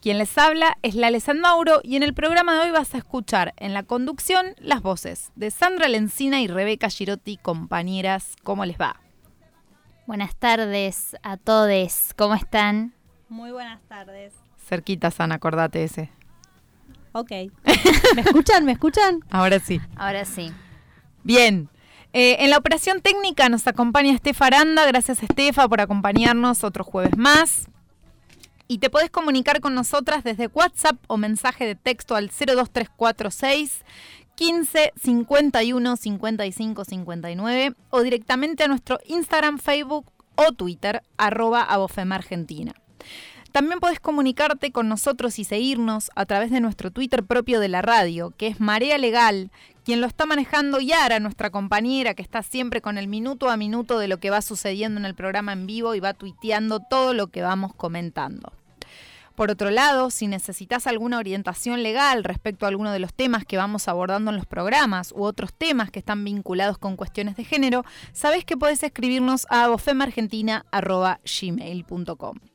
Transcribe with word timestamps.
Quien 0.02 0.18
les 0.18 0.38
habla 0.38 0.78
es 0.81 0.96
la 0.96 1.07
Alessandra 1.07 1.50
Mauro 1.50 1.81
y 1.84 1.97
en 1.97 2.04
el 2.04 2.13
programa 2.13 2.54
de 2.54 2.62
hoy 2.62 2.71
vas 2.71 2.96
a 2.96 3.00
escuchar 3.00 3.54
en 3.57 3.73
la 3.73 3.84
conducción 3.84 4.55
las 4.57 4.81
voces 4.81 5.34
de 5.36 5.52
Sandra 5.52 5.90
Lencina 5.90 6.40
y 6.40 6.48
Rebeca 6.48 6.90
Girotti, 6.90 7.36
compañeras. 7.36 8.38
¿Cómo 8.44 8.64
les 8.64 8.78
va? 8.78 9.02
Buenas 10.08 10.38
tardes 10.38 11.18
a 11.22 11.36
todos. 11.36 12.14
¿Cómo 12.16 12.34
están? 12.34 12.94
Muy 13.28 13.52
buenas 13.52 13.82
tardes. 13.90 14.34
Cerquita, 14.58 15.12
San, 15.12 15.34
acordate 15.34 15.84
ese. 15.84 16.09
Ok. 17.12 17.31
¿Me 18.16 18.21
escuchan? 18.21 18.66
¿Me 18.66 18.71
escuchan? 18.73 19.20
Ahora 19.30 19.59
sí. 19.59 19.81
Ahora 19.95 20.26
sí. 20.26 20.52
Bien. 21.23 21.70
Eh, 22.13 22.38
en 22.40 22.50
la 22.50 22.58
operación 22.58 23.02
técnica 23.02 23.50
nos 23.50 23.67
acompaña 23.67 24.13
Estefa 24.13 24.48
Aranda. 24.48 24.86
Gracias, 24.86 25.22
Estefa, 25.22 25.67
por 25.67 25.81
acompañarnos 25.81 26.64
otro 26.64 26.84
jueves 26.84 27.17
más. 27.17 27.67
Y 28.67 28.77
te 28.77 28.90
podés 28.90 29.09
comunicar 29.09 29.62
con 29.62 29.73
nosotras 29.73 30.23
desde 30.23 30.48
WhatsApp 30.48 30.98
o 31.08 31.17
mensaje 31.17 31.66
de 31.66 31.76
texto 31.76 32.16
al 32.16 32.27
02346 32.30 33.84
15 34.36 34.94
51 34.95 35.98
55 35.98 36.86
59 36.86 37.76
o 37.89 38.02
directamente 38.02 38.64
a 38.64 38.67
nuestro 38.67 39.00
Instagram, 39.05 39.58
Facebook 39.58 40.05
o 40.36 40.53
Twitter, 40.53 41.03
arroba 41.17 41.62
Abofema 41.62 42.16
Argentina. 42.16 42.73
También 43.52 43.80
podés 43.80 43.99
comunicarte 43.99 44.71
con 44.71 44.88
nosotros 44.88 45.39
y 45.39 45.44
seguirnos 45.44 46.12
a 46.16 46.26
través 46.26 46.52
de 46.52 46.59
nuestro 46.59 46.91
Twitter 46.91 47.23
propio 47.23 47.59
de 47.59 47.67
la 47.67 47.81
radio, 47.81 48.31
que 48.38 48.45
es 48.48 48.59
Marea 48.59 48.99
Legal, 48.99 49.49
quien 49.84 50.02
lo 50.02 50.08
está 50.08 50.27
manejando 50.27 50.80
Yara, 50.80 51.20
nuestra 51.20 51.49
compañera, 51.49 52.13
que 52.13 52.22
está 52.22 52.44
siempre 52.44 52.80
con 52.80 52.99
el 52.99 53.08
minuto 53.08 53.49
a 53.49 53.58
minuto 53.58 53.97
de 53.97 54.08
lo 54.08 54.19
que 54.19 54.30
va 54.30 54.44
sucediendo 54.44 55.00
en 55.00 55.06
el 55.06 55.16
programa 55.16 55.53
en 55.53 55.66
vivo 55.66 55.95
y 55.95 56.00
va 56.00 56.14
tuiteando 56.14 56.80
todo 56.80 57.16
lo 57.16 57.25
que 57.28 57.41
vamos 57.41 57.73
comentando. 57.73 58.53
Por 59.33 59.50
otro 59.50 59.72
lado, 59.72 60.11
si 60.11 60.28
necesitas 60.28 60.86
alguna 60.86 61.17
orientación 61.17 61.81
legal 61.81 62.23
respecto 62.25 62.66
a 62.66 62.69
alguno 62.69 62.91
de 62.91 63.00
los 63.00 63.13
temas 63.13 63.45
que 63.45 63.56
vamos 63.56 63.88
abordando 63.88 64.31
en 64.31 64.38
los 64.38 64.45
programas 64.45 65.13
u 65.13 65.23
otros 65.23 65.53
temas 65.53 65.91
que 65.91 66.00
están 66.00 66.25
vinculados 66.25 66.78
con 66.78 66.97
cuestiones 66.97 67.38
de 67.38 67.45
género, 67.45 67.86
sabes 68.11 68.44
que 68.44 68.58
puedes 68.58 68.84
escribirnos 68.84 69.47
a 69.50 69.69
bofemargentina.gmail.com. 69.69 72.48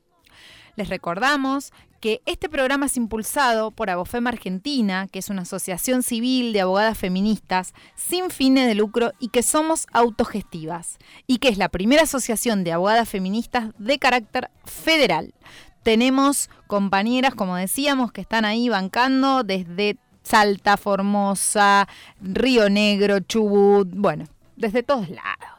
Les 0.77 0.89
recordamos 0.89 1.73
que 2.01 2.21
este 2.27 2.49
programa 2.49 2.87
es 2.87 2.97
impulsado 2.97 3.71
por 3.71 3.89
Abofema 3.91 4.31
Argentina, 4.31 5.09
que 5.11 5.21
es 5.21 5.31
una 5.31 5.43
asociación 5.43 6.03
civil 6.03 6.53
de 6.53 6.61
abogadas 6.61 6.99
feministas 6.99 7.73
sin 7.95 8.31
fines 8.31 8.67
de 8.67 8.75
lucro 8.75 9.13
y 9.19 9.29
que 9.29 9.43
somos 9.43 9.87
autogestivas, 9.93 10.99
y 11.27 11.39
que 11.39 11.49
es 11.49 11.57
la 11.57 11.69
primera 11.71 12.03
asociación 12.03 12.65
de 12.65 12.73
abogadas 12.73 13.09
feministas 13.09 13.71
de 13.79 13.99
carácter 13.99 14.51
federal 14.65 15.33
tenemos 15.85 16.49
compañeras, 16.67 17.35
como 17.35 17.55
decíamos, 17.57 18.11
que 18.11 18.23
están 18.23 18.45
ahí 18.45 18.69
bancando 18.69 19.45
desde 19.45 19.99
Salta, 20.23 20.77
Formosa, 20.77 21.87
Río 22.21 22.71
Negro, 22.71 23.21
Chubut, 23.21 23.89
bueno, 23.93 24.25
desde 24.57 24.83
todos 24.83 25.11
lados. 25.11 25.54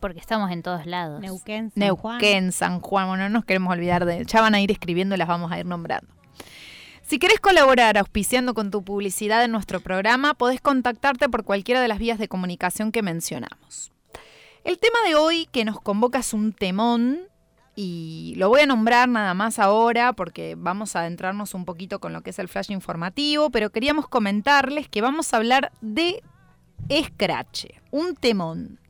Porque 0.00 0.20
estamos 0.20 0.50
en 0.50 0.62
todos 0.62 0.86
lados. 0.86 1.20
Neuquén, 1.20 1.70
San 1.70 1.80
Neuquén, 1.80 2.52
San 2.52 2.80
Juan, 2.80 3.08
bueno, 3.08 3.24
no 3.24 3.30
nos 3.30 3.44
queremos 3.44 3.72
olvidar 3.72 4.04
de, 4.04 4.24
ya 4.24 4.40
van 4.40 4.54
a 4.54 4.60
ir 4.60 4.70
escribiendo 4.70 5.14
y 5.14 5.18
las 5.18 5.28
vamos 5.28 5.50
a 5.52 5.58
ir 5.58 5.66
nombrando. 5.66 6.08
Si 7.02 7.18
querés 7.18 7.40
colaborar 7.40 7.96
auspiciando 7.96 8.52
con 8.52 8.70
tu 8.70 8.84
publicidad 8.84 9.42
en 9.42 9.50
nuestro 9.50 9.80
programa, 9.80 10.34
podés 10.34 10.60
contactarte 10.60 11.30
por 11.30 11.44
cualquiera 11.44 11.80
de 11.80 11.88
las 11.88 11.98
vías 11.98 12.18
de 12.18 12.28
comunicación 12.28 12.92
que 12.92 13.02
mencionamos. 13.02 13.92
El 14.62 14.78
tema 14.78 14.98
de 15.06 15.14
hoy 15.14 15.48
que 15.50 15.64
nos 15.64 15.80
convoca 15.80 16.18
es 16.18 16.34
un 16.34 16.52
temón 16.52 17.20
y 17.74 18.34
lo 18.36 18.48
voy 18.48 18.60
a 18.60 18.66
nombrar 18.66 19.08
nada 19.08 19.32
más 19.32 19.58
ahora 19.58 20.12
porque 20.12 20.54
vamos 20.58 20.96
a 20.96 21.00
adentrarnos 21.00 21.54
un 21.54 21.64
poquito 21.64 22.00
con 22.00 22.12
lo 22.12 22.20
que 22.20 22.30
es 22.30 22.38
el 22.38 22.48
flash 22.48 22.70
informativo, 22.72 23.48
pero 23.48 23.70
queríamos 23.70 24.08
comentarles 24.08 24.88
que 24.88 25.00
vamos 25.00 25.32
a 25.32 25.38
hablar 25.38 25.72
de 25.80 26.22
Scratch, 26.90 27.66
un 27.90 28.16
temón. 28.16 28.80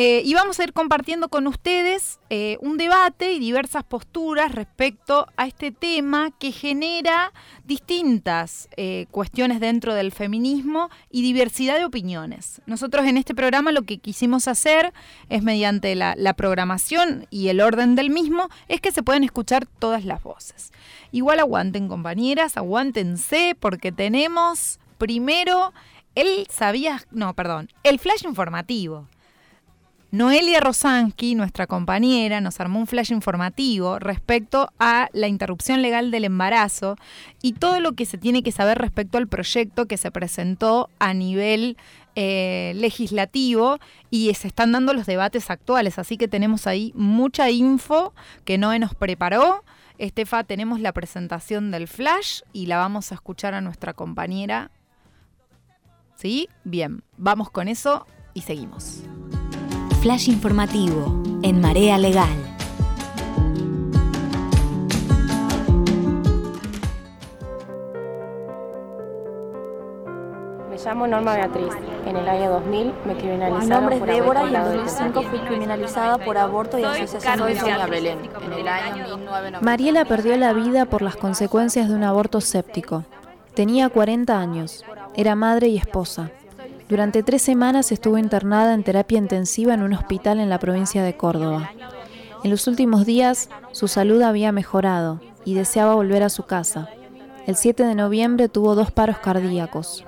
Eh, 0.00 0.22
y 0.24 0.32
vamos 0.34 0.60
a 0.60 0.62
ir 0.62 0.72
compartiendo 0.72 1.28
con 1.28 1.48
ustedes 1.48 2.20
eh, 2.30 2.56
un 2.60 2.76
debate 2.76 3.32
y 3.32 3.40
diversas 3.40 3.82
posturas 3.82 4.54
respecto 4.54 5.26
a 5.36 5.48
este 5.48 5.72
tema 5.72 6.30
que 6.38 6.52
genera 6.52 7.32
distintas 7.64 8.68
eh, 8.76 9.06
cuestiones 9.10 9.58
dentro 9.58 9.94
del 9.94 10.12
feminismo 10.12 10.88
y 11.10 11.22
diversidad 11.22 11.78
de 11.78 11.84
opiniones. 11.84 12.62
Nosotros 12.64 13.06
en 13.06 13.16
este 13.16 13.34
programa 13.34 13.72
lo 13.72 13.82
que 13.82 13.98
quisimos 13.98 14.46
hacer 14.46 14.92
es 15.30 15.42
mediante 15.42 15.96
la, 15.96 16.14
programación 16.34 17.26
y 17.28 17.48
el 17.48 17.60
orden 17.60 17.96
del 17.96 18.10
mismo, 18.10 18.50
es 18.68 18.80
que 18.80 18.92
se 18.92 19.02
pueden 19.02 19.24
escuchar 19.24 19.66
todas 19.66 20.04
las 20.04 20.22
voces. 20.22 20.70
Igual 21.10 21.40
aguanten 21.40 21.88
compañeras, 21.88 22.56
aguántense 22.56 23.56
porque 23.58 23.90
tenemos 23.90 24.78
primero 24.96 25.72
el 26.14 26.46
sabía, 26.50 27.02
no, 27.10 27.34
perdón, 27.34 27.68
el 27.82 27.98
flash 27.98 28.24
informativo. 28.24 29.08
Noelia 30.10 30.60
Rosansky, 30.60 31.34
nuestra 31.34 31.66
compañera, 31.66 32.40
nos 32.40 32.60
armó 32.60 32.78
un 32.78 32.86
flash 32.86 33.12
informativo 33.12 33.98
respecto 33.98 34.70
a 34.78 35.10
la 35.12 35.28
interrupción 35.28 35.82
legal 35.82 36.10
del 36.10 36.24
embarazo 36.24 36.96
y 37.42 37.52
todo 37.52 37.80
lo 37.80 37.92
que 37.92 38.06
se 38.06 38.16
tiene 38.16 38.42
que 38.42 38.50
saber 38.50 38.78
respecto 38.78 39.18
al 39.18 39.28
proyecto 39.28 39.84
que 39.84 39.98
se 39.98 40.10
presentó 40.10 40.88
a 40.98 41.12
nivel 41.12 41.76
eh, 42.16 42.72
legislativo 42.76 43.78
y 44.08 44.32
se 44.32 44.48
están 44.48 44.72
dando 44.72 44.94
los 44.94 45.04
debates 45.04 45.50
actuales. 45.50 45.98
Así 45.98 46.16
que 46.16 46.26
tenemos 46.26 46.66
ahí 46.66 46.90
mucha 46.94 47.50
info 47.50 48.14
que 48.46 48.56
Noé 48.56 48.78
nos 48.78 48.94
preparó. 48.94 49.62
Estefa, 49.98 50.42
tenemos 50.42 50.80
la 50.80 50.92
presentación 50.92 51.70
del 51.70 51.86
flash 51.86 52.40
y 52.54 52.64
la 52.64 52.78
vamos 52.78 53.12
a 53.12 53.16
escuchar 53.16 53.52
a 53.52 53.60
nuestra 53.60 53.92
compañera. 53.92 54.70
¿Sí? 56.14 56.48
Bien, 56.64 57.02
vamos 57.18 57.50
con 57.50 57.68
eso 57.68 58.06
y 58.32 58.40
seguimos. 58.40 59.02
Flash 60.00 60.28
informativo 60.28 61.20
en 61.42 61.60
Marea 61.60 61.98
Legal. 61.98 62.28
Me 70.70 70.76
llamo 70.76 71.08
Norma 71.08 71.34
Beatriz. 71.34 71.74
En 72.06 72.16
el 72.16 72.28
año 72.28 72.48
2000 72.48 72.92
me 73.06 73.16
criminalizaron 73.16 73.60
Mi 73.60 73.66
nombre 73.66 73.96
es 73.96 74.00
por 74.00 74.08
Débora 74.08 74.42
y 74.42 74.44
en 74.44 74.50
violado 74.50 74.72
2005 74.76 75.22
fui 75.22 75.38
criminalizada 75.40 76.18
por 76.18 76.38
aborto 76.38 76.78
y 76.78 76.84
asociación 76.84 77.48
de 77.48 77.58
Sonia 77.58 77.86
Belén. 77.86 78.18
En 78.40 78.52
el 78.52 78.68
año 78.68 78.94
1990. 78.94 79.60
Mariela 79.62 80.04
perdió 80.04 80.36
la 80.36 80.52
vida 80.52 80.84
por 80.84 81.02
las 81.02 81.16
consecuencias 81.16 81.88
de 81.88 81.96
un 81.96 82.04
aborto 82.04 82.40
séptico. 82.40 83.04
Tenía 83.54 83.88
40 83.88 84.38
años. 84.38 84.84
Era 85.16 85.34
madre 85.34 85.66
y 85.66 85.76
esposa. 85.76 86.30
Durante 86.88 87.22
tres 87.22 87.42
semanas 87.42 87.92
estuvo 87.92 88.16
internada 88.16 88.72
en 88.72 88.82
terapia 88.82 89.18
intensiva 89.18 89.74
en 89.74 89.82
un 89.82 89.92
hospital 89.92 90.40
en 90.40 90.48
la 90.48 90.58
provincia 90.58 91.02
de 91.02 91.16
Córdoba. 91.16 91.70
En 92.44 92.50
los 92.50 92.66
últimos 92.66 93.04
días 93.04 93.50
su 93.72 93.88
salud 93.88 94.22
había 94.22 94.52
mejorado 94.52 95.20
y 95.44 95.54
deseaba 95.54 95.94
volver 95.94 96.22
a 96.22 96.30
su 96.30 96.44
casa. 96.44 96.88
El 97.46 97.56
7 97.56 97.84
de 97.84 97.94
noviembre 97.94 98.48
tuvo 98.48 98.74
dos 98.74 98.90
paros 98.90 99.18
cardíacos. 99.18 100.04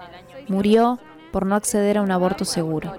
Murió 0.48 0.98
por 1.30 1.46
no 1.46 1.54
acceder 1.54 1.98
a 1.98 2.02
un 2.02 2.10
aborto 2.10 2.44
seguro. 2.44 2.92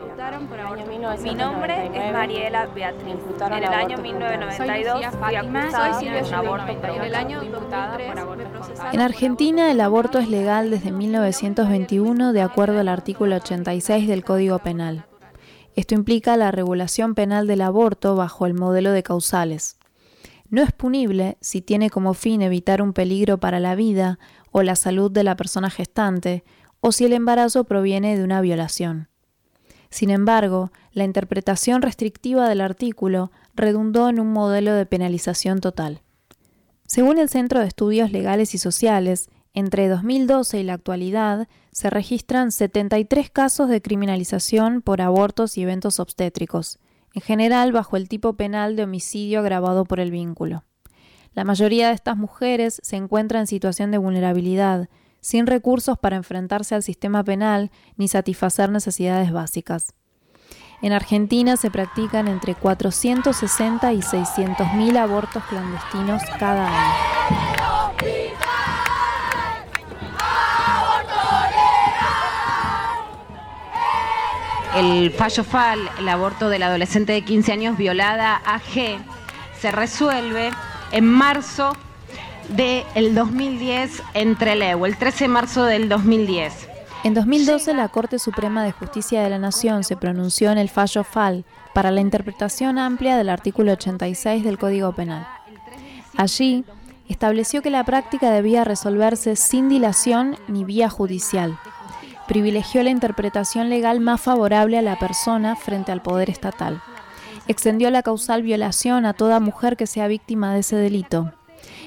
Mi 1.24 1.36
nombre 1.36 1.92
es 1.94 2.14
Mariela 2.14 2.68
Beatriz. 2.68 3.16
En 3.40 3.54
el 3.54 3.74
año 3.74 3.98
1992 3.98 5.06
fui 5.20 5.36
acusada 5.36 6.00
de 6.00 6.24
un 6.24 6.34
aborto 6.34 6.88
En 6.88 7.02
el 7.04 7.16
año 7.16 7.42
2003 7.44 8.16
me 8.38 8.46
procesaron. 8.46 8.96
En 8.96 9.02
Argentina 9.02 9.72
el 9.72 9.82
aborto 9.82 10.20
es 10.20 10.30
legal 10.30 10.72
desde 10.72 10.92
1921 10.92 12.34
de 12.34 12.42
acuerdo 12.42 12.80
al 12.80 12.88
artículo 12.88 13.36
86 13.36 14.08
del 14.08 14.24
Código 14.24 14.60
Penal. 14.60 15.06
Esto 15.76 15.96
implica 15.96 16.38
la 16.38 16.52
regulación 16.52 17.16
penal 17.16 17.48
del 17.48 17.62
aborto 17.62 18.16
bajo 18.16 18.46
el 18.46 18.54
modelo 18.54 18.92
de 18.92 19.04
causales. 19.04 19.78
No 20.50 20.62
es 20.62 20.74
punible 20.74 21.38
si 21.40 21.62
tiene 21.62 21.90
como 21.90 22.14
fin 22.14 22.42
evitar 22.42 22.82
un 22.82 22.92
peligro 22.92 23.40
para 23.40 23.62
la 23.62 23.74
vida 23.76 24.20
o 24.52 24.64
la 24.64 24.76
salud 24.76 25.10
de 25.10 25.24
la 25.24 25.38
persona 25.38 25.70
gestante 25.70 26.44
o 26.82 26.92
si 26.92 27.06
el 27.06 27.14
embarazo 27.14 27.64
proviene 27.64 28.18
de 28.18 28.24
una 28.24 28.42
violación. 28.42 29.08
Sin 29.90 30.10
embargo, 30.10 30.72
la 30.92 31.04
interpretación 31.04 31.82
restrictiva 31.82 32.50
del 32.50 32.62
artículo 32.62 33.32
redundó 33.56 34.10
en 34.10 34.20
un 34.20 34.32
modelo 34.32 34.74
de 34.74 34.86
penalización 34.86 35.60
total. 35.60 36.02
Según 36.86 37.20
el 37.20 37.30
Centro 37.30 37.60
de 37.60 37.68
Estudios 37.68 38.12
Legales 38.12 38.54
y 38.56 38.58
Sociales, 38.58 39.30
entre 39.54 39.90
2012 39.90 40.60
y 40.60 40.64
la 40.64 40.74
actualidad 40.74 41.48
se 41.72 41.90
registran 41.90 42.52
73 42.52 43.30
casos 43.30 43.70
de 43.70 43.82
criminalización 43.82 44.82
por 44.82 45.02
abortos 45.02 45.58
y 45.58 45.64
eventos 45.64 46.00
obstétricos, 46.00 46.80
en 47.14 47.22
general 47.22 47.74
bajo 47.74 47.98
el 47.98 48.08
tipo 48.08 48.34
penal 48.34 48.76
de 48.76 48.84
homicidio 48.84 49.40
agravado 49.40 49.86
por 49.86 50.00
el 50.00 50.12
vínculo. 50.12 50.64
La 51.34 51.44
mayoría 51.44 51.90
de 51.90 51.94
estas 51.94 52.18
mujeres 52.18 52.80
se 52.84 52.96
encuentra 52.96 53.40
en 53.40 53.48
situación 53.48 53.92
de 53.92 53.98
vulnerabilidad, 53.98 54.90
sin 55.22 55.48
recursos 55.48 55.98
para 55.98 56.18
enfrentarse 56.18 56.76
al 56.76 56.84
sistema 56.84 57.24
penal 57.24 57.72
ni 57.96 58.08
satisfacer 58.08 58.70
necesidades 58.70 59.32
básicas. 59.32 59.94
En 60.82 60.94
Argentina 60.94 61.58
se 61.58 61.70
practican 61.70 62.28
entre 62.28 62.56
460 62.56 63.94
y 63.94 64.02
600 64.02 64.74
mil 64.74 64.98
abortos 64.98 65.44
clandestinos 65.46 66.24
cada 66.40 66.68
año. 66.68 67.12
El 74.76 75.12
fallo 75.12 75.44
FAL, 75.44 75.80
el 76.00 76.10
aborto 76.10 76.50
de 76.50 76.58
la 76.58 76.68
adolescente 76.68 77.12
de 77.12 77.24
15 77.24 77.52
años 77.52 77.78
violada 77.78 78.42
AG, 78.46 79.04
se 79.60 79.70
resuelve 79.72 80.50
en 80.92 81.06
marzo 81.06 81.74
del 82.56 83.16
2010 83.16 84.04
en 84.14 84.36
Trelew, 84.36 84.86
el 84.86 84.98
13 84.98 85.24
de 85.24 85.28
marzo 85.30 85.64
del 85.64 85.88
2010. 85.88 86.68
En 87.04 87.14
2012 87.14 87.74
la 87.74 87.88
Corte 87.88 88.20
Suprema 88.20 88.64
de 88.64 88.74
Justicia 88.74 89.22
de 89.24 89.30
la 89.30 89.40
Nación 89.40 89.86
se 89.86 89.96
pronunció 89.96 90.52
en 90.52 90.58
el 90.58 90.68
fallo 90.68 91.04
FAL 91.04 91.46
para 91.74 91.92
la 91.92 92.02
interpretación 92.02 92.78
amplia 92.78 93.16
del 93.16 93.30
artículo 93.30 93.72
86 93.72 94.44
del 94.44 94.58
Código 94.58 94.92
Penal. 94.92 95.26
Allí 96.18 96.66
estableció 97.08 97.62
que 97.62 97.70
la 97.70 97.86
práctica 97.86 98.30
debía 98.32 98.66
resolverse 98.66 99.38
sin 99.38 99.70
dilación 99.70 100.36
ni 100.50 100.66
vía 100.66 100.90
judicial. 100.90 101.58
Privilegió 102.28 102.84
la 102.84 102.90
interpretación 102.90 103.70
legal 103.70 104.02
más 104.02 104.20
favorable 104.20 104.78
a 104.78 104.82
la 104.82 105.00
persona 105.00 105.56
frente 105.56 105.94
al 105.94 106.02
poder 106.02 106.30
estatal. 106.30 106.82
Extendió 107.48 107.90
la 107.92 108.04
causal 108.04 108.44
violación 108.44 109.06
a 109.06 109.14
toda 109.14 109.40
mujer 109.40 109.78
que 109.78 109.88
sea 109.88 110.08
víctima 110.08 110.54
de 110.54 110.60
ese 110.60 110.76
delito 110.76 111.32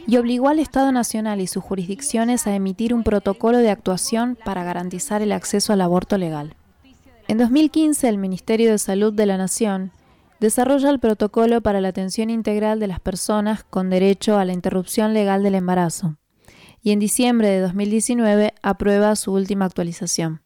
y 0.06 0.16
obligó 0.18 0.48
al 0.48 0.58
Estado 0.58 0.92
Nacional 0.92 1.40
y 1.40 1.46
sus 1.46 1.64
jurisdicciones 1.64 2.46
a 2.46 2.54
emitir 2.54 2.94
un 2.94 3.04
protocolo 3.04 3.58
de 3.58 3.70
actuación 3.70 4.36
para 4.44 4.64
garantizar 4.64 5.22
el 5.22 5.32
acceso 5.32 5.72
al 5.72 5.80
aborto 5.80 6.18
legal. 6.18 6.54
En 7.26 7.38
2015, 7.38 8.08
el 8.08 8.18
Ministerio 8.18 8.70
de 8.70 8.78
Salud 8.78 9.12
de 9.12 9.26
la 9.26 9.38
Nación 9.38 9.92
desarrolla 10.40 10.90
el 10.90 10.98
protocolo 10.98 11.62
para 11.62 11.80
la 11.80 11.88
atención 11.88 12.28
integral 12.28 12.80
de 12.80 12.88
las 12.88 13.00
personas 13.00 13.64
con 13.64 13.88
derecho 13.88 14.36
a 14.36 14.44
la 14.44 14.52
interrupción 14.52 15.14
legal 15.14 15.42
del 15.42 15.54
embarazo 15.54 16.16
y 16.82 16.90
en 16.90 16.98
diciembre 16.98 17.48
de 17.48 17.60
2019 17.60 18.52
aprueba 18.62 19.16
su 19.16 19.32
última 19.32 19.64
actualización. 19.64 20.42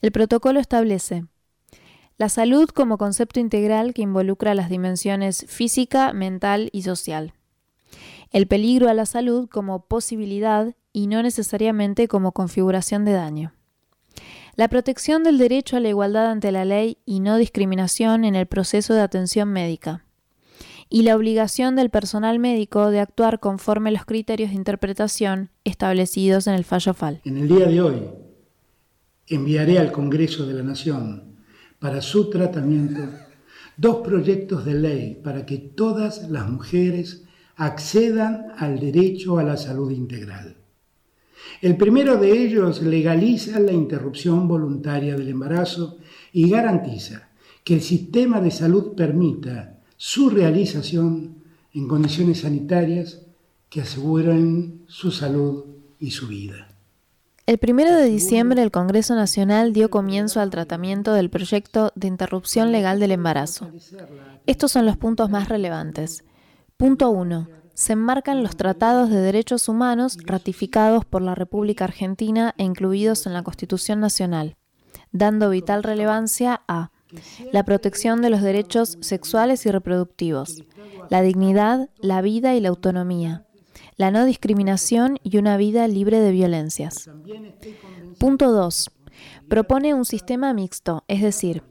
El 0.00 0.12
protocolo 0.12 0.60
establece 0.60 1.24
la 2.16 2.28
salud 2.28 2.68
como 2.68 2.96
concepto 2.96 3.40
integral 3.40 3.92
que 3.92 4.02
involucra 4.02 4.54
las 4.54 4.68
dimensiones 4.68 5.46
física, 5.48 6.12
mental 6.12 6.68
y 6.72 6.82
social 6.82 7.32
el 8.32 8.46
peligro 8.46 8.88
a 8.88 8.94
la 8.94 9.06
salud 9.06 9.48
como 9.48 9.86
posibilidad 9.86 10.74
y 10.92 11.06
no 11.06 11.22
necesariamente 11.22 12.08
como 12.08 12.32
configuración 12.32 13.04
de 13.04 13.12
daño. 13.12 13.52
La 14.56 14.68
protección 14.68 15.22
del 15.22 15.38
derecho 15.38 15.76
a 15.76 15.80
la 15.80 15.88
igualdad 15.88 16.30
ante 16.30 16.52
la 16.52 16.64
ley 16.64 16.98
y 17.06 17.20
no 17.20 17.38
discriminación 17.38 18.24
en 18.24 18.34
el 18.34 18.46
proceso 18.46 18.92
de 18.94 19.00
atención 19.00 19.50
médica. 19.50 20.04
Y 20.90 21.04
la 21.04 21.16
obligación 21.16 21.74
del 21.74 21.88
personal 21.88 22.38
médico 22.38 22.90
de 22.90 23.00
actuar 23.00 23.40
conforme 23.40 23.90
los 23.92 24.04
criterios 24.04 24.50
de 24.50 24.56
interpretación 24.56 25.50
establecidos 25.64 26.46
en 26.46 26.54
el 26.54 26.64
fallo 26.64 26.92
FAL. 26.92 27.22
En 27.24 27.38
el 27.38 27.48
día 27.48 27.66
de 27.66 27.80
hoy 27.80 28.02
enviaré 29.26 29.78
al 29.78 29.90
Congreso 29.90 30.46
de 30.46 30.52
la 30.52 30.62
Nación 30.62 31.36
para 31.78 32.02
su 32.02 32.28
tratamiento 32.28 33.00
dos 33.78 34.06
proyectos 34.06 34.66
de 34.66 34.74
ley 34.74 35.20
para 35.24 35.46
que 35.46 35.56
todas 35.56 36.28
las 36.30 36.48
mujeres 36.50 37.24
accedan 37.56 38.52
al 38.56 38.78
derecho 38.78 39.38
a 39.38 39.42
la 39.42 39.56
salud 39.56 39.90
integral. 39.90 40.56
El 41.60 41.76
primero 41.76 42.16
de 42.16 42.32
ellos 42.32 42.82
legaliza 42.82 43.60
la 43.60 43.72
interrupción 43.72 44.48
voluntaria 44.48 45.16
del 45.16 45.28
embarazo 45.28 45.98
y 46.32 46.48
garantiza 46.48 47.28
que 47.64 47.74
el 47.74 47.82
sistema 47.82 48.40
de 48.40 48.50
salud 48.50 48.94
permita 48.94 49.78
su 49.96 50.30
realización 50.30 51.36
en 51.74 51.88
condiciones 51.88 52.40
sanitarias 52.40 53.22
que 53.68 53.80
aseguren 53.80 54.82
su 54.86 55.10
salud 55.10 55.64
y 55.98 56.10
su 56.10 56.26
vida. 56.26 56.68
El 57.46 57.58
primero 57.58 57.94
de 57.94 58.04
diciembre 58.06 58.62
el 58.62 58.70
Congreso 58.70 59.14
Nacional 59.14 59.72
dio 59.72 59.90
comienzo 59.90 60.40
al 60.40 60.50
tratamiento 60.50 61.12
del 61.12 61.30
proyecto 61.30 61.92
de 61.96 62.08
interrupción 62.08 62.70
legal 62.70 63.00
del 63.00 63.12
embarazo. 63.12 63.70
Estos 64.46 64.72
son 64.72 64.86
los 64.86 64.96
puntos 64.96 65.30
más 65.30 65.48
relevantes. 65.48 66.24
Punto 66.82 67.10
1. 67.10 67.46
Se 67.74 67.92
enmarcan 67.92 68.42
los 68.42 68.56
tratados 68.56 69.08
de 69.08 69.20
derechos 69.20 69.68
humanos 69.68 70.18
ratificados 70.24 71.04
por 71.04 71.22
la 71.22 71.36
República 71.36 71.84
Argentina 71.84 72.56
e 72.58 72.64
incluidos 72.64 73.24
en 73.24 73.34
la 73.34 73.44
Constitución 73.44 74.00
Nacional, 74.00 74.56
dando 75.12 75.48
vital 75.50 75.84
relevancia 75.84 76.62
a 76.66 76.90
la 77.52 77.64
protección 77.64 78.20
de 78.20 78.30
los 78.30 78.42
derechos 78.42 78.98
sexuales 79.00 79.64
y 79.64 79.70
reproductivos, 79.70 80.64
la 81.08 81.22
dignidad, 81.22 81.88
la 82.00 82.20
vida 82.20 82.56
y 82.56 82.60
la 82.60 82.70
autonomía, 82.70 83.46
la 83.94 84.10
no 84.10 84.24
discriminación 84.24 85.20
y 85.22 85.38
una 85.38 85.56
vida 85.56 85.86
libre 85.86 86.18
de 86.18 86.32
violencias. 86.32 87.08
Punto 88.18 88.50
2. 88.50 88.90
Propone 89.48 89.94
un 89.94 90.04
sistema 90.04 90.52
mixto, 90.52 91.04
es 91.06 91.22
decir, 91.22 91.62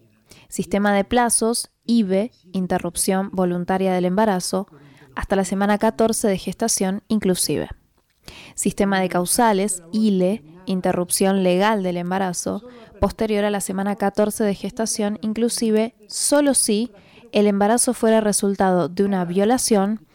sistema 0.47 0.93
de 0.93 1.03
plazos, 1.03 1.69
IVE, 1.85 2.31
interrupción 2.53 3.29
voluntaria 3.33 3.91
del 3.91 4.05
embarazo, 4.05 4.67
hasta 5.15 5.35
la 5.35 5.45
semana 5.45 5.77
14 5.77 6.27
de 6.27 6.37
gestación 6.37 7.03
inclusive. 7.07 7.69
Sistema 8.55 8.99
de 8.99 9.09
causales, 9.09 9.83
ILE, 9.91 10.43
interrupción 10.65 11.43
legal 11.43 11.83
del 11.83 11.97
embarazo, 11.97 12.63
posterior 12.99 13.45
a 13.45 13.49
la 13.49 13.61
semana 13.61 13.95
14 13.95 14.43
de 14.43 14.55
gestación 14.55 15.17
inclusive 15.21 15.95
solo 16.07 16.53
si 16.53 16.91
el 17.31 17.47
embarazo 17.47 17.93
fuera 17.93 18.21
resultado 18.21 18.89
de 18.89 19.03
una 19.03 19.25
violación 19.25 20.05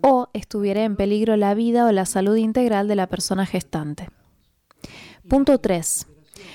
o 0.00 0.28
estuviera 0.32 0.82
en 0.84 0.96
peligro 0.96 1.36
la 1.36 1.54
vida 1.54 1.86
o 1.86 1.92
la 1.92 2.06
salud 2.06 2.36
integral 2.36 2.88
de 2.88 2.96
la 2.96 3.06
persona 3.06 3.46
gestante. 3.46 4.08
Punto 5.28 5.58
3. 5.58 6.08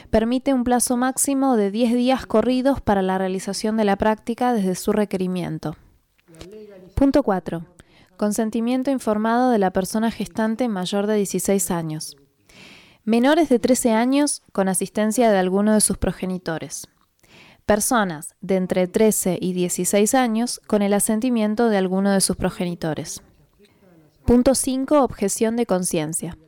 Permite 0.09 0.53
un 0.53 0.63
plazo 0.63 0.97
máximo 0.97 1.55
de 1.55 1.71
10 1.71 1.93
días 1.93 2.25
corridos 2.25 2.81
para 2.81 3.01
la 3.01 3.17
realización 3.17 3.77
de 3.77 3.85
la 3.85 3.95
práctica 3.95 4.53
desde 4.53 4.75
su 4.75 4.91
requerimiento. 4.91 5.77
Punto 6.95 7.23
4 7.23 7.76
Consentimiento 8.17 8.89
informado 8.89 9.51
de 9.51 9.59
la 9.59 9.69
persona 9.69 10.09
gestante 10.09 10.67
mayor 10.67 11.05
de 11.05 11.17
16 11.17 11.69
años. 11.69 12.17
Menores 13.03 13.47
de 13.47 13.59
13 13.59 13.91
años 13.91 14.41
con 14.51 14.69
asistencia 14.69 15.29
de 15.29 15.37
alguno 15.37 15.75
de 15.75 15.81
sus 15.81 15.99
progenitores. 15.99 16.87
Personas 17.67 18.33
de 18.41 18.55
entre 18.55 18.87
13 18.87 19.37
y 19.39 19.53
16 19.53 20.15
años 20.15 20.59
con 20.65 20.81
el 20.81 20.93
asentimiento 20.93 21.69
de 21.69 21.77
alguno 21.77 22.11
de 22.11 22.21
sus 22.21 22.35
progenitores. 22.35 23.21
Punto 24.25 24.55
5. 24.55 25.03
Objeción 25.03 25.55
de 25.55 25.67
conciencia. 25.67 26.39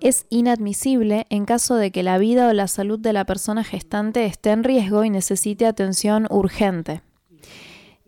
Es 0.00 0.26
inadmisible 0.30 1.26
en 1.30 1.44
caso 1.44 1.76
de 1.76 1.92
que 1.92 2.02
la 2.02 2.18
vida 2.18 2.48
o 2.48 2.52
la 2.52 2.66
salud 2.66 2.98
de 2.98 3.12
la 3.12 3.24
persona 3.24 3.62
gestante 3.62 4.26
esté 4.26 4.50
en 4.50 4.64
riesgo 4.64 5.04
y 5.04 5.10
necesite 5.10 5.64
atención 5.64 6.26
urgente. 6.28 7.02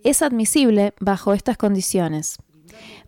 Es 0.03 0.23
admisible 0.23 0.93
bajo 0.99 1.35
estas 1.35 1.57
condiciones 1.57 2.39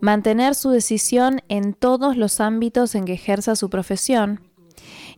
mantener 0.01 0.55
su 0.55 0.71
decisión 0.71 1.43
en 1.49 1.75
todos 1.75 2.17
los 2.17 2.41
ámbitos 2.41 2.95
en 2.95 3.05
que 3.05 3.15
ejerza 3.15 3.57
su 3.57 3.71
profesión 3.71 4.41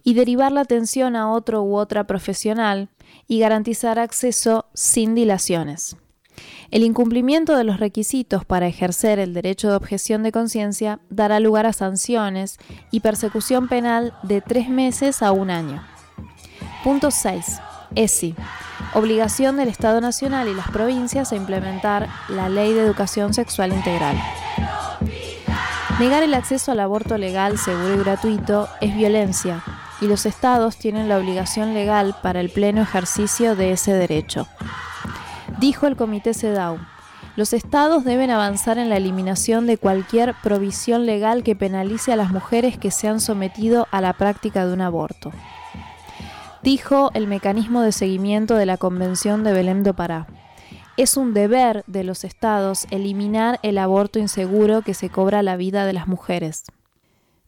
y 0.02 0.14
derivar 0.14 0.52
la 0.52 0.62
atención 0.62 1.16
a 1.16 1.30
otro 1.30 1.62
u 1.62 1.76
otra 1.76 2.04
profesional 2.06 2.88
y 3.26 3.40
garantizar 3.40 3.98
acceso 3.98 4.66
sin 4.74 5.14
dilaciones. 5.14 5.96
El 6.70 6.84
incumplimiento 6.84 7.56
de 7.56 7.64
los 7.64 7.80
requisitos 7.80 8.44
para 8.44 8.68
ejercer 8.68 9.18
el 9.18 9.34
derecho 9.34 9.68
de 9.68 9.76
objeción 9.76 10.22
de 10.22 10.32
conciencia 10.32 11.00
dará 11.10 11.40
lugar 11.40 11.66
a 11.66 11.72
sanciones 11.72 12.58
y 12.90 13.00
persecución 13.00 13.68
penal 13.68 14.14
de 14.22 14.40
tres 14.40 14.68
meses 14.68 15.22
a 15.22 15.32
un 15.32 15.50
año. 15.50 15.82
Punto 16.84 17.10
6. 17.10 17.60
ESI. 17.94 18.34
Obligación 18.92 19.56
del 19.56 19.68
Estado 19.68 20.00
Nacional 20.00 20.48
y 20.48 20.54
las 20.54 20.68
provincias 20.68 21.30
a 21.30 21.36
implementar 21.36 22.08
la 22.28 22.48
Ley 22.48 22.72
de 22.72 22.82
Educación 22.82 23.32
Sexual 23.32 23.72
Integral. 23.72 24.20
Negar 26.00 26.24
el 26.24 26.34
acceso 26.34 26.72
al 26.72 26.80
aborto 26.80 27.16
legal, 27.16 27.56
seguro 27.56 27.94
y 27.94 27.98
gratuito 27.98 28.68
es 28.80 28.92
violencia, 28.96 29.62
y 30.00 30.06
los 30.06 30.26
estados 30.26 30.76
tienen 30.76 31.08
la 31.08 31.18
obligación 31.18 31.72
legal 31.72 32.16
para 32.20 32.40
el 32.40 32.50
pleno 32.50 32.82
ejercicio 32.82 33.54
de 33.54 33.70
ese 33.70 33.92
derecho. 33.92 34.48
Dijo 35.60 35.86
el 35.86 35.94
Comité 35.94 36.34
CEDAW, 36.34 36.78
los 37.36 37.52
estados 37.52 38.02
deben 38.02 38.30
avanzar 38.30 38.78
en 38.78 38.88
la 38.88 38.96
eliminación 38.96 39.68
de 39.68 39.78
cualquier 39.78 40.34
provisión 40.42 41.06
legal 41.06 41.44
que 41.44 41.54
penalice 41.54 42.12
a 42.12 42.16
las 42.16 42.32
mujeres 42.32 42.76
que 42.76 42.90
se 42.90 43.06
han 43.06 43.20
sometido 43.20 43.86
a 43.92 44.00
la 44.00 44.14
práctica 44.14 44.66
de 44.66 44.72
un 44.72 44.80
aborto 44.80 45.30
dijo 46.62 47.10
el 47.14 47.26
mecanismo 47.26 47.80
de 47.80 47.92
seguimiento 47.92 48.54
de 48.54 48.66
la 48.66 48.76
Convención 48.76 49.44
de 49.44 49.52
Belém 49.52 49.82
do 49.82 49.94
Pará. 49.94 50.26
Es 50.96 51.16
un 51.16 51.32
deber 51.32 51.82
de 51.86 52.04
los 52.04 52.24
estados 52.24 52.86
eliminar 52.90 53.58
el 53.62 53.78
aborto 53.78 54.18
inseguro 54.18 54.82
que 54.82 54.92
se 54.92 55.08
cobra 55.08 55.42
la 55.42 55.56
vida 55.56 55.86
de 55.86 55.92
las 55.92 56.06
mujeres. 56.06 56.64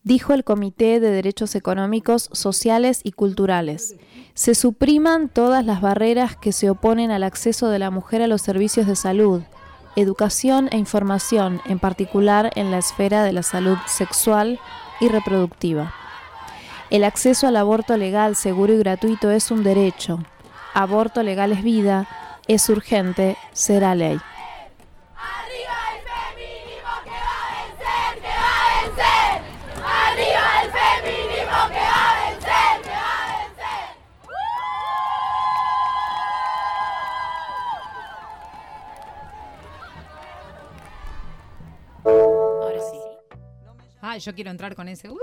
dijo 0.04 0.33
el 0.33 0.42
Comité 0.42 0.99
de 0.99 1.11
Derechos 1.11 1.54
Económicos, 1.54 2.28
Sociales 2.33 3.00
y 3.04 3.12
Culturales. 3.12 3.95
Se 4.35 4.54
supriman 4.54 5.28
todas 5.28 5.64
las 5.64 5.81
barreras 5.81 6.37
que 6.37 6.52
se 6.52 6.71
oponen 6.71 7.11
al 7.11 7.23
acceso 7.23 7.69
de 7.69 7.78
la 7.78 7.90
mujer 7.90 8.23
a 8.23 8.26
los 8.26 8.42
servicios 8.42 8.87
de 8.87 8.97
salud, 8.97 9.42
educación 9.95 10.69
e 10.73 10.78
información, 10.78 11.61
en 11.66 11.78
particular 11.78 12.50
en 12.57 12.71
la 12.71 12.78
esfera 12.78 13.23
de 13.23 13.33
la 13.33 13.42
salud 13.42 13.76
sexual 13.87 14.59
y 15.00 15.09
reproductiva. 15.09 15.95
El 16.93 17.05
acceso 17.05 17.47
al 17.47 17.57
aborto 17.57 17.97
legal, 17.97 18.37
seguro 18.37 18.75
y 18.75 18.77
gratuito 18.77 19.31
es 19.31 19.51
un 19.51 19.65
derecho. 19.65 20.23
Aborto 20.75 21.23
legal 21.23 21.51
es 21.53 21.63
vida, 21.63 22.07
es 22.47 22.69
urgente, 22.69 23.39
será 23.55 23.95
ley. 23.95 24.21
Ah, 44.03 44.19
yo 44.19 44.35
quiero 44.35 44.51
entrar 44.51 44.77
con 44.77 44.89
ese. 44.89 45.09
Uh, 45.09 45.17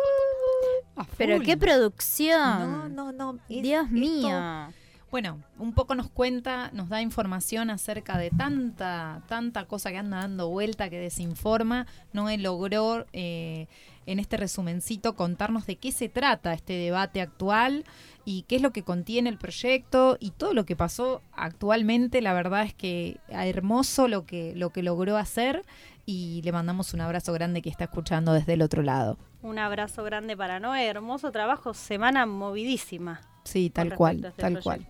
Pero 1.17 1.39
qué 1.41 1.57
producción. 1.57 2.39
No, 2.39 2.89
no, 2.89 3.11
no. 3.11 3.39
Dios 3.47 3.89
mío. 3.89 4.71
Bueno, 5.11 5.39
un 5.57 5.73
poco 5.73 5.95
nos 5.95 6.07
cuenta, 6.09 6.69
nos 6.71 6.87
da 6.87 7.01
información 7.01 7.71
acerca 7.71 8.19
de 8.19 8.29
tanta, 8.29 9.23
tanta 9.27 9.65
cosa 9.65 9.89
que 9.89 9.97
anda 9.97 10.17
dando 10.17 10.49
vuelta, 10.49 10.89
que 10.91 10.99
desinforma. 10.99 11.87
No 12.13 12.29
logró 12.37 13.07
eh, 13.11 13.65
en 14.05 14.19
este 14.19 14.37
resumencito 14.37 15.15
contarnos 15.15 15.65
de 15.65 15.77
qué 15.77 15.91
se 15.91 16.09
trata 16.09 16.53
este 16.53 16.73
debate 16.73 17.21
actual 17.21 17.85
y 18.23 18.43
qué 18.43 18.57
es 18.57 18.61
lo 18.61 18.71
que 18.71 18.83
contiene 18.83 19.29
el 19.29 19.39
proyecto 19.39 20.17
y 20.19 20.29
todo 20.29 20.53
lo 20.53 20.65
que 20.65 20.75
pasó 20.75 21.23
actualmente. 21.33 22.21
La 22.21 22.33
verdad 22.33 22.63
es 22.63 22.75
que 22.75 23.17
hermoso 23.29 24.07
lo 24.07 24.27
que, 24.27 24.53
lo 24.55 24.69
que 24.69 24.83
logró 24.83 25.17
hacer 25.17 25.65
y 26.05 26.43
le 26.43 26.51
mandamos 26.51 26.93
un 26.93 27.01
abrazo 27.01 27.33
grande 27.33 27.63
que 27.63 27.69
está 27.69 27.85
escuchando 27.85 28.31
desde 28.33 28.53
el 28.53 28.61
otro 28.61 28.83
lado. 28.83 29.17
Un 29.41 29.57
abrazo 29.57 30.03
grande 30.03 30.35
para 30.35 30.59
Noé, 30.59 30.87
hermoso 30.87 31.31
trabajo, 31.31 31.73
semana 31.73 32.25
movidísima. 32.25 33.21
Sí, 33.45 33.69
tal 33.69 33.95
cual, 33.95 34.25
este 34.25 34.41
tal 34.41 34.61
cual. 34.61 34.85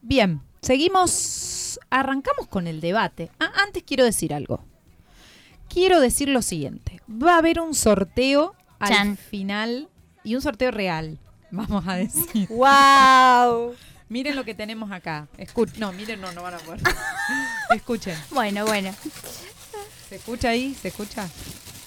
Bien, 0.00 0.40
seguimos, 0.62 1.80
arrancamos 1.90 2.46
con 2.46 2.68
el 2.68 2.80
debate. 2.80 3.30
Ah, 3.40 3.50
antes 3.66 3.82
quiero 3.82 4.04
decir 4.04 4.32
algo. 4.32 4.64
Quiero 5.68 6.00
decir 6.00 6.28
lo 6.28 6.40
siguiente. 6.40 7.00
Va 7.10 7.34
a 7.34 7.38
haber 7.38 7.60
un 7.60 7.74
sorteo 7.74 8.54
al 8.78 9.16
final 9.16 9.88
y 10.22 10.36
un 10.36 10.40
sorteo 10.40 10.70
real, 10.70 11.18
vamos 11.50 11.86
a 11.86 11.96
decir. 11.96 12.48
¡Wow! 12.48 13.74
miren 14.08 14.36
lo 14.36 14.44
que 14.44 14.54
tenemos 14.54 14.90
acá. 14.90 15.28
no, 15.78 15.92
miren, 15.92 16.20
no, 16.20 16.32
no 16.32 16.42
van 16.42 16.54
a 16.54 16.58
poder. 16.58 16.80
Escuchen. 17.74 18.16
Bueno, 18.30 18.64
bueno. 18.64 18.94
¿Se 20.08 20.16
escucha 20.16 20.50
ahí? 20.50 20.74
¿Se 20.74 20.88
escucha? 20.88 21.28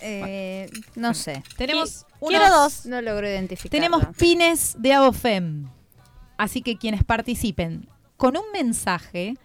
Eh, 0.01 0.69
no 0.95 1.13
sé. 1.13 1.43
Tenemos 1.57 2.05
Quiero 2.27 2.49
dos. 2.49 2.85
No 2.85 3.01
logro 3.01 3.27
identificar. 3.27 3.71
Tenemos 3.71 4.05
pines 4.17 4.75
de 4.77 4.93
AOFEM. 4.93 5.67
Así 6.37 6.61
que 6.61 6.77
quienes 6.77 7.03
participen 7.03 7.87
con 8.17 8.37
un 8.37 8.45
mensaje 8.53 9.35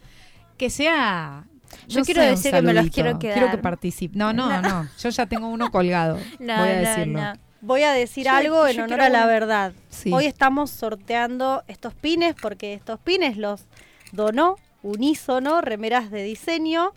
que 0.56 0.70
sea 0.70 1.44
yo 1.88 2.02
quiero 2.04 2.22
decir 2.22 2.52
que 2.52 2.62
me 2.62 2.74
los 2.74 2.90
quiero 2.90 3.18
quedar. 3.18 3.38
Quiero 3.38 3.50
que 3.50 3.58
participen. 3.58 4.18
No, 4.18 4.32
no, 4.32 4.62
no, 4.62 4.88
Yo 4.98 5.08
ya 5.08 5.26
tengo 5.26 5.48
uno 5.48 5.70
colgado. 5.70 6.18
No, 6.38 6.58
voy 6.58 6.68
a 6.68 6.80
decirlo. 6.80 7.20
No, 7.20 7.32
Voy 7.62 7.82
a 7.82 7.92
decir 7.92 8.28
algo 8.28 8.66
en 8.66 8.80
honor 8.80 9.00
a 9.00 9.08
la 9.08 9.26
verdad. 9.26 9.72
Hoy 10.12 10.26
estamos 10.26 10.70
sorteando 10.70 11.64
estos 11.66 11.94
pines 11.94 12.34
porque 12.40 12.74
estos 12.74 13.00
pines 13.00 13.36
los 13.36 13.64
donó 14.12 14.56
Unísono, 14.82 15.62
remeras 15.62 16.10
de 16.10 16.22
diseño. 16.22 16.92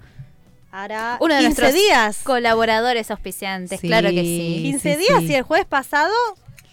Hará 0.71 1.17
Uno 1.19 1.35
de 1.35 1.41
15 1.41 1.73
días. 1.73 2.21
Colaboradores 2.23 3.09
auspiciantes, 3.11 3.79
claro 3.79 4.09
que 4.09 4.21
sí. 4.21 4.59
15 4.63 4.97
días 4.97 5.23
y 5.23 5.35
el 5.35 5.43
jueves 5.43 5.65
pasado 5.65 6.13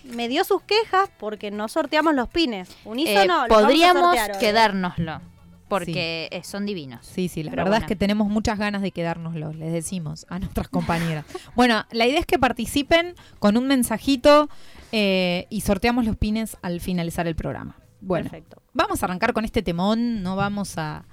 me 0.04 0.28
dio 0.28 0.44
sus 0.44 0.62
quejas 0.62 1.10
porque 1.18 1.50
no 1.50 1.68
sorteamos 1.68 2.14
los 2.14 2.28
pines. 2.28 2.68
Unísono, 2.84 3.46
eh, 3.46 3.48
podríamos 3.48 4.16
quedárnoslo 4.38 5.20
porque 5.68 6.28
eh, 6.30 6.42
son 6.44 6.66
divinos. 6.66 7.04
Sí, 7.06 7.28
sí, 7.28 7.42
la 7.42 7.52
verdad 7.52 7.80
es 7.80 7.86
que 7.86 7.96
tenemos 7.96 8.28
muchas 8.28 8.58
ganas 8.58 8.82
de 8.82 8.92
quedárnoslo, 8.92 9.52
les 9.52 9.72
decimos 9.72 10.26
a 10.28 10.38
nuestras 10.38 10.68
compañeras. 10.68 11.24
bueno, 11.56 11.84
la 11.90 12.06
idea 12.06 12.20
es 12.20 12.26
que 12.26 12.38
participen 12.38 13.14
con 13.38 13.56
un 13.56 13.66
mensajito 13.66 14.48
eh, 14.92 15.46
y 15.50 15.62
sorteamos 15.62 16.04
los 16.04 16.16
pines 16.16 16.56
al 16.62 16.80
finalizar 16.80 17.26
el 17.26 17.34
programa. 17.34 17.76
Bueno, 18.00 18.30
Perfecto. 18.30 18.62
vamos 18.72 19.02
a 19.02 19.06
arrancar 19.06 19.32
con 19.32 19.44
este 19.44 19.62
temón, 19.62 20.22
no 20.22 20.36
vamos 20.36 20.78
a, 20.78 21.04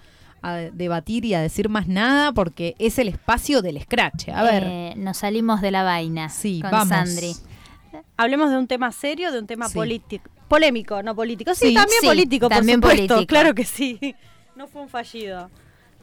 debatir 0.52 1.26
y 1.26 1.34
a 1.34 1.42
decir 1.42 1.70
más 1.70 1.88
nada 1.88 2.34
porque 2.34 2.76
es 2.80 3.00
el 3.00 3.08
espacio 3.08 3.62
del 3.62 3.82
scratch. 3.82 4.30
A 4.30 4.44
ver. 4.44 4.64
Eh, 4.66 4.94
nos 4.98 5.18
salimos 5.18 5.62
de 5.62 5.72
la 5.72 5.84
vaina 5.84 6.30
sí, 6.30 6.62
con 6.62 6.72
vamos. 6.72 6.90
Sandri. 6.90 7.34
Hablemos 8.18 8.52
de 8.52 8.58
un 8.58 8.68
tema 8.68 8.92
serio, 8.92 9.32
de 9.32 9.40
un 9.40 9.48
tema 9.48 9.70
político. 9.70 10.30
Polémico, 10.48 11.02
no 11.02 11.16
político. 11.16 11.56
Sí, 11.56 11.74
también 11.74 12.02
político, 12.04 12.50
también 12.50 12.82
por 12.82 12.92
supuesto. 12.92 13.16
Político. 13.16 13.30
Claro 13.30 13.56
que 13.56 13.66
sí. 13.66 14.16
No 14.56 14.68
fue 14.68 14.84
un 14.84 14.90
fallido. 14.90 15.50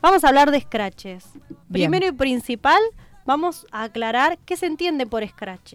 Vamos 0.02 0.24
a 0.24 0.28
hablar 0.28 0.50
de 0.50 0.60
scratches. 0.60 1.24
Primero 1.70 2.08
y 2.08 2.10
principal, 2.10 2.80
vamos 3.24 3.64
a 3.70 3.84
aclarar 3.84 4.38
qué 4.44 4.56
se 4.56 4.66
entiende 4.66 5.06
por 5.06 5.24
scratch. 5.24 5.74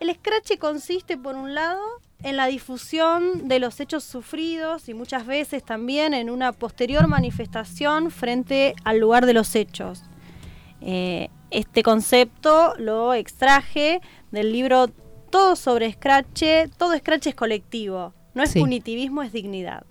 El 0.00 0.14
scratch 0.14 0.58
consiste, 0.58 1.16
por 1.16 1.34
un 1.34 1.54
lado, 1.54 1.80
en 2.22 2.36
la 2.36 2.46
difusión 2.46 3.48
de 3.48 3.58
los 3.58 3.80
hechos 3.80 4.04
sufridos 4.04 4.88
y 4.88 4.94
muchas 4.94 5.26
veces 5.26 5.64
también 5.64 6.14
en 6.14 6.30
una 6.30 6.52
posterior 6.52 7.06
manifestación 7.06 8.10
frente 8.10 8.74
al 8.84 8.98
lugar 8.98 9.26
de 9.26 9.34
los 9.34 9.54
hechos. 9.54 10.02
Eh, 10.80 11.30
este 11.50 11.82
concepto 11.82 12.74
lo 12.76 13.14
extraje 13.14 14.00
del 14.30 14.52
libro 14.52 14.88
Todo 15.30 15.56
sobre 15.56 15.92
Scratch, 15.92 16.44
todo 16.76 16.96
Scratch 16.96 17.28
es 17.28 17.34
colectivo, 17.34 18.14
no 18.34 18.42
es 18.42 18.52
punitivismo, 18.54 19.22
es 19.22 19.32
dignidad 19.32 19.84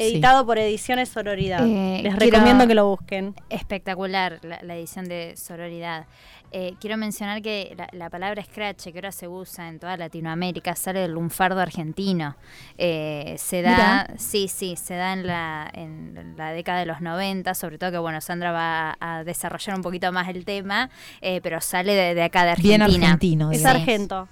editado 0.00 0.46
por 0.46 0.58
Ediciones 0.58 1.08
Sororidad. 1.08 1.66
Eh, 1.66 2.00
Les 2.02 2.16
recomiendo 2.16 2.66
que 2.66 2.74
lo 2.74 2.88
busquen. 2.88 3.34
Espectacular 3.48 4.40
la, 4.42 4.76
edición 4.76 5.06
de 5.06 5.34
Sororidad. 5.36 6.06
Eh, 6.52 6.74
quiero 6.80 6.96
mencionar 6.96 7.42
que 7.42 7.76
la, 7.92 8.10
palabra 8.10 8.42
scratch, 8.44 8.84
que 8.84 8.98
ahora 8.98 9.12
se 9.12 9.28
usa 9.28 9.68
en 9.68 9.78
toda 9.78 9.96
Latinoamérica, 9.96 10.74
sale 10.74 11.00
del 11.00 11.12
lunfardo 11.12 11.60
argentino. 11.60 12.36
Eh, 12.76 13.36
se 13.38 13.62
da, 13.62 14.08
sí, 14.18 14.48
sí, 14.48 14.76
se 14.76 14.94
da 14.94 15.12
en 15.12 15.26
la, 15.26 15.70
en 15.72 16.34
la 16.36 16.52
década 16.52 16.80
de 16.80 16.86
los 16.86 17.00
90, 17.00 17.54
sobre 17.54 17.78
todo 17.78 17.92
que, 17.92 17.98
bueno, 17.98 18.20
Sandra 18.20 18.52
va 18.52 18.96
a, 19.00 19.24
desarrollar 19.24 19.76
un 19.76 19.82
poquito 19.82 20.10
más 20.12 20.28
el 20.28 20.44
tema, 20.44 20.90
pero 21.20 21.60
sale 21.60 22.14
de, 22.14 22.22
acá 22.22 22.44
de 22.44 22.50
Argentina. 22.50 22.86
Bien 22.86 23.02
argentino. 23.04 23.52
Es 23.52 23.64
argento. 23.64 24.28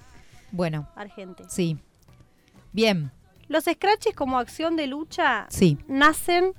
Bueno. 0.51 0.89
Argente. 0.95 1.43
Sí. 1.47 1.77
Bien. 2.71 3.11
Los 3.47 3.65
scratches 3.65 4.15
como 4.15 4.39
acción 4.39 4.75
de 4.75 4.87
lucha 4.87 5.47
nacen 5.87 6.53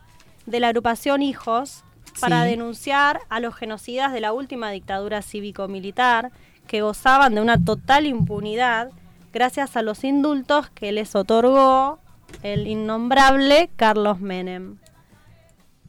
de 0.47 0.61
la 0.61 0.69
agrupación 0.69 1.23
Hijos 1.23 1.85
para 2.21 2.45
denunciar 2.45 3.21
a 3.29 3.41
los 3.41 3.55
genocidas 3.55 4.13
de 4.13 4.21
la 4.21 4.33
última 4.33 4.71
dictadura 4.71 5.23
cívico-militar 5.23 6.31
que 6.67 6.83
gozaban 6.83 7.35
de 7.35 7.41
una 7.41 7.63
total 7.63 8.07
impunidad 8.07 8.91
gracias 9.33 9.77
a 9.77 9.83
los 9.83 10.05
indultos 10.05 10.71
que 10.71 10.93
les 10.93 11.15
otorgó 11.15 11.99
el 12.43 12.67
innombrable 12.67 13.71
Carlos 13.77 14.21
Menem. 14.21 14.79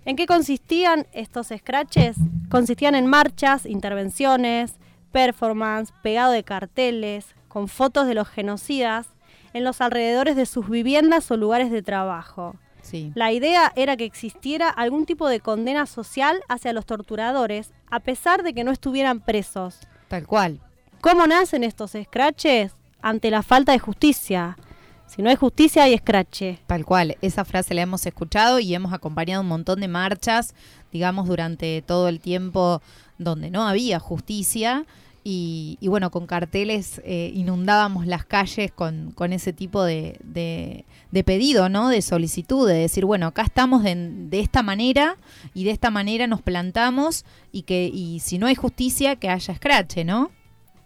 ¿En 0.05 0.15
qué 0.15 0.25
consistían 0.25 1.07
estos 1.11 1.49
scratches? 1.55 2.17
Consistían 2.49 2.95
en 2.95 3.05
marchas, 3.05 3.65
intervenciones, 3.65 4.73
performance, 5.11 5.93
pegado 6.01 6.31
de 6.31 6.43
carteles, 6.43 7.35
con 7.47 7.67
fotos 7.67 8.07
de 8.07 8.15
los 8.15 8.27
genocidas 8.27 9.09
en 9.53 9.63
los 9.63 9.81
alrededores 9.81 10.35
de 10.35 10.45
sus 10.45 10.69
viviendas 10.69 11.29
o 11.29 11.37
lugares 11.37 11.69
de 11.71 11.83
trabajo. 11.83 12.55
La 13.15 13.31
idea 13.31 13.71
era 13.75 13.97
que 13.97 14.05
existiera 14.05 14.69
algún 14.69 15.05
tipo 15.05 15.27
de 15.27 15.39
condena 15.39 15.85
social 15.85 16.41
hacia 16.47 16.73
los 16.73 16.85
torturadores, 16.85 17.71
a 17.89 17.99
pesar 17.99 18.43
de 18.43 18.53
que 18.53 18.63
no 18.63 18.71
estuvieran 18.71 19.19
presos. 19.19 19.79
Tal 20.07 20.27
cual. 20.27 20.59
¿Cómo 21.01 21.25
nacen 21.27 21.63
estos 21.63 21.95
escraches? 21.95 22.73
Ante 23.01 23.31
la 23.31 23.43
falta 23.43 23.71
de 23.71 23.79
justicia. 23.79 24.57
Si 25.07 25.21
no 25.21 25.29
hay 25.29 25.35
justicia, 25.35 25.83
hay 25.83 25.93
escrache. 25.93 26.59
Tal 26.67 26.85
cual, 26.85 27.17
esa 27.21 27.43
frase 27.43 27.73
la 27.73 27.81
hemos 27.81 28.05
escuchado 28.05 28.59
y 28.59 28.73
hemos 28.73 28.93
acompañado 28.93 29.41
un 29.41 29.47
montón 29.47 29.81
de 29.81 29.87
marchas, 29.87 30.53
digamos, 30.91 31.27
durante 31.27 31.81
todo 31.81 32.07
el 32.07 32.19
tiempo 32.19 32.81
donde 33.17 33.51
no 33.51 33.67
había 33.67 33.99
justicia 33.99 34.85
y, 35.23 35.77
bueno, 35.87 36.09
con 36.09 36.25
carteles 36.25 36.99
eh, 37.05 37.31
inundábamos 37.35 38.07
las 38.07 38.25
calles 38.25 38.71
con, 38.71 39.11
con 39.11 39.33
ese 39.33 39.53
tipo 39.53 39.83
de, 39.83 40.17
de, 40.23 41.23
pedido, 41.23 41.69
¿no? 41.69 41.89
De 41.89 42.01
solicitud, 42.01 42.67
de 42.67 42.75
decir, 42.75 43.05
bueno, 43.05 43.27
acá 43.27 43.43
estamos 43.43 43.83
de, 43.83 43.95
de, 43.95 44.39
esta 44.39 44.63
manera 44.63 45.17
y 45.53 45.63
de 45.63 45.71
esta 45.71 45.91
manera 45.91 46.25
nos 46.25 46.41
plantamos 46.41 47.25
y 47.51 47.63
que 47.63 47.89
y 47.93 48.19
si 48.21 48.39
no 48.39 48.47
hay 48.47 48.55
justicia, 48.55 49.15
que 49.15 49.29
haya 49.29 49.53
escrache, 49.53 50.03
¿no? 50.03 50.31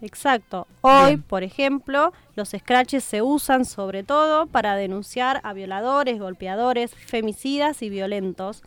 Exacto. 0.02 0.68
Hoy, 0.82 1.18
por 1.18 1.44
ejemplo, 1.44 2.12
los 2.36 2.50
scratches 2.50 3.04
se 3.04 3.22
usan 3.22 3.66
sobre 3.66 4.04
todo 4.04 4.46
para 4.46 4.76
denunciar 4.76 5.40
a 5.44 5.54
violadores, 5.54 6.20
golpeadores, 6.20 6.94
femicidas 6.94 7.82
y 7.82 7.90
violentos 7.90 8.62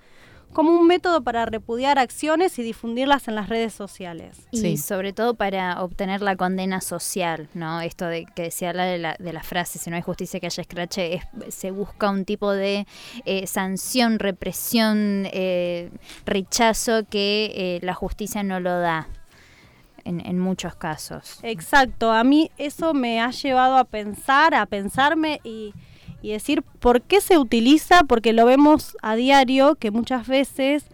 como 0.58 0.72
un 0.72 0.88
método 0.88 1.22
para 1.22 1.46
repudiar 1.46 2.00
acciones 2.00 2.58
y 2.58 2.64
difundirlas 2.64 3.28
en 3.28 3.36
las 3.36 3.48
redes 3.48 3.72
sociales. 3.72 4.48
Y 4.50 4.76
sobre 4.78 5.12
todo 5.12 5.34
para 5.34 5.80
obtener 5.84 6.20
la 6.20 6.34
condena 6.34 6.80
social, 6.80 7.48
¿no? 7.54 7.80
Esto 7.80 8.06
de 8.06 8.26
que 8.34 8.50
se 8.50 8.66
habla 8.66 8.84
de 8.84 8.98
la, 8.98 9.14
de 9.20 9.32
la 9.32 9.44
frase, 9.44 9.78
si 9.78 9.88
no 9.88 9.94
hay 9.94 10.02
justicia 10.02 10.40
que 10.40 10.46
haya 10.46 10.60
escrache, 10.60 11.22
se 11.46 11.70
busca 11.70 12.10
un 12.10 12.24
tipo 12.24 12.50
de 12.50 12.88
eh, 13.24 13.46
sanción, 13.46 14.18
represión, 14.18 15.28
eh, 15.32 15.92
rechazo 16.26 17.06
que 17.08 17.52
eh, 17.54 17.78
la 17.84 17.94
justicia 17.94 18.42
no 18.42 18.58
lo 18.58 18.80
da. 18.80 19.06
En, 20.04 20.24
en, 20.24 20.38
muchos 20.38 20.74
casos. 20.74 21.38
Exacto, 21.42 22.10
a 22.10 22.24
mí 22.24 22.50
eso 22.56 22.94
me 22.94 23.20
ha 23.20 23.30
llevado 23.30 23.76
a 23.76 23.84
pensar, 23.84 24.54
a 24.54 24.64
pensarme 24.64 25.38
y, 25.44 25.74
y 26.22 26.32
decir 26.32 26.62
por 26.62 27.02
qué 27.02 27.20
se 27.20 27.38
utiliza, 27.38 28.04
porque 28.04 28.32
lo 28.32 28.44
vemos 28.44 28.96
a 29.02 29.16
diario 29.16 29.76
que 29.76 29.90
muchas 29.90 30.26
veces 30.26 30.86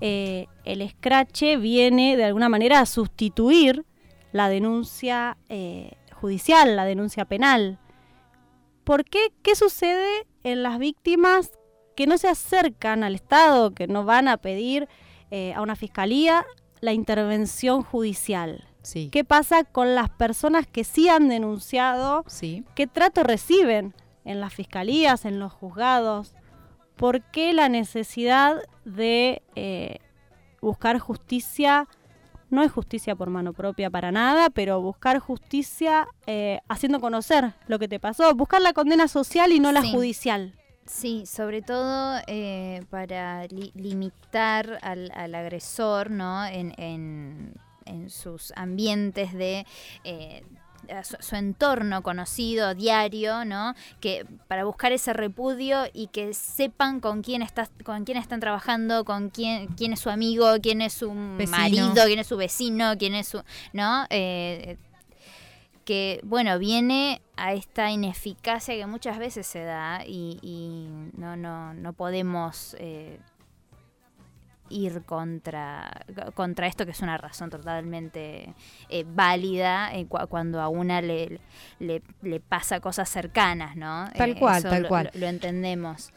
eh, 0.00 0.46
el 0.64 0.82
escrache 0.82 1.56
viene 1.56 2.16
de 2.16 2.24
alguna 2.24 2.48
manera 2.48 2.80
a 2.80 2.86
sustituir 2.86 3.84
la 4.32 4.48
denuncia 4.48 5.36
eh, 5.48 5.92
judicial, 6.12 6.76
la 6.76 6.84
denuncia 6.84 7.24
penal. 7.24 7.78
¿Por 8.84 9.04
qué? 9.04 9.32
¿Qué 9.42 9.54
sucede 9.54 10.26
en 10.44 10.62
las 10.62 10.78
víctimas 10.78 11.52
que 11.96 12.06
no 12.06 12.18
se 12.18 12.28
acercan 12.28 13.02
al 13.02 13.14
Estado, 13.14 13.72
que 13.72 13.86
no 13.86 14.04
van 14.04 14.28
a 14.28 14.36
pedir 14.36 14.88
eh, 15.30 15.52
a 15.54 15.62
una 15.62 15.76
fiscalía 15.76 16.46
la 16.80 16.92
intervención 16.92 17.82
judicial? 17.82 18.64
Sí. 18.82 19.08
¿Qué 19.10 19.24
pasa 19.24 19.64
con 19.64 19.94
las 19.94 20.08
personas 20.08 20.66
que 20.66 20.84
sí 20.84 21.08
han 21.08 21.28
denunciado? 21.28 22.24
Sí. 22.28 22.64
¿Qué 22.74 22.86
trato 22.86 23.24
reciben? 23.24 23.94
En 24.28 24.40
las 24.40 24.54
fiscalías, 24.54 25.24
en 25.24 25.40
los 25.40 25.52
juzgados? 25.52 26.34
¿Por 26.96 27.22
qué 27.22 27.52
la 27.52 27.68
necesidad 27.68 28.62
de 28.84 29.42
eh, 29.56 29.98
buscar 30.60 30.98
justicia? 30.98 31.88
No 32.50 32.62
es 32.62 32.70
justicia 32.70 33.14
por 33.16 33.30
mano 33.30 33.52
propia 33.52 33.90
para 33.90 34.12
nada, 34.12 34.50
pero 34.50 34.80
buscar 34.80 35.18
justicia 35.18 36.08
eh, 36.26 36.60
haciendo 36.68 37.00
conocer 37.00 37.54
lo 37.66 37.78
que 37.78 37.88
te 37.88 38.00
pasó, 38.00 38.34
buscar 38.34 38.60
la 38.60 38.72
condena 38.72 39.08
social 39.08 39.52
y 39.52 39.60
no 39.60 39.72
la 39.72 39.82
judicial. 39.82 40.54
Sí, 40.86 41.24
sobre 41.26 41.60
todo 41.60 42.18
eh, 42.26 42.84
para 42.90 43.46
limitar 43.46 44.78
al, 44.82 45.34
agresor 45.34 46.10
¿no? 46.10 46.46
en, 46.46 46.72
en, 46.78 47.54
en, 47.84 48.08
sus 48.08 48.52
ambientes 48.56 49.34
de 49.34 49.66
su, 51.20 51.36
entorno 51.36 52.02
conocido, 52.02 52.74
diario, 52.74 53.44
¿no? 53.44 53.74
Que 54.00 54.26
para 54.48 54.64
buscar 54.64 54.92
ese 54.92 55.12
repudio 55.12 55.84
y 55.92 56.08
que 56.08 56.34
sepan 56.34 57.00
con 57.00 57.22
quién 57.22 57.42
está, 57.42 57.68
con 57.84 58.04
quién 58.04 58.18
están 58.18 58.40
trabajando, 58.40 59.04
con 59.04 59.30
quién, 59.30 59.68
quién 59.68 59.92
es 59.92 60.00
su 60.00 60.10
amigo, 60.10 60.46
quién 60.62 60.82
es 60.82 60.92
su 60.94 61.12
marido, 61.12 62.04
quién 62.04 62.18
es 62.18 62.26
su 62.26 62.36
vecino, 62.36 62.94
quién 62.98 63.14
es 63.14 63.28
su, 63.28 63.42
¿no? 63.72 64.06
Eh, 64.10 64.76
que 65.84 66.20
bueno 66.22 66.58
viene 66.58 67.22
a 67.36 67.54
esta 67.54 67.90
ineficacia 67.90 68.74
que 68.74 68.84
muchas 68.86 69.18
veces 69.18 69.46
se 69.46 69.62
da 69.62 70.04
y, 70.06 70.86
no 71.16 71.34
no 71.34 71.72
no 71.72 71.94
podemos 71.94 72.76
eh, 72.78 73.18
ir 74.70 75.02
contra, 75.02 76.04
contra 76.34 76.66
esto, 76.66 76.84
que 76.84 76.92
es 76.92 77.00
una 77.00 77.18
razón 77.18 77.50
totalmente 77.50 78.54
eh, 78.88 79.04
válida 79.06 79.94
eh, 79.94 80.06
cuando 80.06 80.60
a 80.60 80.68
una 80.68 81.00
le, 81.00 81.40
le, 81.78 82.40
pasa 82.40 82.80
cosas 82.80 83.08
cercanas, 83.08 83.76
¿no? 83.76 84.08
Tal 84.16 84.30
eh, 84.30 84.38
cual, 84.38 84.62
tal 84.62 84.88
cual. 84.88 85.10
Lo, 85.14 85.26
entendemos. 85.26 86.12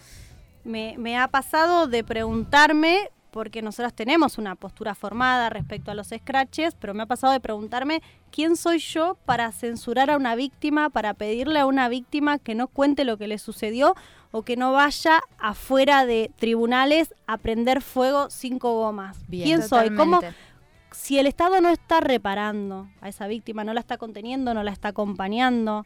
Me, 0.64 0.96
me 0.98 1.18
ha 1.18 1.28
pasado 1.28 1.88
de 1.88 2.04
preguntarme 2.04 3.10
porque 3.32 3.62
nosotros 3.62 3.94
tenemos 3.94 4.38
una 4.38 4.56
postura 4.56 4.94
formada 4.94 5.50
respecto 5.50 5.90
a 5.90 5.96
los 5.96 6.10
scratches, 6.10 6.76
pero 6.76 6.94
me 6.94 7.04
ha 7.04 7.06
pasado 7.06 7.34
de 7.34 7.40
preguntarme 7.40 8.02
quién 8.30 8.58
soy 8.58 8.80
yo 8.80 9.18
para 9.26 9.52
censurar 9.52 10.12
a 10.12 10.18
una 10.18 10.36
víctima, 10.36 10.90
para 10.90 11.14
pedirle 11.14 11.60
a 11.60 11.66
una 11.66 11.88
víctima 11.90 12.38
que 12.38 12.56
no 12.56 12.68
cuente 12.68 13.06
lo 13.06 13.18
que 13.18 13.28
le 13.28 13.38
sucedió 13.38 13.96
o 14.32 14.44
que 14.44 14.56
no 14.56 14.72
vaya 14.72 15.22
afuera 15.38 16.06
de 16.06 16.32
tribunales 16.38 17.14
a 17.28 17.38
prender 17.38 17.82
fuego 17.82 18.30
cinco 18.30 18.74
gomas. 18.74 19.18
¿Quién 19.30 19.62
soy? 19.62 19.94
¿Cómo? 19.96 20.22
Si 20.92 21.20
el 21.20 21.28
Estado 21.28 21.62
no 21.62 21.70
está 21.70 22.02
reparando 22.02 22.90
a 23.02 23.10
esa 23.10 23.28
víctima, 23.28 23.64
no 23.64 23.74
la 23.74 23.80
está 23.80 23.98
conteniendo, 23.98 24.54
no 24.54 24.64
la 24.64 24.72
está 24.72 24.90
acompañando, 24.90 25.86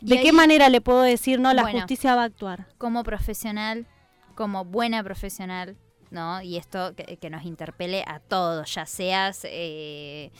¿de 0.00 0.20
qué 0.20 0.32
manera 0.32 0.68
le 0.68 0.80
puedo 0.80 1.02
decir 1.02 1.40
no, 1.40 1.52
la 1.54 1.70
justicia 1.70 2.14
va 2.14 2.22
a 2.22 2.26
actuar? 2.26 2.66
Como 2.78 3.04
profesional, 3.04 3.86
como 4.34 4.64
buena 4.64 5.02
profesional, 5.02 5.76
¿no? 6.10 6.42
Y 6.42 6.56
esto 6.56 6.94
que, 6.94 7.30
nos 7.30 7.44
interpele 7.44 8.04
a 8.06 8.20
todos, 8.20 8.74
ya 8.74 8.86
seas, 8.86 9.42
eh, 9.44 10.30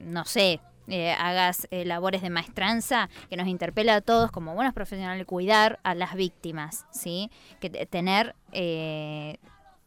no 0.00 0.24
sé, 0.24 0.60
eh, 0.90 1.12
hagas 1.12 1.66
eh, 1.70 1.84
labores 1.84 2.22
de 2.22 2.30
maestranza, 2.30 3.08
que 3.28 3.36
nos 3.36 3.48
interpela 3.48 3.96
a 3.96 4.00
todos 4.00 4.30
como 4.30 4.54
buenos 4.54 4.74
profesionales 4.74 5.26
cuidar 5.26 5.78
a 5.82 5.94
las 5.94 6.14
víctimas, 6.14 6.86
¿sí? 6.90 7.30
Que 7.60 7.70
tener 7.86 8.34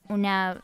una 0.10 0.64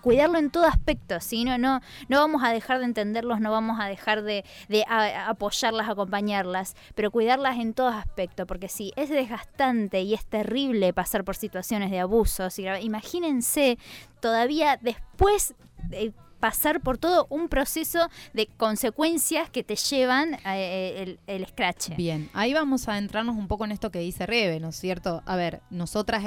cuidarlo 0.00 0.38
en 0.38 0.50
todo 0.50 0.64
aspecto, 0.64 1.20
¿sí? 1.20 1.44
No, 1.44 1.58
no, 1.58 1.80
vamos 2.08 2.42
a 2.44 2.52
dejar 2.52 2.78
de 2.78 2.84
entenderlos, 2.84 3.40
no 3.40 3.50
vamos 3.50 3.78
a 3.80 3.86
dejar 3.86 4.22
de, 4.22 4.44
de 4.68 4.84
apoyarlas, 4.88 5.88
acompañarlas, 5.88 6.76
pero 6.94 7.10
cuidarlas 7.10 7.58
en 7.58 7.74
todo 7.74 7.88
aspecto, 7.88 8.46
porque 8.46 8.68
sí, 8.68 8.92
es 8.96 9.10
desgastante 9.10 10.02
y 10.02 10.14
es 10.14 10.24
terrible 10.26 10.92
pasar 10.92 11.24
por 11.24 11.36
situaciones 11.36 11.90
de 11.90 12.00
abuso. 12.00 12.48
Imagínense 12.80 13.78
todavía 14.20 14.78
después 14.80 15.54
de 15.88 16.12
pasar 16.42 16.80
por 16.80 16.98
todo 16.98 17.28
un 17.30 17.48
proceso 17.48 18.10
de 18.32 18.48
consecuencias 18.48 19.48
que 19.48 19.62
te 19.62 19.76
llevan 19.76 20.34
eh, 20.44 20.96
el, 20.98 21.20
el 21.28 21.46
scratch. 21.46 21.94
Bien, 21.94 22.28
ahí 22.32 22.52
vamos 22.52 22.88
a 22.88 22.98
entrarnos 22.98 23.36
un 23.36 23.46
poco 23.46 23.64
en 23.64 23.70
esto 23.70 23.92
que 23.92 24.00
dice 24.00 24.26
Rebe, 24.26 24.58
¿no 24.58 24.70
es 24.70 24.76
cierto? 24.76 25.22
A 25.24 25.36
ver, 25.36 25.60
nosotras 25.70 26.24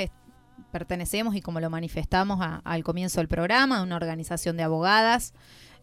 pertenecemos 0.72 1.36
y 1.36 1.42
como 1.42 1.60
lo 1.60 1.70
manifestamos 1.70 2.40
al 2.64 2.84
comienzo 2.86 3.20
del 3.20 3.28
programa, 3.28 3.84
una 3.84 3.98
organización 3.98 4.56
de 4.56 4.64
abogadas 4.64 5.34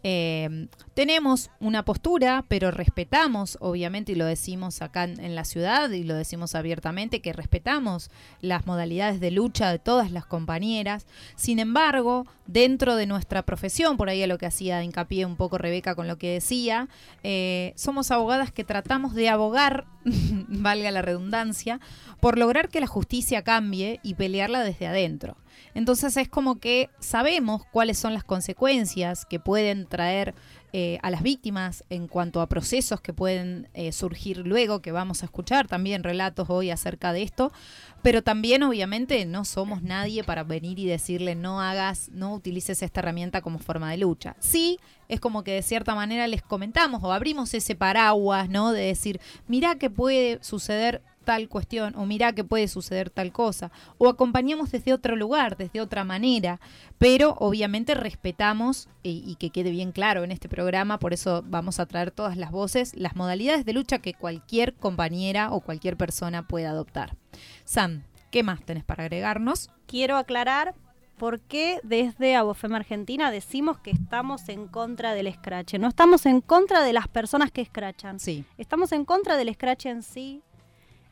eh, 0.05 0.69
tenemos 0.95 1.51
una 1.61 1.85
postura, 1.85 2.45
pero 2.49 2.71
respetamos, 2.71 3.57
obviamente, 3.61 4.13
y 4.13 4.15
lo 4.15 4.27
decimos 4.27 4.83
acá 4.83 5.05
en, 5.05 5.35
la 5.35 5.45
ciudad 5.45 5.91
y 5.91 6.03
lo 6.03 6.15
decimos 6.15 6.55
abiertamente, 6.55 7.21
que 7.21 7.33
respetamos 7.33 8.11
las 8.41 8.67
modalidades 8.67 9.21
de 9.21 9.31
lucha 9.31 9.71
de 9.71 9.79
todas 9.79 10.11
las 10.11 10.27
compañeras. 10.27 11.07
Sin 11.37 11.59
embargo, 11.59 12.27
dentro 12.47 12.97
de 12.97 13.07
nuestra 13.07 13.43
profesión, 13.43 13.97
por 13.97 14.09
ahí 14.09 14.23
a 14.23 14.27
lo 14.27 14.39
que 14.39 14.47
hacía 14.47 14.83
hincapié 14.83 15.25
un 15.25 15.37
poco 15.37 15.57
Rebeca 15.59 15.95
con 15.95 16.09
lo 16.09 16.19
que 16.19 16.33
decía, 16.35 16.89
eh, 17.23 17.73
somos 17.77 18.11
abogadas 18.11 18.53
que 18.53 18.65
tratamos 18.65 19.15
de 19.15 19.29
abogar, 19.29 19.87
valga 20.05 20.91
la 20.91 21.03
redundancia, 21.03 21.81
por 22.21 22.39
lograr 22.39 22.69
que 22.69 22.81
la 22.81 22.87
justicia 22.87 23.43
cambie 23.43 24.01
y 24.03 24.15
pelearla 24.15 24.65
desde 24.65 24.89
adentro. 24.89 25.37
Entonces 25.75 26.17
es 26.17 26.29
como 26.29 26.59
que 26.59 26.91
sabemos 27.01 27.65
cuáles 27.73 27.99
son 27.99 28.15
las 28.15 28.25
consecuencias 28.25 29.25
que 29.27 29.41
pueden 29.41 29.87
traer 29.87 30.35
eh, 30.75 30.99
a 31.03 31.11
las 31.11 31.23
víctimas 31.23 31.85
en 31.91 32.09
cuanto 32.09 32.41
a 32.41 32.49
procesos 32.49 33.03
que 33.03 33.13
pueden 33.13 33.69
eh, 33.75 33.93
surgir 33.93 34.39
luego, 34.39 34.81
que 34.81 34.91
vamos 34.91 35.23
a 35.23 35.27
escuchar 35.27 35.69
también 35.69 36.03
relatos 36.03 36.49
hoy 36.49 36.71
acerca 36.71 37.13
de 37.13 37.23
esto, 37.23 37.53
pero 38.01 38.23
también 38.23 38.63
obviamente 38.63 39.27
no 39.27 39.45
somos 39.45 39.83
nadie 39.83 40.25
para 40.25 40.45
venir 40.45 40.79
y 40.79 40.87
decirle 40.87 41.35
no 41.35 41.61
hagas, 41.61 42.09
no 42.15 42.33
utilices 42.33 42.83
esta 42.83 43.01
herramienta 43.01 43.43
como 43.43 43.59
forma 43.59 43.91
de 43.91 43.99
lucha. 43.99 44.35
Sí, 44.41 44.79
es 45.09 45.21
como 45.21 45.45
que 45.45 45.53
de 45.53 45.63
cierta 45.63 45.95
manera 45.95 46.27
les 46.27 46.41
comentamos 46.41 47.05
o 47.05 47.13
abrimos 47.13 47.53
ese 47.53 47.75
paraguas, 47.75 48.49
¿no? 48.49 48.73
De 48.73 48.81
decir, 48.87 49.21
mira 49.47 49.75
qué 49.75 49.91
puede 49.91 50.39
suceder 50.43 51.03
tal 51.23 51.49
cuestión, 51.49 51.95
o 51.97 52.05
mira 52.07 52.33
que 52.33 52.45
puede 52.45 52.69
suceder 52.69 53.11
tal 53.11 53.33
cosa, 53.33 53.71
o 53.99 54.09
acompañamos 54.09 54.71
desde 54.71 54.93
otro 54.93 55.17
lugar, 55.17 55.57
desde 55.57 55.81
otra 55.81 56.05
manera, 56.05 56.61
pero 56.99 57.37
obviamente 57.39 57.95
respetamos, 57.95 58.89
y, 59.03 59.37
que 59.37 59.51
quede 59.51 59.71
bien 59.71 59.93
claro 59.93 60.25
en 60.25 60.33
este 60.33 60.49
programa, 60.49 60.99
por 60.99 61.13
eso 61.13 61.43
vamos 61.47 61.81
a 61.81 61.87
traer 61.87 62.11
todas 62.11 62.37
las 62.37 62.51
voces, 62.51 62.95
las 62.95 63.17
modalidades 63.17 63.65
de 63.65 63.73
lucha 63.73 63.99
que 63.99 64.15
cualquier 64.15 64.75
compañera 64.75 65.53
o 65.53 65.61
cualquier 65.61 65.97
persona 65.97 66.47
pueda 66.47 66.71
adoptar. 66.71 67.17
Sam, 67.65 68.05
¿qué 68.31 68.43
más 68.43 68.65
tenés 68.65 68.85
para 68.85 69.05
agregarnos? 69.05 69.71
Quiero 69.87 70.17
aclarar 70.17 70.75
por 71.23 71.41
qué 71.41 71.79
desde 71.85 72.35
Abofema 72.35 72.79
Argentina 72.79 73.31
decimos 73.31 73.79
que 73.79 73.93
estamos 73.93 74.49
en 74.49 74.67
contra 74.67 75.15
del 75.15 75.33
scratch. 75.33 75.75
No 75.75 75.87
estamos 75.87 76.27
en 76.27 76.41
contra 76.41 76.83
de 76.83 76.93
las 76.93 77.07
personas 77.07 77.53
que 77.53 77.61
escrachan. 77.61 78.19
Sí. 78.19 78.45
Estamos 78.59 78.91
en 78.91 79.05
contra 79.05 79.37
del 79.37 79.55
scratch 79.55 79.87
en 79.87 80.03
sí, 80.03 80.43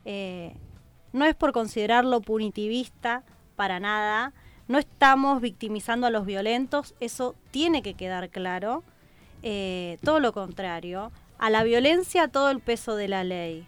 eh, 0.05 0.55
no 1.13 1.25
es 1.25 1.35
por 1.35 1.51
considerarlo 1.51 2.21
punitivista 2.21 3.23
para 3.55 3.79
nada, 3.79 4.33
no 4.67 4.77
estamos 4.77 5.41
victimizando 5.41 6.07
a 6.07 6.09
los 6.09 6.25
violentos, 6.25 6.95
eso 6.99 7.35
tiene 7.51 7.81
que 7.81 7.93
quedar 7.93 8.29
claro. 8.29 8.83
eh, 9.43 9.97
todo 10.03 10.19
lo 10.19 10.33
contrario. 10.33 11.11
A 11.37 11.49
la 11.49 11.63
violencia 11.63 12.27
todo 12.27 12.49
el 12.51 12.59
peso 12.59 12.95
de 12.95 13.07
la 13.07 13.23
ley. 13.23 13.65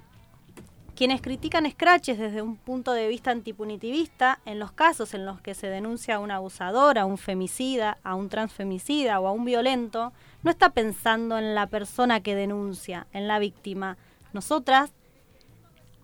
Quienes 0.95 1.21
critican 1.21 1.69
scratches 1.69 2.19
desde 2.19 2.43
un 2.43 2.55
punto 2.55 2.93
de 2.93 3.07
vista 3.07 3.31
antipunitivista, 3.31 4.39
en 4.45 4.59
los 4.59 4.71
casos 4.71 5.15
en 5.15 5.25
los 5.25 5.41
que 5.41 5.55
se 5.55 5.67
denuncia 5.67 6.15
a 6.15 6.19
un 6.19 6.29
abusador, 6.29 6.99
a 6.99 7.05
un 7.05 7.17
femicida, 7.17 7.97
a 8.03 8.13
un 8.13 8.29
transfemicida 8.29 9.19
o 9.19 9.27
a 9.27 9.31
un 9.31 9.43
violento, 9.43 10.13
no 10.43 10.51
está 10.51 10.69
pensando 10.69 11.39
en 11.39 11.55
la 11.55 11.65
persona 11.65 12.21
que 12.21 12.35
denuncia, 12.35 13.07
en 13.11 13.27
la 13.27 13.39
víctima. 13.39 13.97
Nosotras, 14.33 14.93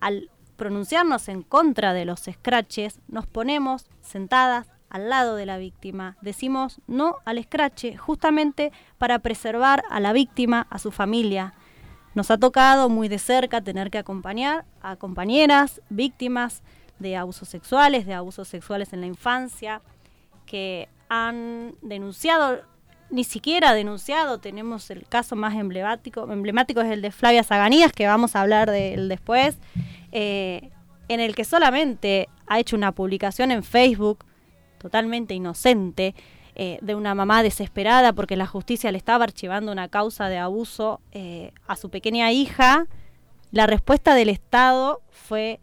al 0.02 0.30
pronunciarnos 0.56 1.30
en 1.30 1.44
contra 1.44 1.94
de 1.94 2.06
los 2.06 2.22
scratches, 2.22 3.00
nos 3.08 3.26
ponemos 3.28 3.86
sentadas 4.02 4.68
al 4.90 5.10
lado 5.10 5.36
de 5.36 5.46
la 5.46 5.58
víctima. 5.58 6.18
Decimos 6.22 6.82
no 6.88 7.18
al 7.26 7.42
scratch 7.44 7.98
justamente 7.98 8.72
para 8.98 9.20
preservar 9.20 9.84
a 9.90 10.00
la 10.00 10.14
víctima, 10.14 10.68
a 10.70 10.80
su 10.80 10.92
familia, 10.92 11.54
nos 12.16 12.32
ha 12.32 12.38
tocado 12.38 12.90
muy 12.90 13.08
de 13.08 13.20
cerca 13.20 13.62
tener 13.62 13.92
que 13.92 13.98
acompañar 13.98 14.66
a 14.82 14.96
compañeras 14.96 15.82
víctimas 15.90 16.64
de 16.98 17.16
abusos 17.16 17.48
sexuales, 17.48 18.06
de 18.06 18.14
abusos 18.14 18.48
sexuales 18.48 18.94
en 18.94 19.02
la 19.02 19.08
infancia, 19.08 19.82
que 20.46 20.90
han 21.08 21.76
denunciado, 21.82 22.62
ni 23.10 23.24
siquiera 23.24 23.74
denunciado, 23.74 24.40
tenemos 24.40 24.90
el 24.90 25.08
caso 25.08 25.36
más 25.36 25.56
emblemático, 25.56 26.30
emblemático 26.32 26.82
es 26.82 26.92
el 26.92 27.02
de 27.02 27.12
Flavia 27.12 27.44
Zaganías, 27.44 27.94
que 27.94 28.08
vamos 28.08 28.36
a 28.36 28.42
hablar 28.42 28.70
de 28.70 28.96
él 28.96 29.08
después, 29.08 29.58
eh, 30.12 30.70
en 31.08 31.20
el 31.20 31.36
que 31.36 31.44
solamente 31.44 32.30
ha 32.48 32.60
hecho 32.60 32.76
una 32.76 32.92
publicación 32.92 33.52
en 33.52 33.64
Facebook 33.64 34.26
totalmente 34.78 35.34
inocente, 35.34 36.16
eh, 36.62 36.78
de 36.82 36.94
una 36.94 37.16
mamá 37.16 37.42
desesperada 37.42 38.12
porque 38.12 38.36
la 38.36 38.46
justicia 38.46 38.92
le 38.92 38.98
estaba 38.98 39.24
archivando 39.24 39.72
una 39.72 39.88
causa 39.88 40.28
de 40.28 40.38
abuso 40.38 41.00
eh, 41.14 41.54
a 41.68 41.78
su 41.78 41.90
pequeña 41.90 42.34
hija, 42.34 42.88
la 43.52 43.66
respuesta 43.66 44.14
del 44.14 44.28
Estado 44.28 45.02
fue 45.10 45.62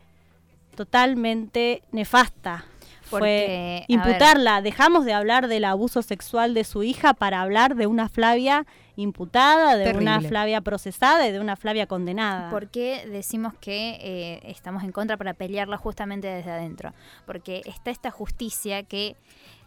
totalmente 0.75 1.83
nefasta. 1.93 2.65
fue 3.03 3.85
imputarla. 3.89 4.63
Dejamos 4.63 5.05
de 5.05 5.13
hablar 5.13 5.49
del 5.49 5.67
abuso 5.67 6.01
sexual 6.01 6.55
de 6.55 6.65
su 6.65 6.83
hija 6.83 7.13
para 7.13 7.43
hablar 7.43 7.77
de 7.77 7.87
una 7.87 8.09
Flavia 8.09 8.67
imputada, 8.97 9.77
de 9.77 9.97
una 9.97 10.21
Flavia 10.21 10.61
procesada 10.61 11.29
y 11.29 11.33
de 11.33 11.41
una 11.41 11.57
Flavia 11.57 11.87
condenada. 11.87 12.51
¿Por 12.51 12.69
qué 12.69 13.07
decimos 13.07 13.55
que 13.55 13.99
eh, 14.01 14.41
estamos 14.45 14.83
en 14.83 14.93
contra 14.93 15.17
para 15.17 15.35
pelearla 15.35 15.77
justamente 15.77 16.27
desde 16.27 16.51
adentro? 16.51 16.93
Porque 17.27 17.63
está 17.67 17.91
esta 17.91 18.11
justicia 18.11 18.83
que 18.83 19.17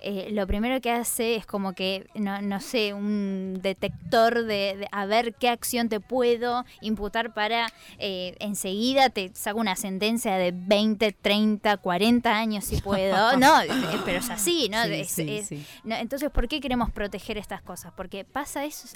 eh, 0.01 0.29
lo 0.31 0.47
primero 0.47 0.79
que 0.79 0.91
hace 0.91 1.35
es 1.35 1.45
como 1.45 1.73
que, 1.73 2.07
no, 2.15 2.41
no 2.41 2.61
sé, 2.61 2.93
un 2.93 3.59
detector 3.61 4.45
de, 4.45 4.87
a 4.91 5.05
ver 5.05 5.33
qué 5.33 5.49
acción 5.49 5.89
te 5.89 5.99
puedo 5.99 6.63
imputar 6.79 7.33
para 7.33 7.67
eh, 7.97 8.35
enseguida 8.39 9.09
te 9.09 9.31
saco 9.33 9.59
una 9.59 9.75
sentencia 9.75 10.37
de 10.37 10.53
20, 10.55 11.11
30, 11.11 11.77
40 11.77 12.33
años 12.33 12.63
si 12.63 12.79
puedo. 12.79 13.37
no, 13.37 13.61
eh, 13.61 13.69
pero 14.05 14.19
es 14.19 14.29
así, 14.29 14.69
¿no? 14.69 14.81
Entonces, 15.95 16.29
¿por 16.29 16.47
qué 16.47 16.61
queremos 16.61 16.91
proteger 16.91 17.37
estas 17.37 17.61
cosas? 17.61 17.91
Porque 17.95 18.23
pasa 18.23 18.63
eso, 18.63 18.87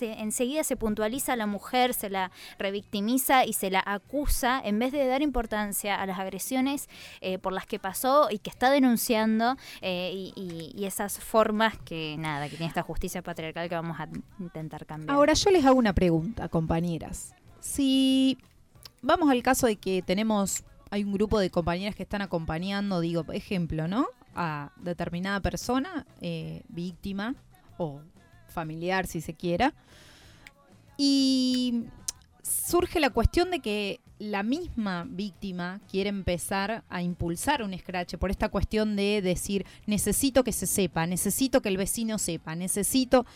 enseguida 0.00 0.64
se 0.64 0.76
puntualiza 0.76 1.34
a 1.34 1.36
la 1.36 1.46
mujer, 1.46 1.94
se 1.94 2.10
la 2.10 2.30
revictimiza 2.58 3.44
y 3.44 3.52
se 3.52 3.70
la 3.70 3.82
acusa 3.84 4.60
en 4.64 4.78
vez 4.78 4.92
de 4.92 5.06
dar 5.06 5.22
importancia 5.22 6.00
a 6.00 6.06
las 6.06 6.18
agresiones 6.18 6.88
por 7.42 7.52
las 7.52 7.66
que 7.66 7.78
pasó 7.78 8.28
y 8.30 8.38
que 8.38 8.50
está 8.50 8.70
denunciando 8.70 9.56
eh, 9.80 10.32
y, 10.34 10.84
esas 10.84 11.18
formas 11.18 11.76
que 11.78 12.16
nada, 12.16 12.48
que 12.48 12.56
tiene 12.56 12.68
esta 12.68 12.82
justicia 12.82 13.20
patriarcal 13.20 13.68
que 13.68 13.74
vamos 13.74 13.98
a 13.98 14.08
intentar 14.38 14.86
cambiar. 14.86 15.16
Ahora 15.16 15.32
yo 15.32 15.50
les 15.50 15.64
hago 15.64 15.78
una 15.78 15.92
pregunta, 15.92 16.48
compañeras. 16.48 17.34
Si 17.58 18.38
vamos 19.02 19.28
al 19.30 19.42
caso 19.42 19.66
de 19.66 19.76
que 19.76 20.02
tenemos, 20.02 20.62
hay 20.90 21.02
un 21.02 21.12
grupo 21.12 21.40
de 21.40 21.50
compañeras 21.50 21.96
que 21.96 22.04
están 22.04 22.22
acompañando, 22.22 23.00
digo, 23.00 23.24
ejemplo, 23.32 23.88
¿no? 23.88 24.06
A 24.36 24.70
determinada 24.76 25.40
persona, 25.40 26.06
eh, 26.20 26.62
víctima 26.68 27.34
o 27.78 28.00
familiar 28.56 29.06
si 29.06 29.20
se 29.20 29.34
quiera. 29.34 29.74
Y 30.96 31.84
surge 32.42 33.00
la 33.00 33.10
cuestión 33.10 33.50
de 33.50 33.60
que 33.60 34.00
la 34.18 34.42
misma 34.42 35.04
víctima 35.06 35.80
quiere 35.90 36.08
empezar 36.08 36.84
a 36.88 37.02
impulsar 37.02 37.62
un 37.62 37.76
scratch 37.78 38.16
por 38.16 38.30
esta 38.30 38.48
cuestión 38.48 38.96
de 38.96 39.20
decir, 39.20 39.66
necesito 39.84 40.42
que 40.42 40.52
se 40.52 40.66
sepa, 40.66 41.06
necesito 41.06 41.60
que 41.60 41.68
el 41.68 41.76
vecino 41.76 42.18
sepa, 42.18 42.54
necesito... 42.54 43.26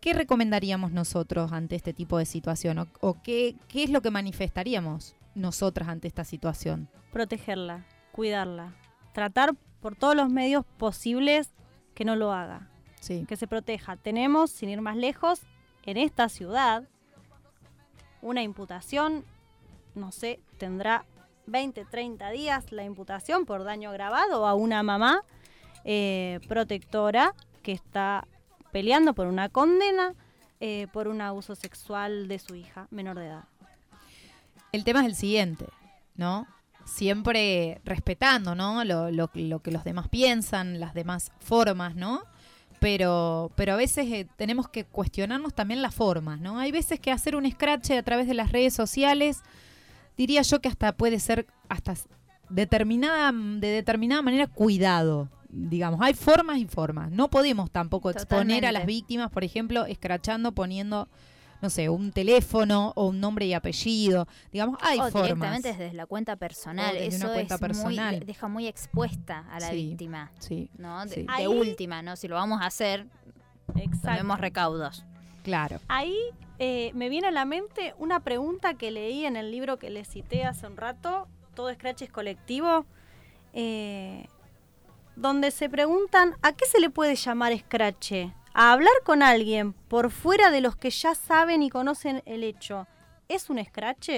¿Qué 0.00 0.12
recomendaríamos 0.12 0.92
nosotros 0.92 1.50
ante 1.50 1.74
este 1.74 1.92
tipo 1.92 2.18
de 2.18 2.24
situación? 2.24 2.88
¿O, 3.00 3.20
qué, 3.20 3.56
qué 3.66 3.82
es 3.82 3.90
lo 3.90 4.00
que 4.00 4.12
manifestaríamos 4.12 5.16
nosotras 5.34 5.88
ante 5.88 6.06
esta 6.06 6.24
situación? 6.24 6.88
Protegerla, 7.10 7.84
cuidarla, 8.12 8.76
tratar 9.12 9.56
por 9.80 9.96
todos 9.96 10.14
los 10.14 10.30
medios 10.30 10.64
posibles 10.78 11.50
que 11.96 12.04
no 12.04 12.14
lo 12.14 12.32
haga, 12.32 12.68
sí. 13.00 13.24
que 13.28 13.36
se 13.36 13.46
proteja. 13.46 13.96
Tenemos, 13.96 14.50
sin 14.50 14.68
ir 14.68 14.80
más 14.80 14.96
lejos, 14.96 15.40
en 15.84 15.96
esta 15.96 16.28
ciudad 16.28 16.84
una 18.20 18.42
imputación 18.42 19.24
no 19.98 20.12
sé, 20.12 20.40
tendrá 20.56 21.04
20, 21.46 21.84
30 21.84 22.30
días 22.30 22.72
la 22.72 22.84
imputación 22.84 23.44
por 23.44 23.64
daño 23.64 23.90
agravado 23.90 24.46
a 24.46 24.54
una 24.54 24.82
mamá 24.82 25.22
eh, 25.84 26.40
protectora 26.48 27.34
que 27.62 27.72
está 27.72 28.26
peleando 28.72 29.14
por 29.14 29.26
una 29.26 29.48
condena 29.48 30.14
eh, 30.60 30.86
por 30.92 31.08
un 31.08 31.20
abuso 31.20 31.54
sexual 31.54 32.28
de 32.28 32.38
su 32.38 32.54
hija 32.54 32.86
menor 32.90 33.18
de 33.18 33.26
edad. 33.26 33.44
El 34.72 34.84
tema 34.84 35.00
es 35.00 35.06
el 35.06 35.14
siguiente, 35.14 35.66
¿no? 36.16 36.46
Siempre 36.84 37.80
respetando, 37.84 38.54
¿no? 38.54 38.84
Lo, 38.84 39.10
lo, 39.10 39.28
que 39.28 39.70
los 39.70 39.84
demás 39.84 40.08
piensan, 40.08 40.80
las 40.80 40.94
demás 40.94 41.32
formas, 41.38 41.94
¿no? 41.94 42.22
Pero, 42.80 43.50
pero 43.56 43.72
a 43.72 43.76
veces 43.76 44.06
eh, 44.12 44.26
tenemos 44.36 44.68
que 44.68 44.84
cuestionarnos 44.84 45.54
también 45.54 45.82
las 45.82 45.94
formas, 45.94 46.40
¿no? 46.40 46.58
Hay 46.58 46.70
veces 46.70 47.00
que 47.00 47.10
hacer 47.10 47.34
un 47.34 47.50
scratch 47.50 47.90
a 47.90 48.02
través 48.02 48.28
de 48.28 48.34
las 48.34 48.52
redes 48.52 48.74
sociales 48.74 49.42
diría 50.18 50.42
yo 50.42 50.60
que 50.60 50.68
hasta 50.68 50.92
puede 50.92 51.20
ser 51.20 51.46
hasta 51.68 51.94
determinada, 52.50 53.32
de 53.32 53.68
determinada 53.68 54.20
manera 54.20 54.46
cuidado. 54.46 55.30
Digamos, 55.48 56.00
hay 56.02 56.12
formas 56.12 56.58
y 56.58 56.66
formas. 56.66 57.10
No 57.10 57.30
podemos 57.30 57.70
tampoco 57.70 58.10
exponer 58.10 58.66
a 58.66 58.72
las 58.72 58.84
víctimas, 58.84 59.30
por 59.30 59.44
ejemplo, 59.44 59.86
escrachando, 59.86 60.52
poniendo, 60.52 61.08
no 61.60 61.70
sé, 61.70 61.88
un 61.88 62.12
teléfono 62.12 62.92
o 62.94 63.08
un 63.08 63.20
nombre 63.20 63.46
y 63.46 63.54
apellido. 63.54 64.28
Digamos, 64.52 64.78
hay 64.82 64.98
formas. 64.98 65.22
Directamente 65.22 65.68
desde 65.68 65.92
la 65.92 66.06
cuenta 66.06 66.36
personal. 66.36 66.96
Eso 66.96 67.32
es 67.34 67.48
personal. 67.58 68.20
deja 68.24 68.48
muy 68.48 68.66
expuesta 68.66 69.46
a 69.50 69.58
la 69.60 69.70
víctima. 69.70 70.30
Sí. 70.38 70.70
¿no? 70.76 71.04
De, 71.06 71.48
última, 71.48 72.02
¿no? 72.02 72.16
Si 72.16 72.28
lo 72.28 72.36
vamos 72.36 72.60
a 72.62 72.66
hacer, 72.66 73.06
tomemos 74.02 74.40
recaudos. 74.40 75.04
Claro. 75.42 75.80
Ahí 75.88 76.16
eh, 76.58 76.92
me 76.94 77.08
viene 77.08 77.28
a 77.28 77.30
la 77.30 77.44
mente 77.44 77.94
una 77.98 78.20
pregunta 78.20 78.74
que 78.74 78.90
leí 78.90 79.24
en 79.24 79.36
el 79.36 79.50
libro 79.50 79.78
que 79.78 79.90
les 79.90 80.08
cité 80.08 80.44
hace 80.44 80.66
un 80.66 80.76
rato, 80.76 81.26
Todo 81.54 81.72
Scratch 81.72 82.02
es 82.02 82.10
colectivo, 82.10 82.84
eh, 83.52 84.26
donde 85.16 85.50
se 85.50 85.68
preguntan 85.68 86.36
a 86.42 86.52
qué 86.52 86.66
se 86.66 86.80
le 86.80 86.90
puede 86.90 87.16
llamar 87.16 87.56
Scratch. 87.58 88.12
A 88.60 88.72
hablar 88.72 88.92
con 89.04 89.22
alguien 89.22 89.72
por 89.72 90.10
fuera 90.10 90.50
de 90.50 90.60
los 90.60 90.74
que 90.74 90.90
ya 90.90 91.14
saben 91.14 91.62
y 91.62 91.70
conocen 91.70 92.24
el 92.26 92.42
hecho. 92.42 92.88
¿Es 93.28 93.50
un 93.50 93.64
Scratch? 93.64 94.10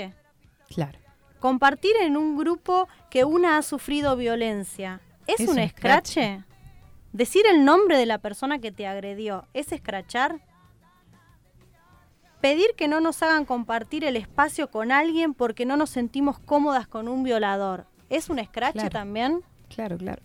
Claro. 0.71 0.99
Compartir 1.41 1.93
en 2.01 2.17
un 2.17 2.39
grupo 2.39 2.89
que 3.11 3.25
una 3.25 3.59
ha 3.59 3.63
sufrido 3.63 4.17
violencia. 4.17 5.03
¿Es, 5.27 5.41
un, 5.41 5.59
scratch? 5.69 6.17
Decir 7.13 7.45
el 7.47 7.67
nombre 7.67 7.99
de 7.99 8.07
la 8.07 8.17
persona 8.17 8.61
que 8.61 8.73
te 8.73 8.87
agredió. 8.87 9.47
¿Es 9.53 9.73
escrachar? 9.73 10.41
Pedir 12.41 12.71
que 12.79 12.89
no 12.89 13.03
nos 13.03 13.23
hagan 13.23 13.45
compartir 13.45 14.05
el 14.05 14.17
espacio 14.17 14.71
con 14.71 14.91
alguien 14.91 15.35
porque 15.35 15.67
no 15.67 15.77
nos 15.77 15.91
sentimos 15.91 16.39
cómodas 16.39 16.89
con 16.89 17.09
un 17.09 17.25
violador. 17.25 17.85
¿Es 18.09 18.31
un 18.31 18.43
scratch 18.43 18.89
también? 18.89 19.43
Claro, 19.69 19.99
claro. 19.99 20.23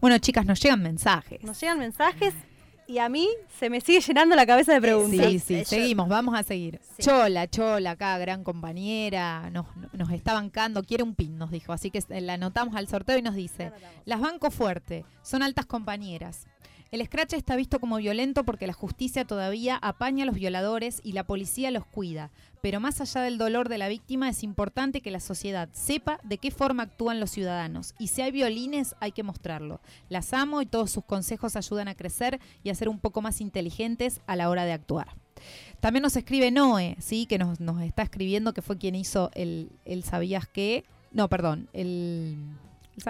Bueno, 0.00 0.16
chicas, 0.18 0.46
nos 0.46 0.60
llegan 0.60 0.80
mensajes. 0.80 1.42
Nos 1.42 1.60
llegan 1.60 1.80
mensajes 1.80 2.34
y 2.88 2.98
a 2.98 3.10
mí 3.10 3.28
se 3.58 3.68
me 3.68 3.82
sigue 3.82 4.00
llenando 4.00 4.34
la 4.34 4.46
cabeza 4.46 4.72
de 4.72 4.80
preguntas. 4.80 5.26
Sí, 5.26 5.38
sí, 5.38 5.64
seguimos, 5.66 6.08
vamos 6.08 6.34
a 6.34 6.42
seguir. 6.42 6.80
Chola, 6.98 7.46
Chola, 7.46 7.92
acá, 7.92 8.16
gran 8.16 8.42
compañera, 8.42 9.50
nos, 9.50 9.66
nos 9.92 10.10
está 10.10 10.32
bancando, 10.32 10.82
quiere 10.82 11.02
un 11.02 11.14
pin, 11.14 11.36
nos 11.36 11.50
dijo. 11.50 11.74
Así 11.74 11.90
que 11.90 12.02
la 12.08 12.34
anotamos 12.34 12.74
al 12.76 12.88
sorteo 12.88 13.18
y 13.18 13.22
nos 13.22 13.34
dice, 13.34 13.72
las 14.06 14.20
banco 14.20 14.50
fuerte, 14.50 15.04
son 15.22 15.42
altas 15.42 15.66
compañeras. 15.66 16.46
El 16.90 17.04
scratch 17.04 17.34
está 17.34 17.54
visto 17.54 17.80
como 17.80 17.98
violento 17.98 18.44
porque 18.44 18.66
la 18.66 18.72
justicia 18.72 19.26
todavía 19.26 19.76
apaña 19.76 20.22
a 20.22 20.26
los 20.26 20.36
violadores 20.36 21.02
y 21.04 21.12
la 21.12 21.24
policía 21.24 21.70
los 21.70 21.84
cuida. 21.84 22.30
Pero 22.62 22.80
más 22.80 23.02
allá 23.02 23.20
del 23.20 23.36
dolor 23.36 23.68
de 23.68 23.76
la 23.76 23.88
víctima, 23.88 24.30
es 24.30 24.42
importante 24.42 25.02
que 25.02 25.10
la 25.10 25.20
sociedad 25.20 25.68
sepa 25.72 26.18
de 26.22 26.38
qué 26.38 26.50
forma 26.50 26.84
actúan 26.84 27.20
los 27.20 27.30
ciudadanos. 27.30 27.94
Y 27.98 28.08
si 28.08 28.22
hay 28.22 28.30
violines, 28.30 28.96
hay 29.00 29.12
que 29.12 29.22
mostrarlo. 29.22 29.82
Las 30.08 30.32
amo 30.32 30.62
y 30.62 30.66
todos 30.66 30.90
sus 30.90 31.04
consejos 31.04 31.56
ayudan 31.56 31.88
a 31.88 31.94
crecer 31.94 32.40
y 32.64 32.70
a 32.70 32.74
ser 32.74 32.88
un 32.88 33.00
poco 33.00 33.20
más 33.20 33.42
inteligentes 33.42 34.22
a 34.26 34.34
la 34.34 34.48
hora 34.48 34.64
de 34.64 34.72
actuar. 34.72 35.08
También 35.80 36.02
nos 36.02 36.16
escribe 36.16 36.50
Noé, 36.50 36.96
¿sí? 37.00 37.26
que 37.26 37.36
nos, 37.36 37.60
está 37.82 38.02
escribiendo 38.02 38.54
que 38.54 38.62
fue 38.62 38.78
quien 38.78 38.94
hizo 38.94 39.30
el, 39.34 39.70
el 39.84 40.04
Sabías 40.04 40.48
qué. 40.48 40.84
No, 41.12 41.28
perdón, 41.28 41.68
el 41.74 42.38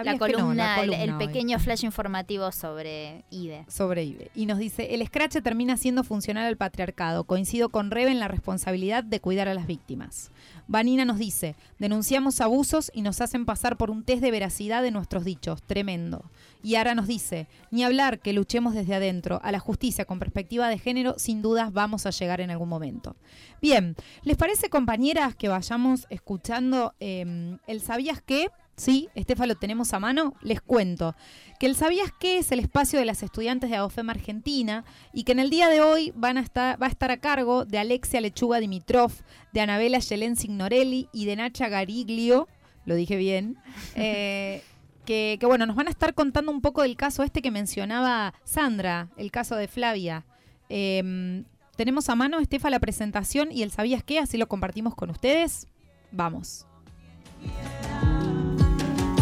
la 0.03 0.17
columna, 0.17 0.81
el, 0.81 1.17
pequeño 1.17 1.59
flash 1.59 1.83
informativo 1.83 2.51
sobre 2.51 3.23
IBE. 3.29 3.65
Sobre 3.67 4.03
IBE. 4.03 4.31
Y 4.35 4.45
nos 4.45 4.59
dice, 4.59 4.93
el 4.93 5.05
Scratch 5.05 5.37
termina 5.41 5.77
siendo 5.77 6.03
funcional 6.03 6.45
al 6.45 6.57
patriarcado. 6.57 7.23
Coincido 7.23 7.69
con 7.69 7.91
Rebe 7.91 8.11
en 8.11 8.19
la 8.19 8.27
responsabilidad 8.27 9.03
de 9.03 9.19
cuidar 9.19 9.47
a 9.47 9.53
las 9.53 9.67
víctimas. 9.67 10.31
Vanina 10.67 11.03
nos 11.03 11.17
dice, 11.17 11.55
denunciamos 11.79 12.41
abusos 12.41 12.91
y 12.93 13.01
nos 13.01 13.21
hacen 13.21 13.45
pasar 13.45 13.77
por 13.77 13.89
un 13.89 14.03
test 14.03 14.21
de 14.21 14.31
veracidad 14.31 14.83
de 14.83 14.91
nuestros 14.91 15.25
dichos. 15.25 15.61
Tremendo. 15.63 16.29
Y 16.61 16.75
Ara 16.75 16.93
nos 16.93 17.07
dice, 17.07 17.47
ni 17.71 17.83
hablar 17.83 18.19
que 18.19 18.33
luchemos 18.33 18.73
desde 18.73 18.95
adentro. 18.95 19.39
A 19.43 19.51
la 19.51 19.59
justicia 19.59 20.05
con 20.05 20.19
perspectiva 20.19 20.67
de 20.67 20.77
género, 20.77 21.15
sin 21.17 21.41
dudas 21.41 21.73
vamos 21.73 22.05
a 22.05 22.11
llegar 22.11 22.41
en 22.41 22.51
algún 22.51 22.69
momento. 22.69 23.15
Bien, 23.61 23.95
¿les 24.23 24.37
parece 24.37 24.69
compañeras 24.69 25.35
que 25.35 25.49
vayamos 25.49 26.05
escuchando 26.09 26.93
em, 26.99 27.57
el 27.67 27.81
¿Sabías 27.81 28.21
qué? 28.21 28.49
¿Sí? 28.79 29.09
Estefa 29.13 29.45
lo 29.45 29.55
tenemos 29.55 29.93
a 29.93 29.99
mano, 29.99 30.33
les 30.41 30.61
cuento 30.61 31.15
que 31.59 31.65
el 31.65 31.75
Sabías 31.75 32.11
qué 32.17 32.37
es 32.37 32.51
el 32.51 32.59
espacio 32.59 32.97
de 32.97 33.05
las 33.05 33.21
estudiantes 33.21 33.69
de 33.69 33.75
AOFEM 33.75 34.09
Argentina 34.09 34.85
y 35.13 35.23
que 35.23 35.33
en 35.33 35.39
el 35.39 35.49
día 35.49 35.67
de 35.67 35.81
hoy 35.81 36.13
van 36.15 36.37
a 36.37 36.41
estar, 36.41 36.81
va 36.81 36.87
a 36.87 36.89
estar 36.89 37.11
a 37.11 37.17
cargo 37.17 37.65
de 37.65 37.77
Alexia 37.77 38.21
Lechuga 38.21 38.59
Dimitrov, 38.59 39.11
de 39.51 39.61
Anabela 39.61 39.99
Yelén 39.99 40.37
Signorelli 40.37 41.09
y 41.11 41.25
de 41.25 41.35
Nacha 41.35 41.67
Gariglio, 41.67 42.47
lo 42.85 42.95
dije 42.95 43.17
bien, 43.17 43.57
eh, 43.95 44.63
que, 45.05 45.39
bueno, 45.41 45.65
nos 45.65 45.75
van 45.75 45.87
a 45.87 45.91
estar 45.91 46.13
contando 46.13 46.51
un 46.51 46.61
poco 46.61 46.83
del 46.83 46.95
caso 46.95 47.23
este 47.23 47.41
que 47.41 47.51
mencionaba 47.51 48.33
Sandra, 48.43 49.09
el 49.17 49.31
caso 49.31 49.55
de 49.55 49.67
Flavia. 49.67 50.23
Em, 50.69 51.45
tenemos 51.75 52.09
a 52.09 52.15
mano, 52.15 52.39
Estefa, 52.39 52.69
la 52.69 52.79
presentación 52.79 53.51
y 53.51 53.63
el 53.63 53.71
Sabías 53.71 54.03
qué, 54.03 54.19
así 54.19 54.37
lo 54.37 54.47
compartimos 54.47 54.95
con 54.95 55.09
ustedes. 55.09 55.67
Vamos. 56.11 56.67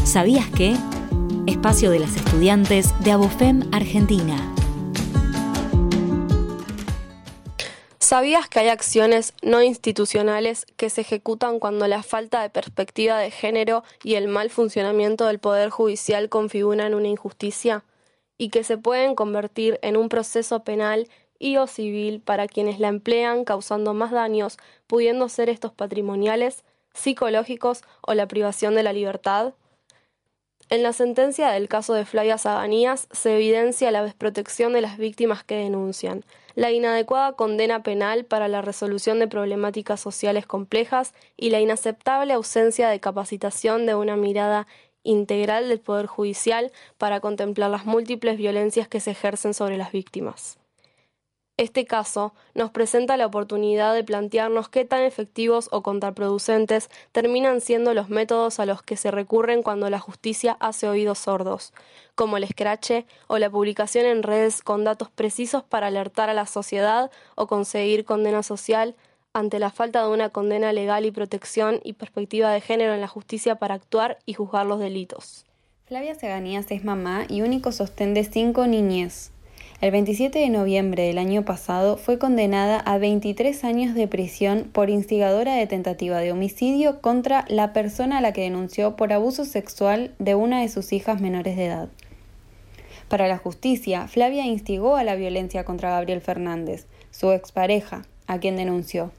¿Sabías 0.08 0.50
qué? 0.56 0.74
Espacio 1.48 1.92
de 1.92 2.00
las 2.00 2.16
estudiantes 2.16 2.98
de 3.04 3.12
Abofem 3.12 3.70
Argentina. 3.74 4.38
¿Sabías 8.00 8.48
que 8.48 8.60
hay 8.60 8.70
acciones 8.70 9.34
no 9.42 9.62
institucionales 9.62 10.66
que 10.78 10.90
se 10.90 11.02
ejecutan 11.02 11.60
cuando 11.60 11.88
la 11.88 12.04
falta 12.04 12.42
de 12.42 12.50
perspectiva 12.50 13.18
de 13.18 13.32
género 13.32 13.84
y 14.02 14.16
el 14.16 14.30
mal 14.30 14.50
funcionamiento 14.50 15.26
del 15.26 15.40
Poder 15.40 15.72
Judicial 15.72 16.30
configuran 16.30 16.94
una 16.94 17.10
injusticia? 17.10 17.84
Y 18.38 18.48
que 18.48 18.64
se 18.64 18.78
pueden 18.78 19.14
convertir 19.14 19.78
en 19.82 19.98
un 19.98 20.08
proceso 20.08 20.64
penal 20.64 21.10
y 21.38 21.58
o 21.58 21.68
civil 21.68 22.22
para 22.22 22.48
quienes 22.48 22.80
la 22.80 22.88
emplean 22.88 23.44
causando 23.44 23.94
más 23.94 24.12
daños, 24.12 24.58
pudiendo 24.88 25.28
ser 25.28 25.50
estos 25.50 25.74
patrimoniales, 25.74 26.64
psicológicos 26.94 27.82
o 28.00 28.14
la 28.14 28.30
privación 28.30 28.74
de 28.74 28.84
la 28.84 28.94
libertad? 28.94 29.54
En 30.70 30.84
la 30.84 30.92
sentencia 30.92 31.50
del 31.52 31.70
caso 31.70 31.94
de 31.94 32.04
Flavia 32.04 32.38
Saganías 32.38 33.08
se 33.12 33.36
evidencia 33.36 33.90
la 33.90 34.04
desprotección 34.04 34.74
de 34.74 34.82
las 34.82 34.98
víctimas 34.98 35.46
que 35.46 35.56
denuncian, 35.56 36.26
la 36.56 36.72
inadecuada 36.72 37.34
condena 37.34 37.84
penal 37.84 38.26
para 38.26 38.50
la 38.50 38.62
resolución 38.62 39.20
de 39.20 39.30
problemáticas 39.30 40.02
sociales 40.02 40.46
complejas 40.46 41.14
y 41.38 41.52
la 41.52 41.62
inaceptable 41.62 42.34
ausencia 42.34 42.90
de 42.90 43.00
capacitación 43.00 43.86
de 43.86 43.96
una 43.96 44.18
mirada 44.18 44.68
integral 45.04 45.70
del 45.70 45.80
Poder 45.80 46.08
Judicial 46.08 46.74
para 46.98 47.22
contemplar 47.22 47.70
las 47.72 47.86
múltiples 47.86 48.38
violencias 48.38 48.90
que 48.90 49.00
se 49.00 49.12
ejercen 49.12 49.54
sobre 49.54 49.78
las 49.78 49.94
víctimas. 49.94 50.60
Este 51.58 51.86
caso 51.86 52.36
nos 52.54 52.70
presenta 52.70 53.18
la 53.18 53.26
oportunidad 53.26 53.96
de 53.96 54.04
plantearnos 54.04 54.70
qué 54.70 54.86
tan 54.86 55.02
efectivos 55.02 55.70
o 55.72 55.82
contraproducentes 55.82 56.92
terminan 57.12 57.62
siendo 57.62 57.96
los 57.96 58.10
métodos 58.10 58.60
a 58.60 58.68
los 58.68 58.84
que 58.84 58.96
se 58.96 59.10
recurren 59.10 59.64
cuando 59.64 59.90
la 59.90 59.98
justicia 59.98 60.56
hace 60.60 60.88
oídos 60.88 61.18
sordos, 61.18 61.74
como 62.14 62.38
el 62.38 62.44
escrache 62.44 63.08
o 63.26 63.40
la 63.40 63.50
publicación 63.50 64.06
en 64.06 64.22
redes 64.22 64.62
con 64.62 64.84
datos 64.84 65.10
precisos 65.10 65.64
para 65.64 65.88
alertar 65.88 66.30
a 66.30 66.36
la 66.36 66.46
sociedad 66.46 67.10
o 67.34 67.48
conseguir 67.48 68.06
condena 68.06 68.44
social 68.44 68.96
ante 69.34 69.58
la 69.58 69.72
falta 69.72 70.04
de 70.04 70.10
una 70.10 70.30
condena 70.30 70.72
legal 70.74 71.06
y 71.06 71.12
protección 71.12 71.80
y 71.84 71.94
perspectiva 71.94 72.52
de 72.52 72.62
género 72.62 72.94
en 72.94 73.02
la 73.02 73.08
justicia 73.08 73.56
para 73.56 73.74
actuar 73.74 74.20
y 74.28 74.36
juzgar 74.36 74.68
los 74.68 74.80
delitos. 74.80 75.48
Flavia 75.86 76.14
Seganías 76.14 76.70
es 76.70 76.84
mamá 76.84 77.26
y 77.28 77.42
único 77.42 77.72
sostén 77.72 78.14
de 78.14 78.26
cinco 78.26 78.68
niñez. 78.68 79.32
El 79.80 79.92
27 79.92 80.40
de 80.40 80.50
noviembre 80.50 81.04
del 81.04 81.20
año 81.20 81.46
pasado 81.46 81.98
fue 81.98 82.18
condenada 82.18 82.80
a 82.80 82.98
23 82.98 83.64
años 83.64 83.94
de 83.94 84.08
prisión 84.08 84.68
por 84.74 84.90
instigadora 84.90 85.54
de 85.54 85.68
tentativa 85.68 86.18
de 86.18 86.32
homicidio 86.32 87.00
contra 87.00 87.46
la 87.48 87.74
persona 87.74 88.18
a 88.18 88.22
la 88.22 88.34
que 88.34 88.42
denunció 88.42 88.96
por 88.96 89.14
abuso 89.14 89.46
sexual 89.46 90.16
de 90.18 90.34
una 90.34 90.62
de 90.62 90.70
sus 90.70 90.94
hijas 90.94 91.22
menores 91.22 91.56
de 91.58 91.68
edad. 91.68 91.90
Para 93.08 93.28
la 93.28 93.38
justicia, 93.38 94.08
Flavia 94.08 94.48
instigó 94.48 94.96
a 94.96 95.04
la 95.04 95.14
violencia 95.14 95.64
contra 95.64 95.92
Gabriel 95.92 96.22
Fernández, 96.22 96.88
su 97.12 97.32
expareja, 97.32 98.02
a 98.26 98.40
quien 98.40 98.56
denunció. 98.56 99.12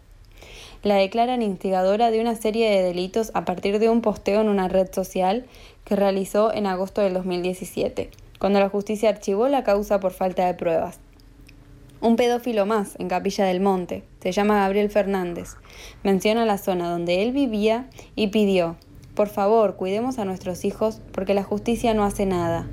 La 0.82 0.96
declaran 0.96 1.40
instigadora 1.40 2.10
de 2.10 2.20
una 2.20 2.34
serie 2.34 2.68
de 2.68 2.82
delitos 2.82 3.30
a 3.34 3.44
partir 3.44 3.78
de 3.78 3.90
un 3.90 4.00
posteo 4.00 4.40
en 4.40 4.48
una 4.48 4.66
red 4.66 4.92
social 4.92 5.46
que 5.84 5.94
realizó 5.94 6.52
en 6.52 6.66
agosto 6.66 7.00
del 7.00 7.14
2017 7.14 8.10
cuando 8.38 8.60
la 8.60 8.68
justicia 8.68 9.08
archivó 9.08 9.48
la 9.48 9.64
causa 9.64 10.00
por 10.00 10.12
falta 10.12 10.46
de 10.46 10.54
pruebas. 10.54 11.00
Un 12.00 12.16
pedófilo 12.16 12.64
más 12.64 12.94
en 12.98 13.08
Capilla 13.08 13.44
del 13.44 13.60
Monte, 13.60 14.04
se 14.20 14.32
llama 14.32 14.60
Gabriel 14.60 14.90
Fernández, 14.90 15.56
menciona 16.04 16.46
la 16.46 16.58
zona 16.58 16.90
donde 16.90 17.22
él 17.22 17.32
vivía 17.32 17.88
y 18.14 18.28
pidió, 18.28 18.76
por 19.18 19.28
favor, 19.28 19.74
cuidemos 19.74 20.20
a 20.20 20.24
nuestros 20.24 20.64
hijos 20.64 21.00
porque 21.10 21.34
la 21.34 21.42
justicia 21.42 21.92
no 21.92 22.04
hace 22.04 22.24
nada. 22.24 22.68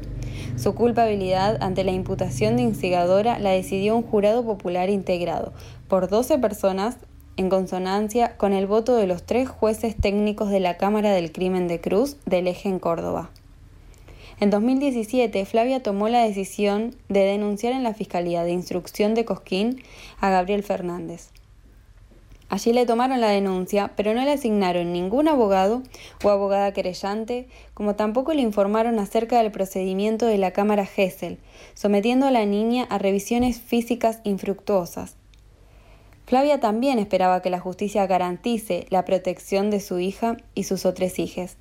Su 0.58 0.76
culpabilidad 0.76 1.58
ante 1.60 1.84
la 1.84 1.92
imputación 1.92 2.56
de 2.56 2.62
instigadora 2.62 3.40
la 3.40 3.50
decidió 3.50 3.96
un 3.96 4.04
jurado 4.04 4.46
popular 4.46 4.92
integrado 4.92 5.54
por 5.88 6.08
12 6.08 6.38
personas 6.38 6.98
en 7.36 7.50
consonancia 7.50 8.38
con 8.38 8.54
el 8.54 8.68
voto 8.68 8.96
de 8.96 9.08
los 9.08 9.24
tres 9.24 9.50
jueces 9.50 9.96
técnicos 9.96 10.52
de 10.52 10.60
la 10.60 10.78
Cámara 10.78 11.14
del 11.14 11.32
Crimen 11.32 11.68
de 11.68 11.82
Cruz 11.82 12.18
del 12.28 12.48
Eje 12.48 12.70
en 12.70 12.78
Córdoba. 12.78 13.32
En 14.38 14.50
2017, 14.50 15.46
Flavia 15.46 15.82
tomó 15.82 16.10
la 16.10 16.22
decisión 16.24 16.94
de 17.08 17.22
denunciar 17.22 17.72
en 17.72 17.84
la 17.84 17.94
Fiscalía 17.94 18.44
de 18.44 18.52
Instrucción 18.52 19.14
de 19.16 19.24
Cosquín 19.24 19.82
a 20.20 20.30
Gabriel 20.30 20.62
Fernández. 20.62 21.30
Allí 22.50 22.74
le 22.74 22.86
tomaron 22.86 23.22
la 23.22 23.30
denuncia, 23.30 23.92
pero 23.96 24.14
no 24.14 24.24
le 24.24 24.34
asignaron 24.34 24.92
ningún 24.92 25.30
abogado 25.30 25.84
o 26.22 26.30
abogada 26.30 26.74
querellante, 26.74 27.48
como 27.74 27.96
tampoco 27.96 28.34
le 28.34 28.42
informaron 28.42 29.00
acerca 29.00 29.42
del 29.42 29.52
procedimiento 29.52 30.26
de 30.26 30.38
la 30.38 30.52
Cámara 30.52 30.86
Gesell, 30.86 31.40
sometiendo 31.74 32.28
a 32.28 32.32
la 32.32 32.46
niña 32.46 32.86
a 32.90 32.98
revisiones 32.98 33.62
físicas 33.62 34.20
infructuosas. 34.26 35.16
Flavia 36.26 36.60
también 36.60 37.00
esperaba 37.00 37.42
que 37.42 37.50
la 37.50 37.60
justicia 37.62 38.06
garantice 38.06 38.86
la 38.90 39.06
protección 39.06 39.70
de 39.70 39.80
su 39.80 40.00
hija 40.00 40.38
y 40.56 40.66
sus 40.66 40.86
otras 40.86 41.20
hijas. 41.20 41.58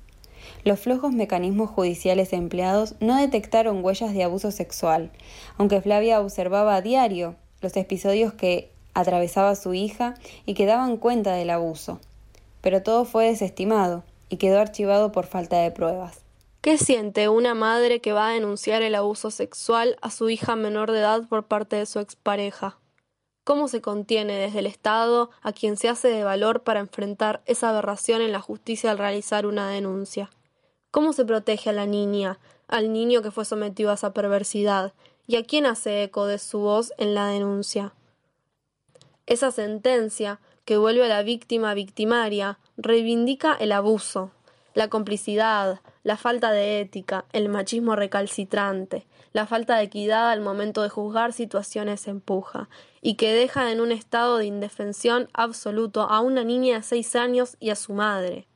Los 0.65 0.79
flojos 0.79 1.13
mecanismos 1.13 1.69
judiciales 1.69 2.33
empleados 2.33 2.95
no 2.99 3.15
detectaron 3.17 3.85
huellas 3.85 4.15
de 4.15 4.23
abuso 4.23 4.49
sexual, 4.49 5.11
aunque 5.59 5.79
Flavia 5.79 6.19
observaba 6.19 6.75
a 6.75 6.81
diario 6.81 7.35
los 7.61 7.77
episodios 7.77 8.33
que 8.33 8.71
atravesaba 8.95 9.55
su 9.55 9.75
hija 9.75 10.15
y 10.47 10.55
que 10.55 10.65
daban 10.65 10.97
cuenta 10.97 11.33
del 11.33 11.51
abuso. 11.51 11.99
Pero 12.61 12.81
todo 12.81 13.05
fue 13.05 13.27
desestimado 13.27 14.03
y 14.27 14.37
quedó 14.37 14.59
archivado 14.59 15.11
por 15.11 15.27
falta 15.27 15.57
de 15.57 15.69
pruebas. 15.69 16.21
¿Qué 16.61 16.79
siente 16.79 17.29
una 17.29 17.53
madre 17.53 18.01
que 18.01 18.13
va 18.13 18.29
a 18.29 18.33
denunciar 18.33 18.81
el 18.81 18.95
abuso 18.95 19.29
sexual 19.29 19.97
a 20.01 20.09
su 20.09 20.31
hija 20.31 20.55
menor 20.55 20.91
de 20.91 20.97
edad 20.97 21.27
por 21.27 21.45
parte 21.45 21.75
de 21.75 21.85
su 21.85 21.99
expareja? 21.99 22.79
¿Cómo 23.43 23.67
se 23.67 23.81
contiene 23.81 24.33
desde 24.33 24.57
el 24.57 24.65
Estado 24.65 25.29
a 25.43 25.53
quien 25.53 25.77
se 25.77 25.89
hace 25.89 26.07
de 26.07 26.23
valor 26.23 26.63
para 26.63 26.79
enfrentar 26.79 27.43
esa 27.45 27.69
aberración 27.69 28.23
en 28.23 28.31
la 28.31 28.41
justicia 28.41 28.89
al 28.89 28.97
realizar 28.97 29.45
una 29.45 29.69
denuncia? 29.69 30.31
¿Cómo 30.95 31.11
se 31.11 31.25
protege 31.25 31.71
a 31.71 31.73
la 31.73 31.85
niña, 31.85 32.39
al 32.69 32.93
niño 32.93 33.21
que 33.21 33.29
fue 33.29 33.43
sometido 33.43 33.91
a 33.91 33.95
esa 33.95 34.13
perversidad, 34.13 34.93
y 35.27 35.35
a 35.35 35.43
quién 35.43 35.65
hace 35.65 36.03
eco 36.03 36.25
de 36.25 36.37
su 36.37 36.59
voz 36.59 36.93
en 36.97 37.13
la 37.13 37.27
denuncia? 37.27 37.93
Esa 39.25 39.51
sentencia, 39.51 40.39
que 40.63 40.77
vuelve 40.77 41.03
a 41.03 41.09
la 41.09 41.21
víctima 41.21 41.73
victimaria, 41.73 42.59
reivindica 42.77 43.57
el 43.59 43.73
abuso, 43.73 44.31
la 44.73 44.87
complicidad, 44.87 45.81
la 46.03 46.15
falta 46.15 46.51
de 46.51 46.79
ética, 46.79 47.25
el 47.33 47.49
machismo 47.49 47.97
recalcitrante, 47.97 49.05
la 49.33 49.45
falta 49.45 49.75
de 49.75 49.83
equidad 49.83 50.29
al 50.29 50.39
momento 50.39 50.81
de 50.81 50.87
juzgar 50.87 51.33
situaciones 51.33 52.07
empuja, 52.07 52.69
y 53.01 53.15
que 53.15 53.33
deja 53.33 53.69
en 53.73 53.81
un 53.81 53.91
estado 53.91 54.37
de 54.37 54.45
indefensión 54.45 55.27
absoluto 55.33 56.03
a 56.03 56.21
una 56.21 56.45
niña 56.45 56.77
de 56.77 56.83
seis 56.83 57.17
años 57.17 57.57
y 57.59 57.71
a 57.71 57.75
su 57.75 57.91
madre. 57.91 58.47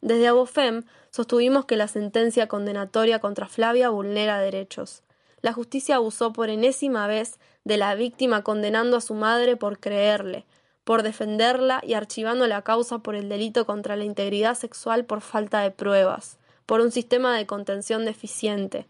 Desde 0.00 0.28
Abofem 0.28 0.84
sostuvimos 1.10 1.64
que 1.64 1.76
la 1.76 1.88
sentencia 1.88 2.46
condenatoria 2.46 3.18
contra 3.18 3.48
Flavia 3.48 3.90
vulnera 3.90 4.38
derechos. 4.38 5.02
La 5.42 5.52
justicia 5.52 5.96
abusó 5.96 6.32
por 6.32 6.50
enésima 6.50 7.06
vez 7.06 7.38
de 7.64 7.76
la 7.76 7.94
víctima 7.94 8.42
condenando 8.42 8.96
a 8.96 9.00
su 9.00 9.14
madre 9.14 9.56
por 9.56 9.78
creerle, 9.78 10.44
por 10.84 11.02
defenderla 11.02 11.80
y 11.86 11.94
archivando 11.94 12.46
la 12.46 12.62
causa 12.62 12.98
por 12.98 13.14
el 13.14 13.28
delito 13.28 13.66
contra 13.66 13.96
la 13.96 14.04
integridad 14.04 14.54
sexual 14.54 15.04
por 15.04 15.20
falta 15.20 15.60
de 15.60 15.70
pruebas, 15.70 16.38
por 16.66 16.80
un 16.80 16.90
sistema 16.90 17.36
de 17.36 17.46
contención 17.46 18.04
deficiente. 18.04 18.86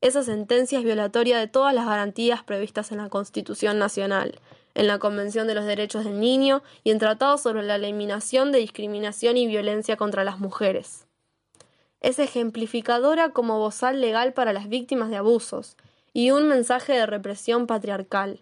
Esa 0.00 0.22
sentencia 0.22 0.78
es 0.78 0.84
violatoria 0.84 1.38
de 1.38 1.46
todas 1.46 1.74
las 1.74 1.86
garantías 1.86 2.42
previstas 2.42 2.90
en 2.90 2.98
la 2.98 3.08
Constitución 3.08 3.78
Nacional, 3.78 4.40
en 4.74 4.86
la 4.86 4.98
Convención 4.98 5.46
de 5.46 5.54
los 5.54 5.64
Derechos 5.64 6.04
del 6.04 6.18
Niño 6.18 6.62
y 6.82 6.90
en 6.90 6.98
tratados 6.98 7.42
sobre 7.42 7.62
la 7.62 7.76
eliminación 7.76 8.50
de 8.52 8.58
discriminación 8.58 9.36
y 9.36 9.46
violencia 9.46 9.96
contra 9.96 10.24
las 10.24 10.40
mujeres. 10.40 11.06
Es 12.02 12.18
ejemplificadora 12.18 13.30
como 13.30 13.60
bozal 13.60 14.00
legal 14.00 14.32
para 14.32 14.52
las 14.52 14.68
víctimas 14.68 15.08
de 15.08 15.16
abusos 15.16 15.76
y 16.12 16.32
un 16.32 16.48
mensaje 16.48 16.92
de 16.94 17.06
represión 17.06 17.68
patriarcal. 17.68 18.40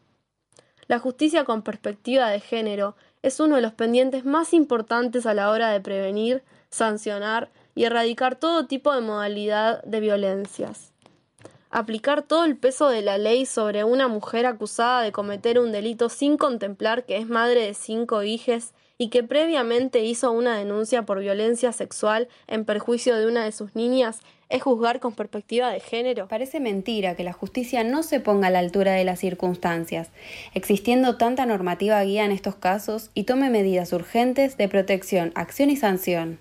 La 0.88 0.98
justicia 0.98 1.44
con 1.44 1.60
perspectiva 1.60 2.30
de 2.30 2.40
género 2.40 2.96
es 3.22 3.38
uno 3.38 3.56
de 3.56 3.62
los 3.62 3.72
pendientes 3.74 4.24
más 4.24 4.54
importantes 4.54 5.26
a 5.26 5.34
la 5.34 5.50
hora 5.50 5.68
de 5.68 5.80
prevenir, 5.82 6.42
sancionar 6.70 7.50
y 7.74 7.84
erradicar 7.84 8.34
todo 8.34 8.66
tipo 8.66 8.94
de 8.94 9.02
modalidad 9.02 9.82
de 9.84 10.00
violencias. 10.00 10.92
Aplicar 11.68 12.22
todo 12.22 12.46
el 12.46 12.56
peso 12.56 12.88
de 12.88 13.02
la 13.02 13.18
ley 13.18 13.44
sobre 13.44 13.84
una 13.84 14.08
mujer 14.08 14.46
acusada 14.46 15.02
de 15.02 15.12
cometer 15.12 15.58
un 15.58 15.70
delito 15.70 16.08
sin 16.08 16.38
contemplar 16.38 17.04
que 17.04 17.18
es 17.18 17.28
madre 17.28 17.66
de 17.66 17.74
cinco 17.74 18.22
hijes 18.22 18.72
y 19.00 19.08
que 19.08 19.22
previamente 19.22 20.04
hizo 20.04 20.30
una 20.30 20.58
denuncia 20.58 21.04
por 21.04 21.20
violencia 21.20 21.72
sexual 21.72 22.28
en 22.46 22.66
perjuicio 22.66 23.16
de 23.16 23.26
una 23.26 23.42
de 23.42 23.50
sus 23.50 23.74
niñas 23.74 24.18
es 24.50 24.62
juzgar 24.62 25.00
con 25.00 25.14
perspectiva 25.14 25.70
de 25.70 25.80
género. 25.80 26.28
Parece 26.28 26.60
mentira 26.60 27.14
que 27.14 27.24
la 27.24 27.32
justicia 27.32 27.82
no 27.82 28.02
se 28.02 28.20
ponga 28.20 28.48
a 28.48 28.50
la 28.50 28.58
altura 28.58 28.92
de 28.92 29.04
las 29.04 29.18
circunstancias, 29.18 30.10
existiendo 30.52 31.16
tanta 31.16 31.46
normativa 31.46 32.02
guía 32.02 32.26
en 32.26 32.32
estos 32.32 32.56
casos 32.56 33.08
y 33.14 33.24
tome 33.24 33.48
medidas 33.48 33.90
urgentes 33.94 34.58
de 34.58 34.68
protección, 34.68 35.32
acción 35.34 35.70
y 35.70 35.76
sanción. 35.76 36.38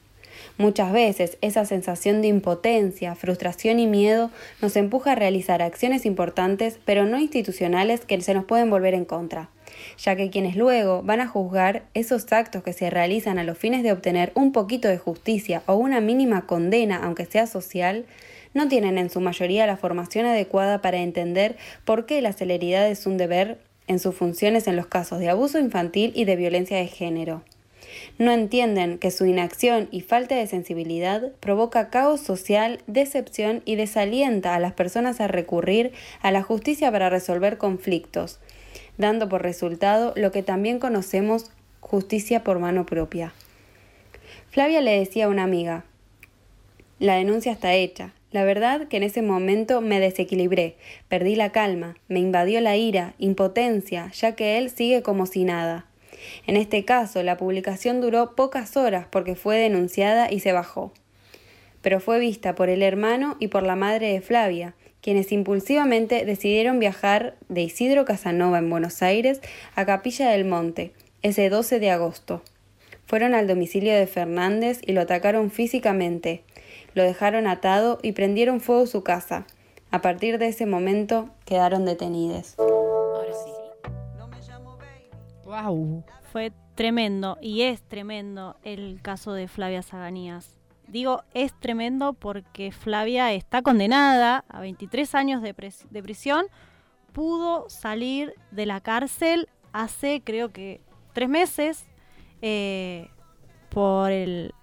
Muchas 0.58 0.92
veces 0.92 1.38
esa 1.42 1.66
sensación 1.66 2.22
de 2.22 2.28
impotencia, 2.28 3.16
frustración 3.16 3.80
y 3.80 3.88
miedo 3.88 4.32
nos 4.62 4.76
empuja 4.76 5.14
a 5.14 5.16
realizar 5.16 5.62
acciones 5.62 6.06
importantes 6.06 6.80
pero 6.86 7.06
no 7.06 7.20
institucionales 7.20 8.02
que 8.02 8.20
se 8.22 8.34
nos 8.34 8.46
pueden 8.46 8.70
volver 8.70 8.94
en 8.94 9.06
contra 9.06 9.50
ya 9.98 10.16
que 10.16 10.30
quienes 10.30 10.56
luego 10.56 11.02
van 11.04 11.22
a 11.22 11.28
juzgar 11.28 11.84
esos 11.94 12.32
actos 12.32 12.64
que 12.64 12.74
se 12.74 12.90
realizan 12.90 13.40
a 13.40 13.44
los 13.44 13.58
fines 13.58 13.84
de 13.84 13.92
obtener 13.92 14.32
un 14.36 14.52
poquito 14.52 14.88
de 14.88 14.98
justicia 14.98 15.64
o 15.66 15.76
una 15.76 16.02
mínima 16.02 16.46
condena, 16.46 16.98
aunque 17.04 17.26
sea 17.26 17.48
social, 17.48 18.06
no 18.54 18.68
tienen 18.68 18.98
en 18.98 19.10
su 19.10 19.22
mayoría 19.22 19.68
la 19.68 19.78
formación 19.78 20.26
adecuada 20.26 20.82
para 20.82 20.98
entender 20.98 21.56
por 21.86 22.06
qué 22.06 22.22
la 22.22 22.34
celeridad 22.34 22.90
es 22.90 23.06
un 23.06 23.18
deber 23.18 23.60
en 23.88 24.00
sus 24.00 24.16
funciones 24.16 24.68
en 24.68 24.76
los 24.76 24.88
casos 24.88 25.20
de 25.20 25.30
abuso 25.30 25.60
infantil 25.60 26.12
y 26.16 26.26
de 26.26 26.36
violencia 26.36 26.78
de 26.78 26.88
género. 26.88 27.44
No 28.20 28.34
entienden 28.34 28.98
que 28.98 29.12
su 29.12 29.26
inacción 29.26 29.88
y 29.92 30.02
falta 30.02 30.36
de 30.36 30.46
sensibilidad 30.46 31.32
provoca 31.40 31.90
caos 31.90 32.20
social, 32.20 32.82
decepción 32.86 33.62
y 33.64 33.78
desalienta 33.78 34.56
a 34.56 34.60
las 34.60 34.74
personas 34.74 35.22
a 35.22 35.30
recurrir 35.30 35.94
a 36.22 36.30
la 36.32 36.44
justicia 36.44 36.92
para 36.92 37.10
resolver 37.10 37.58
conflictos, 37.58 38.42
dando 38.98 39.30
por 39.30 39.42
resultado 39.42 40.12
lo 40.18 40.34
que 40.34 40.44
también 40.44 40.80
conocemos 40.80 41.50
justicia 41.80 42.44
por 42.44 42.60
mano 42.60 42.86
propia. 42.86 43.34
Flavia 44.50 44.82
le 44.82 45.00
decía 45.00 45.26
a 45.26 45.30
una 45.30 45.44
amiga, 45.44 45.86
la 47.00 47.16
denuncia 47.16 47.54
está 47.54 47.74
hecha. 47.74 48.12
La 48.32 48.44
verdad 48.44 48.90
que 48.90 48.98
en 48.98 49.04
ese 49.04 49.22
momento 49.22 49.80
me 49.80 50.02
desequilibré, 50.02 50.76
perdí 51.08 51.36
la 51.36 51.54
calma, 51.54 51.96
me 52.10 52.20
invadió 52.20 52.60
la 52.60 52.76
ira, 52.76 53.14
impotencia, 53.18 54.12
ya 54.12 54.36
que 54.36 54.58
él 54.58 54.70
sigue 54.70 55.02
como 55.02 55.26
si 55.26 55.46
nada. 55.46 55.89
En 56.50 56.58
este 56.58 56.84
caso, 56.84 57.22
la 57.22 57.38
publicación 57.38 58.02
duró 58.02 58.32
pocas 58.32 58.76
horas 58.76 59.06
porque 59.12 59.36
fue 59.36 59.58
denunciada 59.58 60.32
y 60.32 60.40
se 60.40 60.52
bajó. 60.52 60.92
Pero 61.84 62.00
fue 62.00 62.18
vista 62.18 62.56
por 62.56 62.70
el 62.70 62.82
hermano 62.82 63.38
y 63.40 63.50
por 63.50 63.62
la 63.62 63.76
madre 63.76 64.12
de 64.12 64.20
Flavia, 64.20 64.74
quienes 65.00 65.32
impulsivamente 65.32 66.26
decidieron 66.26 66.80
viajar 66.80 67.36
de 67.50 67.62
Isidro 67.62 68.04
Casanova 68.04 68.58
en 68.58 68.68
Buenos 68.68 69.04
Aires 69.04 69.42
a 69.76 69.86
Capilla 69.86 70.32
del 70.32 70.44
Monte, 70.44 70.92
ese 71.22 71.50
12 71.50 71.80
de 71.80 71.92
agosto. 71.92 72.42
Fueron 73.06 73.36
al 73.36 73.46
domicilio 73.46 73.94
de 73.94 74.08
Fernández 74.08 74.82
y 74.84 74.94
lo 74.94 75.02
atacaron 75.02 75.52
físicamente. 75.52 76.42
Lo 76.96 77.04
dejaron 77.04 77.46
atado 77.46 78.00
y 78.02 78.14
prendieron 78.14 78.60
fuego 78.60 78.88
su 78.88 79.04
casa. 79.04 79.46
A 79.92 80.02
partir 80.02 80.40
de 80.40 80.48
ese 80.48 80.66
momento 80.66 81.30
quedaron 81.46 81.86
detenidos. 81.86 82.56
Ahora 82.58 83.34
sí. 83.46 83.52
Wow. 85.46 86.04
Fue 86.40 86.54
tremendo 86.76 87.38
y 87.42 87.64
es 87.64 87.82
tremendo 87.82 88.56
el 88.64 89.02
caso 89.02 89.34
de 89.34 89.50
Flavia 89.50 89.84
Zaganías. 89.84 90.58
Digo, 90.88 91.26
es 91.34 91.52
tremendo 91.60 92.14
porque 92.14 92.72
Flavia 92.72 93.34
está 93.34 93.62
condenada 93.62 94.46
a 94.48 94.62
23 94.62 95.16
años 95.16 95.42
de, 95.42 95.54
prisión. 96.02 96.46
Pudo 97.12 97.70
salir 97.70 98.36
de 98.52 98.66
la 98.66 98.80
cárcel 98.80 99.50
hace, 99.74 100.22
creo 100.24 100.54
que, 100.54 100.80
tres 101.12 101.28
meses 101.28 101.86
eh, 102.42 103.10
por 103.68 104.10
el, 104.10 104.54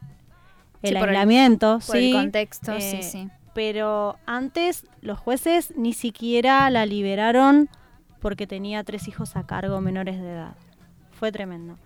el 0.80 0.96
aislamiento. 0.96 1.80
Por 1.86 1.98
el, 1.98 2.10
contexto, 2.10 2.80
sí, 2.80 2.96
eh, 2.96 3.02
sí. 3.02 3.28
Pero 3.52 4.16
antes 4.24 4.86
los 5.02 5.18
jueces 5.18 5.74
ni 5.76 5.92
siquiera 5.92 6.70
la 6.70 6.86
liberaron 6.86 7.68
porque 8.22 8.46
tenía 8.46 8.82
tres 8.82 9.08
hijos 9.08 9.36
a 9.36 9.46
cargo 9.46 9.82
menores 9.82 10.18
de 10.18 10.32
edad. 10.32 10.56
Fue 11.18 11.32
tremendo. 11.32 11.76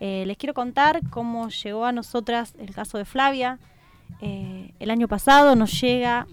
Eh, 0.00 0.24
les 0.26 0.36
quiero 0.36 0.54
contar 0.54 1.00
cómo 1.10 1.48
llegó 1.48 1.84
a 1.84 1.92
nosotras 1.92 2.54
el 2.58 2.74
caso 2.74 2.98
de 2.98 3.04
Flavia. 3.04 3.58
Eh, 4.20 4.72
el 4.78 4.90
año 4.90 5.08
pasado 5.08 5.56
nos 5.56 5.80
llega 5.80 6.26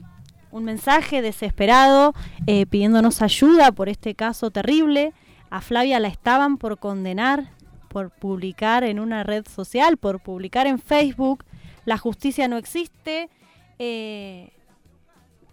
un 0.52 0.64
mensaje 0.64 1.22
desesperado 1.22 2.14
eh, 2.48 2.66
pidiéndonos 2.66 3.22
ayuda 3.22 3.72
por 3.72 3.90
este 3.90 4.16
caso 4.16 4.52
terrible. 4.52 5.14
A 5.50 5.62
Flavia 5.62 6.00
la 6.00 6.08
estaban 6.08 6.58
por 6.58 6.80
condenar 6.80 7.52
por 7.96 8.12
publicar 8.12 8.84
en 8.84 9.00
una 9.00 9.24
red 9.24 9.46
social, 9.48 9.96
por 9.96 10.20
publicar 10.20 10.68
en 10.68 10.80
Facebook. 10.80 11.46
La 11.86 11.98
justicia 11.98 12.50
no 12.50 12.58
existe. 12.58 13.30
Eh, 13.80 14.52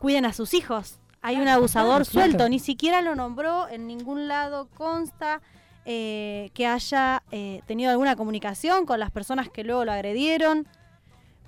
cuiden 0.00 0.24
a 0.24 0.32
sus 0.32 0.52
hijos. 0.52 0.98
Hay 1.20 1.36
un 1.36 1.46
abusador 1.46 2.04
suelto, 2.04 2.48
ni 2.48 2.58
siquiera 2.58 3.00
lo 3.00 3.14
nombró, 3.14 3.68
en 3.68 3.86
ningún 3.86 4.26
lado 4.26 4.66
consta 4.74 5.40
que 5.84 6.66
haya 6.66 7.22
tenido 7.66 7.90
alguna 7.90 8.16
comunicación 8.16 8.86
con 8.86 9.00
las 9.00 9.10
personas 9.10 9.48
que 9.48 9.64
luego 9.64 9.84
lo 9.84 9.92
agredieron. 9.92 10.66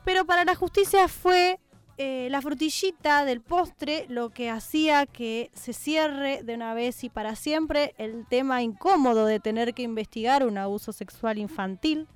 Pero 0.05 0.25
para 0.27 0.45
la 0.45 0.55
justicia 0.55 1.09
fue 1.09 1.59
eh, 1.97 2.27
la 2.29 2.43
frutillita 2.43 3.25
del 3.25 3.41
postre 3.41 4.07
lo 4.09 4.31
que 4.31 4.51
hacía 4.51 5.07
que 5.07 5.53
se 5.55 5.73
cierre 5.73 6.43
de 6.43 6.55
una 6.57 6.75
vez 6.75 7.05
y 7.05 7.09
para 7.09 7.37
siempre 7.37 7.95
el 7.99 8.27
tema 8.27 8.63
incómodo 8.63 9.27
de 9.27 9.39
tener 9.39 9.75
que 9.75 9.83
investigar 9.83 10.45
un 10.45 10.59
abuso 10.59 10.93
sexual 10.93 11.39
infantil 11.39 12.09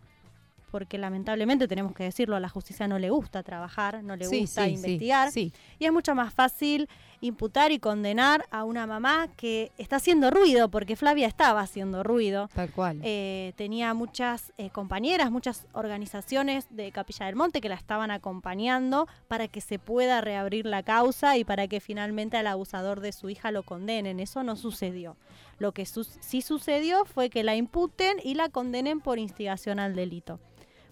porque 0.72 0.98
lamentablemente 0.98 1.68
tenemos 1.68 1.94
que 1.94 2.02
decirlo, 2.02 2.34
a 2.34 2.40
la 2.40 2.48
justicia 2.48 2.88
no 2.88 2.98
le 2.98 3.10
gusta 3.10 3.44
trabajar, 3.44 4.02
no 4.02 4.16
le 4.16 4.26
gusta 4.26 4.68
investigar. 4.68 5.30
y 5.36 5.52
es 5.78 5.92
mucho 5.92 6.14
más 6.14 6.34
fácil 6.34 6.88
imputar 7.20 7.72
y 7.72 7.78
condenar 7.78 8.46
a 8.50 8.64
una 8.64 8.86
mamá 8.86 9.28
que 9.36 9.72
está 9.78 9.96
haciendo 9.96 10.30
ruido, 10.30 10.68
porque 10.68 10.96
Flavia 10.96 11.26
estaba 11.26 11.60
haciendo 11.60 12.02
ruido. 12.02 12.48
Tal 12.54 12.70
cual. 12.70 13.00
Eh, 13.02 13.52
tenía 13.56 13.94
muchas 13.94 14.52
eh, 14.58 14.70
compañeras, 14.70 15.30
muchas 15.30 15.66
organizaciones 15.72 16.66
de 16.70 16.92
Capilla 16.92 17.26
del 17.26 17.36
Monte 17.36 17.60
que 17.60 17.68
la 17.68 17.74
estaban 17.74 18.10
acompañando 18.10 19.08
para 19.26 19.48
que 19.48 19.60
se 19.60 19.78
pueda 19.78 20.20
reabrir 20.20 20.66
la 20.66 20.82
causa 20.82 21.36
y 21.36 21.44
para 21.44 21.68
que 21.68 21.80
finalmente 21.80 22.36
al 22.36 22.46
abusador 22.46 23.00
de 23.00 23.12
su 23.12 23.30
hija 23.30 23.50
lo 23.50 23.62
condenen. 23.62 24.20
Eso 24.20 24.42
no 24.42 24.56
sucedió. 24.56 25.16
Lo 25.58 25.72
que 25.72 25.86
sí 25.86 26.40
sucedió 26.42 27.04
fue 27.04 27.30
que 27.30 27.42
la 27.42 27.56
imputen 27.56 28.18
y 28.22 28.34
la 28.34 28.48
condenen 28.48 29.00
por 29.00 29.18
instigación 29.18 29.80
al 29.80 29.96
delito. 29.96 30.38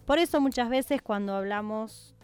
Por 0.07 0.19
eso 0.19 0.41
muchas 0.41 0.69
veces 0.69 1.03
cuando 1.03 1.35
hablamos 1.35 2.16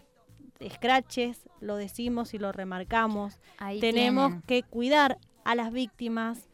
de 0.63 0.71
scratches, 0.71 1.49
lo 1.61 1.77
decimos 1.77 2.35
y 2.35 2.39
lo 2.39 2.53
remarcamos. 2.53 3.41
tenemos 3.81 4.33
que 4.47 4.63
cuidar 4.63 5.19
a 5.45 5.55
las 5.55 5.73
víctimas, 5.73 6.49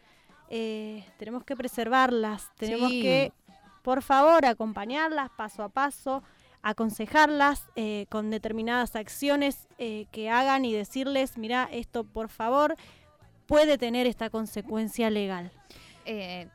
eh, 0.48 1.04
tenemos 1.18 1.44
que 1.44 1.56
preservarlas, 1.56 2.50
tenemos 2.56 2.90
que, 2.90 3.32
por 3.82 4.02
favor, 4.02 4.46
acompañarlas 4.46 5.30
paso 5.36 5.62
a 5.62 5.68
paso, 5.68 6.22
aconsejarlas 6.62 7.68
eh, 7.76 8.06
con 8.08 8.30
determinadas 8.30 8.96
acciones 8.96 9.68
eh, 9.78 10.06
que 10.10 10.30
hagan 10.30 10.64
y 10.64 10.72
decirles, 10.72 11.36
mira, 11.36 11.68
esto 11.70 12.04
por 12.04 12.30
favor 12.30 12.76
puede 13.46 13.78
tener 13.78 14.06
esta 14.06 14.30
consecuencia 14.30 15.10
legal. 15.10 15.52
Eh, 16.06 16.48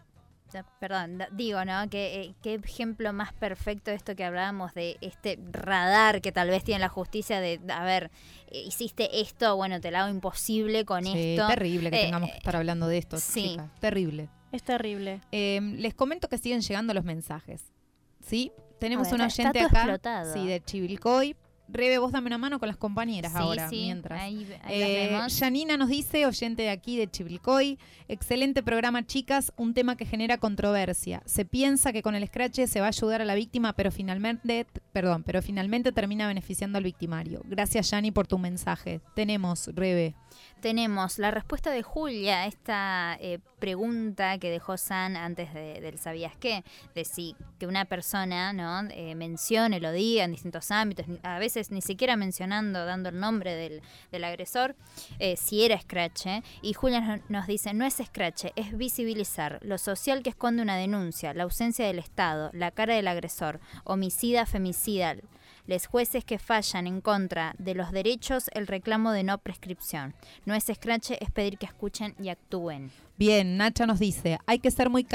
perdón, 0.80 1.20
digo, 1.32 1.64
¿no? 1.66 1.89
¿Qué, 1.89 2.34
¿Qué 2.41 2.56
ejemplo 2.56 3.14
más 3.14 3.34
perfecto 3.34 3.91
de 3.91 3.97
esto 3.97 4.16
que 4.16 4.24
hablábamos 4.24 4.74
de 4.74 4.97
este 5.01 5.39
radar 5.51 6.22
que 6.22 6.32
tal 6.32 6.49
vez 6.49 6.64
tiene 6.64 6.80
la 6.80 6.89
justicia 6.89 7.39
de, 7.39 7.60
a 7.70 7.84
ver, 7.84 8.12
hiciste 8.51 9.22
esto, 9.22 9.56
bueno, 9.56 9.82
te 9.82 9.91
lo 9.91 9.99
hago 9.99 10.10
imposible 10.10 10.86
con 10.86 11.04
sí, 11.04 11.34
esto. 11.36 11.47
terrible 11.47 11.91
que 11.91 11.97
tengamos 11.97 12.32
que 12.32 12.38
estar 12.38 12.56
hablando 12.56 12.88
de 12.88 12.97
esto. 12.97 13.18
Sí. 13.18 13.58
terrible. 13.80 14.30
Es 14.51 14.64
terrible. 14.64 15.22
les 15.32 15.93
comento 15.95 16.30
que 16.30 16.38
siguen 16.38 16.62
llegando 16.62 16.93
los 16.93 17.04
mensajes. 17.04 17.74
¿Sí? 18.22 18.51
Tenemos 18.80 19.12
un 19.12 19.22
oyente 19.22 19.60
acá. 19.62 20.24
Sí, 20.34 20.45
de 20.45 20.62
Chivilcoy. 20.64 21.36
Rebe, 21.74 21.97
vos 21.97 22.11
dame 22.11 22.28
una 22.28 22.38
mano 22.38 22.59
con 22.59 22.67
las 22.67 22.78
compañeras 22.78 23.36
ahora, 23.36 23.67
mientras. 23.69 24.21
Ahí, 24.21 24.47
eh, 24.69 25.19
Janina 25.39 25.76
nos 25.76 25.89
dice, 25.89 26.26
oyente 26.26 26.61
de 26.61 26.69
aquí 26.69 26.97
de 26.97 27.09
Chivilcoy, 27.09 27.80
excelente 28.07 28.63
programa, 28.63 29.05
chicas, 29.05 29.51
un 29.57 29.74
tema 29.74 29.97
que 29.97 30.05
genera 30.05 30.38
controversia. 30.38 31.21
Se 31.26 31.45
piensa 31.45 31.91
que 31.91 32.01
con 32.03 32.15
el 32.15 32.26
scratch 32.28 32.65
se 32.65 32.80
va 32.80 32.86
a 32.86 32.89
ayudar 32.89 33.21
a 33.21 33.26
la 33.26 33.36
víctima, 33.36 33.74
pero 33.74 33.91
finalmente, 33.91 34.67
perdón, 34.91 35.24
pero 35.24 35.41
finalmente 35.41 35.91
termina 35.91 36.28
beneficiando 36.28 36.78
al 36.78 36.84
victimario. 36.84 37.41
Gracias, 37.45 37.89
Yani, 37.89 38.11
por 38.11 38.28
tu 38.28 38.38
mensaje. 38.38 39.01
Tenemos, 39.15 39.69
Rebe 39.74 40.15
tenemos 40.64 41.20
la 41.20 41.30
respuesta 41.30 41.72
de 41.72 41.84
Julia 41.84 42.43
a 42.43 42.45
esta 42.45 43.18
eh, 43.20 43.39
pregunta 43.59 44.38
que 44.38 44.49
dejó 44.49 44.78
San 44.78 45.18
antes 45.18 45.53
del 45.53 45.99
¿sabías 45.99 46.38
qué? 46.38 46.64
De 46.95 47.03
si 47.03 47.36
que 47.59 47.68
una 47.68 47.84
persona 47.84 48.53
¿no? 48.53 48.89
Eh, 48.91 49.14
mencione, 49.14 49.82
lo 49.82 49.91
diga 49.91 50.24
en 50.24 50.32
distintos 50.32 50.72
ámbitos, 50.72 51.05
a 51.22 51.38
veces 51.38 51.70
ni 51.70 51.82
siquiera 51.82 52.16
mencionando, 52.16 52.86
dando 52.86 53.09
el 53.09 53.20
nombre 53.20 53.82
del, 54.09 54.24
agresor, 54.24 54.78
eh, 55.20 55.36
si 55.36 55.66
era 55.66 55.78
Scratch. 55.78 56.28
Y 56.61 56.74
Julia 56.74 57.22
nos 57.28 57.45
dice, 57.45 57.74
no 57.74 57.84
es 57.84 57.95
Scratch, 57.95 58.45
es 58.55 58.78
visibilizar 58.78 59.59
lo 59.64 59.78
social 59.78 60.24
que 60.24 60.30
esconde 60.30 60.61
una 60.61 60.78
denuncia, 60.78 61.34
la 61.34 61.43
ausencia 61.43 61.86
del 61.86 61.99
Estado, 61.99 62.51
la 62.53 62.72
cara 62.72 62.95
del 62.95 63.09
agresor, 63.09 63.59
homicida, 63.84 64.45
femicida, 64.45 65.18
les 65.66 65.88
jueces 65.88 66.26
que 66.26 66.39
fallan 66.39 66.88
en 66.88 67.01
contra 67.01 67.55
de 67.57 67.76
los 67.76 67.91
derechos 67.91 68.49
el 68.53 68.68
reclamo 68.68 69.11
de 69.11 69.24
no 69.24 69.38
prescripción. 69.38 70.14
No 70.45 70.53
es 70.53 70.70
escrache, 70.70 71.18
es 71.22 71.32
pedir 71.32 71.57
que 71.57 71.66
escuchen 71.66 72.16
y 72.22 72.30
actúen. 72.30 72.91
Bien, 73.16 73.57
Nacha 73.57 73.86
nos 73.86 73.99
dice, 73.99 74.39
hay 74.47 74.57
que 74.57 74.72
ser 74.72 74.89
muy 74.89 75.05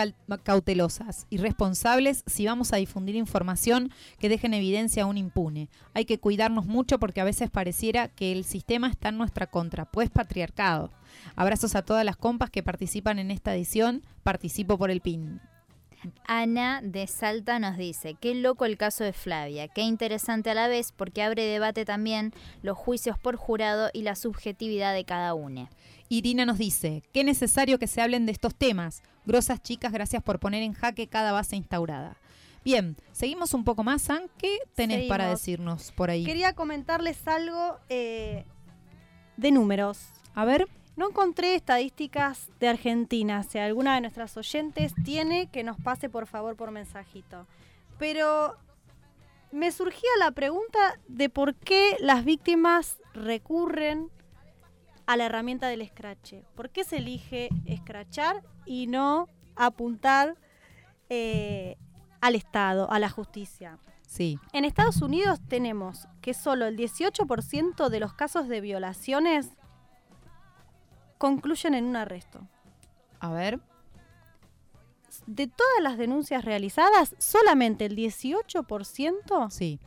cautelosas 0.44 1.26
y 1.30 1.38
responsables 1.38 2.22
si 2.26 2.46
vamos 2.46 2.72
a 2.72 2.76
difundir 2.76 3.16
información 3.16 3.92
que 4.20 4.28
deje 4.28 4.46
en 4.46 4.54
evidencia 4.54 5.02
a 5.02 5.06
un 5.06 5.18
impune. 5.18 5.68
Hay 5.94 6.04
que 6.04 6.20
cuidarnos 6.20 6.66
mucho 6.66 7.00
porque 7.00 7.20
a 7.20 7.24
veces 7.24 7.50
pareciera 7.50 8.06
que 8.08 8.30
el 8.30 8.44
sistema 8.44 8.88
está 8.88 9.08
en 9.08 9.18
nuestra 9.18 9.48
contra, 9.48 9.84
pues 9.84 10.10
patriarcado. 10.10 10.92
Abrazos 11.34 11.74
a 11.74 11.82
todas 11.82 12.04
las 12.04 12.16
compas 12.16 12.50
que 12.50 12.62
participan 12.62 13.18
en 13.18 13.32
esta 13.32 13.54
edición. 13.54 14.04
Participo 14.22 14.78
por 14.78 14.90
el 14.90 15.00
PIN. 15.00 15.40
Ana 16.26 16.80
de 16.82 17.06
Salta 17.06 17.58
nos 17.58 17.76
dice, 17.76 18.14
qué 18.14 18.34
loco 18.34 18.64
el 18.64 18.76
caso 18.76 19.04
de 19.04 19.12
Flavia, 19.12 19.68
qué 19.68 19.82
interesante 19.82 20.50
a 20.50 20.54
la 20.54 20.68
vez 20.68 20.92
porque 20.92 21.22
abre 21.22 21.44
debate 21.44 21.84
también 21.84 22.32
los 22.62 22.76
juicios 22.76 23.18
por 23.18 23.36
jurado 23.36 23.90
y 23.92 24.02
la 24.02 24.14
subjetividad 24.14 24.94
de 24.94 25.04
cada 25.04 25.34
uno. 25.34 25.68
Irina 26.08 26.46
nos 26.46 26.58
dice, 26.58 27.02
qué 27.12 27.24
necesario 27.24 27.78
que 27.78 27.86
se 27.86 28.00
hablen 28.00 28.26
de 28.26 28.32
estos 28.32 28.54
temas. 28.54 29.02
Grosas 29.26 29.62
chicas, 29.62 29.92
gracias 29.92 30.22
por 30.22 30.38
poner 30.38 30.62
en 30.62 30.72
jaque 30.72 31.08
cada 31.08 31.32
base 31.32 31.56
instaurada. 31.56 32.16
Bien, 32.64 32.96
seguimos 33.12 33.54
un 33.54 33.64
poco 33.64 33.84
más, 33.84 34.02
San. 34.02 34.24
¿Qué 34.38 34.58
tenés 34.74 35.08
para 35.08 35.28
decirnos 35.28 35.92
por 35.92 36.10
ahí? 36.10 36.24
Quería 36.24 36.54
comentarles 36.54 37.26
algo 37.26 37.78
eh, 37.88 38.44
de 39.36 39.52
números. 39.52 39.98
A 40.34 40.44
ver. 40.44 40.68
No 40.98 41.10
encontré 41.10 41.54
estadísticas 41.54 42.48
de 42.58 42.66
Argentina. 42.66 43.44
Si 43.44 43.56
alguna 43.56 43.94
de 43.94 44.00
nuestras 44.00 44.36
oyentes 44.36 44.92
tiene, 45.04 45.46
que 45.46 45.62
nos 45.62 45.78
pase 45.78 46.08
por 46.08 46.26
favor 46.26 46.56
por 46.56 46.72
mensajito. 46.72 47.46
Pero 48.00 48.56
me 49.52 49.70
surgía 49.70 50.10
la 50.18 50.32
pregunta 50.32 50.98
de 51.06 51.28
por 51.30 51.54
qué 51.54 51.96
las 52.00 52.24
víctimas 52.24 52.98
recurren 53.14 54.10
a 55.06 55.16
la 55.16 55.26
herramienta 55.26 55.68
del 55.68 55.86
scratch. 55.86 56.34
¿Por 56.56 56.70
qué 56.70 56.82
se 56.82 56.96
elige 56.96 57.50
escrachar 57.64 58.42
y 58.66 58.88
no 58.88 59.28
apuntar 59.54 60.34
eh, 61.10 61.76
al 62.20 62.34
Estado, 62.34 62.90
a 62.90 62.98
la 62.98 63.08
justicia? 63.08 63.78
Sí. 64.08 64.40
En 64.52 64.64
Estados 64.64 65.00
Unidos 65.00 65.38
tenemos 65.46 66.08
que 66.22 66.34
solo 66.34 66.66
el 66.66 66.76
18% 66.76 67.88
de 67.88 68.00
los 68.00 68.14
casos 68.14 68.48
de 68.48 68.60
violaciones 68.60 69.50
concluyen 71.18 71.74
en 71.74 71.84
un 71.84 71.96
arresto. 71.96 72.40
A 73.20 73.30
ver. 73.30 73.60
De 75.26 75.46
todas 75.46 75.82
las 75.82 75.98
denuncias 75.98 76.44
realizadas, 76.44 77.14
solamente 77.18 77.84
el 77.84 77.96
18% 77.96 79.50
sí. 79.50 79.80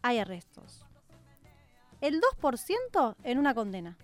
hay 0.00 0.18
arrestos. 0.18 0.86
El 2.00 2.20
2% 2.20 3.16
en 3.22 3.38
una 3.38 3.54
condena. 3.54 3.98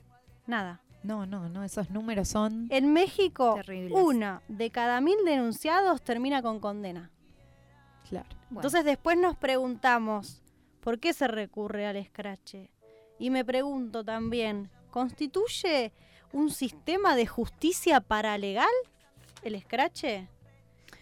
Nada. 0.46 0.80
No, 1.02 1.26
no, 1.26 1.48
no, 1.48 1.64
esos 1.64 1.90
números 1.90 2.28
son... 2.28 2.66
En 2.70 2.92
México, 2.92 3.58
una 3.90 4.42
de 4.48 4.70
cada 4.70 5.00
mil 5.00 5.16
denunciados 5.24 6.02
termina 6.02 6.42
con 6.42 6.60
condena. 6.60 7.10
Claro. 8.08 8.28
Entonces 8.50 8.84
después 8.84 9.16
nos 9.16 9.36
preguntamos, 9.36 10.42
¿por 10.80 10.98
qué 10.98 11.12
se 11.12 11.28
recurre 11.28 11.86
al 11.86 11.96
escrache? 11.96 12.70
Y 13.18 13.30
me 13.30 13.44
pregunto 13.44 14.04
también, 14.04 14.70
¿constituye 14.90 15.92
un 16.32 16.50
sistema 16.50 17.16
de 17.16 17.26
justicia 17.26 18.00
paralegal, 18.00 18.66
el 19.42 19.54
escrache? 19.54 20.28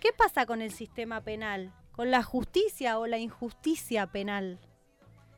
¿Qué 0.01 0.13
pasa 0.13 0.47
con 0.47 0.63
el 0.63 0.73
sistema 0.73 1.21
penal? 1.23 1.73
¿Con 1.93 2.11
la 2.11 2.23
justicia 2.23 2.99
o 2.99 3.07
la 3.07 3.19
injusticia 3.19 4.07
penal? 4.07 4.61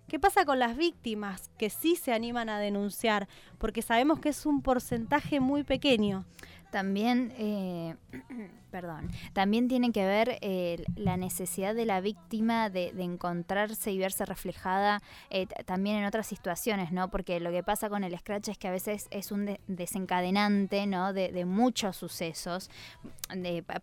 ¿Qué 0.09 0.19
pasa 0.19 0.47
con 0.47 0.59
las 0.59 0.77
víctimas 0.77 1.51
que 1.59 1.69
sí 1.69 1.95
se 1.95 2.13
animan 2.13 2.49
a 2.49 2.59
denunciar? 2.59 3.29
Porque 3.59 3.83
sabemos 3.83 4.21
que 4.21 4.31
es 4.31 4.47
un 4.47 4.63
porcentaje 4.63 5.39
muy 5.39 5.65
pequeño. 5.65 6.25
También, 6.71 7.33
eh, 7.37 7.95
perdón, 8.71 9.11
también 9.33 9.69
tiene 9.69 9.93
que 9.93 10.05
ver 10.05 10.39
eh, 10.41 10.85
la 10.97 11.17
necesidad 11.17 11.75
de 11.75 11.87
la 11.87 12.01
víctima 12.01 12.71
de, 12.71 12.93
encontrarse 12.99 13.91
y 13.93 13.99
verse 13.99 14.25
reflejada 14.25 15.03
eh, 15.31 15.47
también 15.65 15.97
en 15.97 16.05
otras 16.05 16.27
situaciones, 16.27 16.93
¿no? 16.93 17.11
Porque 17.11 17.41
lo 17.41 17.51
que 17.51 17.63
pasa 17.63 17.89
con 17.89 18.05
el 18.05 18.17
scratch 18.19 18.49
es 18.49 18.59
que 18.59 18.69
a 18.69 18.71
veces 18.71 19.07
es 19.11 19.33
un 19.33 19.59
desencadenante, 19.67 20.87
¿no? 20.87 21.13
De, 21.13 21.29
muchos 21.49 21.97
sucesos 21.97 22.69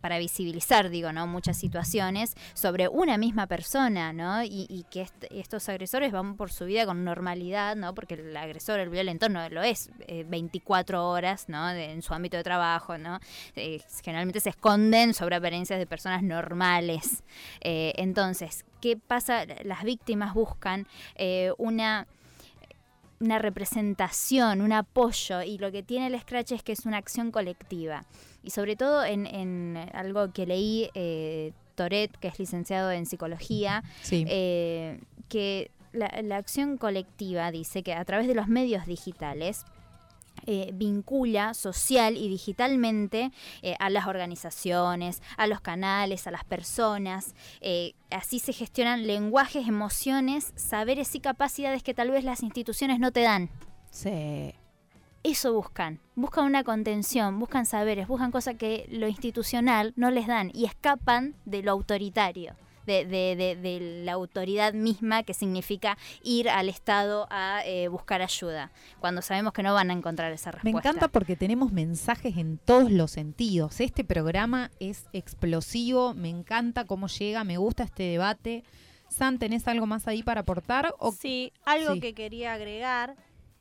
para 0.02 0.20
visibilizar, 0.20 0.90
digo, 0.90 1.12
¿no? 1.12 1.26
Muchas 1.26 1.58
situaciones 1.58 2.36
sobre 2.54 2.88
una 2.88 3.18
misma 3.18 3.48
persona, 3.48 4.14
¿no? 4.14 4.44
Y, 4.44 4.86
que 4.92 5.08
estos 5.32 5.68
agresores 5.70 6.12
van 6.12 6.36
por 6.36 6.52
su 6.52 6.66
vida 6.66 6.86
con 6.86 7.04
normalidad, 7.04 7.76
¿no? 7.76 7.96
Porque 7.96 8.16
el 8.16 8.38
agresor, 8.38 8.80
el 8.80 8.90
violento, 8.90 9.30
no 9.30 9.50
lo 9.50 9.64
es 9.64 9.90
24 10.08 11.10
horas, 11.10 11.46
¿no? 11.48 11.70
en 11.72 12.02
su 12.02 12.14
ámbito 12.14 12.38
de 12.38 12.44
trabajo 12.44 12.98
¿no? 12.98 13.20
Eh, 13.56 13.82
generalmente 14.04 14.40
se 14.40 14.50
esconden 14.76 15.14
sobre 15.14 15.38
apariencias 15.38 15.80
de 15.80 15.86
personas 15.86 16.22
normales. 16.22 17.24
Eh, 17.62 17.94
entonces, 17.96 18.66
¿qué 18.82 18.98
pasa? 18.98 19.46
Las 19.64 19.84
víctimas 19.84 20.34
buscan 20.34 20.88
eh, 21.16 21.52
una 21.58 22.08
una 23.22 23.40
representación, 23.40 24.60
un 24.60 24.74
apoyo, 24.74 25.42
y 25.42 25.58
lo 25.58 25.72
que 25.72 25.82
tiene 25.82 26.08
el 26.08 26.20
Scratch 26.20 26.52
es 26.52 26.64
que 26.64 26.74
es 26.74 26.86
una 26.86 26.98
acción 26.98 27.32
colectiva. 27.32 28.04
Y 28.44 28.50
sobre 28.50 28.76
todo 28.76 29.06
en, 29.06 29.78
algo 29.94 30.34
que 30.34 30.46
leí 30.46 30.90
Toret, 31.76 32.12
que 32.18 32.28
es 32.28 32.38
licenciado 32.38 32.92
en 32.92 33.06
psicología, 33.06 33.84
que 35.30 35.72
la, 35.94 36.36
acción 36.36 36.78
colectiva 36.78 37.52
dice 37.52 37.84
que 37.84 37.94
a 37.94 38.04
través 38.04 38.28
de 38.28 38.36
los 38.36 38.50
medios 38.50 38.86
digitales 38.86 39.66
eh, 40.46 40.72
vincula 40.74 41.54
social 41.54 42.18
y 42.18 42.30
digitalmente 42.30 43.32
eh, 43.62 43.76
a 43.80 43.90
las 43.90 44.08
organizaciones, 44.08 45.22
a 45.38 45.48
los 45.48 45.62
canales, 45.62 46.28
a 46.28 46.32
las 46.32 46.44
personas. 46.44 47.36
Eh, 47.62 47.94
así 48.12 48.40
se 48.40 48.54
gestionan 48.54 49.08
lenguajes, 49.08 49.68
emociones, 49.68 50.54
saberes 50.56 51.16
y 51.16 51.20
capacidades 51.20 51.84
que 51.84 51.94
tal 51.94 52.12
vez 52.12 52.24
las 52.24 52.44
instituciones 52.44 53.00
no 53.00 53.12
te 53.12 53.22
dan. 53.22 53.50
Sí. 53.90 54.54
Eso 55.24 55.54
buscan, 55.54 56.00
buscan 56.16 56.46
una 56.46 56.64
contención, 56.64 57.40
buscan 57.40 57.66
saberes, 57.66 58.08
buscan 58.08 58.30
cosas 58.30 58.56
que 58.56 58.86
lo 58.92 59.08
institucional 59.08 59.94
no 59.96 60.12
les 60.12 60.28
dan 60.28 60.52
y 60.54 60.66
escapan 60.66 61.36
de 61.46 61.64
lo 61.64 61.72
autoritario 61.72 62.56
de, 62.86 64.02
la 64.06 64.14
autoridad 64.14 64.74
misma 64.74 65.24
que 65.24 65.34
significa 65.34 65.98
ir 66.24 66.50
al 66.50 66.70
Estado 66.70 67.28
a 67.30 67.62
eh, 67.66 67.88
buscar 67.88 68.22
ayuda, 68.22 68.72
cuando 69.00 69.22
sabemos 69.22 69.54
que 69.54 69.64
no 69.64 69.74
van 69.74 69.90
a 69.90 69.94
encontrar 69.94 70.32
esa 70.32 70.52
respuesta. 70.52 70.72
Me 70.72 70.80
encanta 70.80 71.08
porque 71.08 71.36
tenemos 71.36 71.72
mensajes 71.72 72.38
en 72.38 72.58
todos 72.58 72.92
los 72.92 73.12
sentidos. 73.12 73.80
Este 73.80 74.04
programa 74.04 74.72
es 74.80 75.06
explosivo, 75.14 76.14
me 76.14 76.30
encanta 76.30 76.86
cómo 76.86 77.08
llega, 77.08 77.44
me 77.44 77.58
gusta 77.58 77.84
este 77.84 78.04
debate. 78.04 78.64
San, 79.10 79.40
¿tenés 79.40 79.68
algo 79.68 79.86
más 79.86 80.08
ahí 80.08 80.24
para 80.24 80.42
aportar? 80.42 80.94
O... 81.00 81.12
Sí, 81.12 81.54
algo 81.66 82.00
que 82.00 82.14
quería 82.14 82.54
agregar 82.54 83.16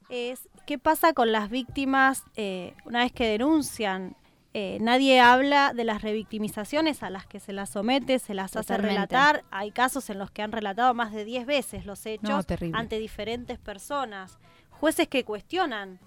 es 0.08 0.48
qué 0.66 0.78
pasa 0.78 1.12
con 1.12 1.32
las 1.32 1.50
víctimas 1.50 2.24
eh, 2.36 2.74
una 2.84 3.00
vez 3.00 3.12
que 3.12 3.26
denuncian. 3.26 4.16
Eh, 4.56 4.78
nadie 4.80 5.18
habla 5.18 5.72
de 5.74 5.82
las 5.82 6.00
revictimizaciones 6.00 7.02
a 7.02 7.10
las 7.10 7.26
que 7.26 7.40
se 7.40 7.52
las 7.52 7.70
somete, 7.70 8.20
se 8.20 8.34
las 8.34 8.54
hace 8.54 8.76
relatar. 8.76 9.44
Hay 9.50 9.72
casos 9.72 10.08
en 10.10 10.20
los 10.20 10.30
que 10.30 10.42
han 10.42 10.52
relatado 10.52 10.94
más 10.94 11.12
de 11.12 11.24
10 11.24 11.44
veces 11.44 11.86
los 11.86 12.06
hechos 12.06 12.46
ante 12.72 13.00
diferentes 13.00 13.58
personas. 13.58 14.38
Jueces 14.70 15.08
que 15.08 15.24
cuestionan. 15.24 15.98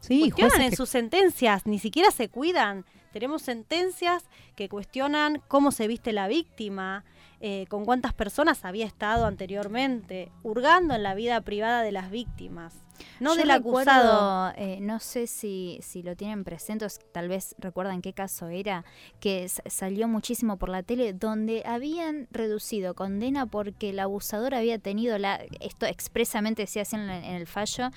Sí, 0.00 0.30
cuestionan 0.30 0.60
en 0.60 0.76
sus 0.76 0.90
sentencias, 0.90 1.64
ni 1.64 1.78
siquiera 1.78 2.10
se 2.10 2.28
cuidan. 2.28 2.84
Tenemos 3.12 3.40
sentencias 3.40 4.24
que 4.56 4.68
cuestionan 4.68 5.40
cómo 5.48 5.72
se 5.72 5.88
viste 5.88 6.12
la 6.12 6.28
víctima, 6.28 7.04
eh, 7.40 7.64
con 7.70 7.86
cuántas 7.86 8.12
personas 8.12 8.66
había 8.66 8.84
estado 8.84 9.24
anteriormente, 9.24 10.30
hurgando 10.42 10.94
en 10.94 11.02
la 11.02 11.14
vida 11.14 11.40
privada 11.40 11.80
de 11.80 11.92
las 11.92 12.10
víctimas. 12.10 12.83
No 13.20 13.34
del 13.36 13.50
acusado. 13.50 14.52
Eh, 14.56 14.78
no 14.80 15.00
sé 15.00 15.26
si, 15.26 15.78
si 15.82 16.02
lo 16.02 16.16
tienen 16.16 16.44
presente, 16.44 16.86
tal 17.12 17.28
vez 17.28 17.54
recuerdan 17.58 18.02
qué 18.02 18.12
caso 18.12 18.48
era, 18.48 18.84
que 19.20 19.48
salió 19.48 20.08
muchísimo 20.08 20.56
por 20.56 20.68
la 20.68 20.82
tele, 20.82 21.12
donde 21.12 21.62
habían 21.64 22.28
reducido 22.30 22.94
condena 22.94 23.46
porque 23.46 23.90
el 23.90 23.98
abusador 23.98 24.54
había 24.54 24.78
tenido, 24.78 25.18
la 25.18 25.40
esto 25.60 25.86
expresamente 25.86 26.66
se 26.66 26.80
hace 26.80 26.96
en, 26.96 27.10
el 27.10 27.46
fallo, 27.46 27.90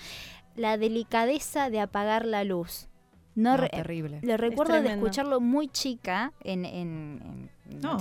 la 0.56 0.78
delicadeza 0.78 1.70
de 1.70 1.80
apagar 1.80 2.26
la 2.26 2.44
luz. 2.44 2.88
No, 3.36 3.56
terrible. 3.70 4.20
Le 4.24 4.36
recuerdo 4.36 4.82
de 4.82 4.94
escucharlo 4.94 5.40
muy 5.40 5.68
chica 5.68 6.34
en, 6.44 6.66
en, 6.66 7.52
no, 7.70 7.98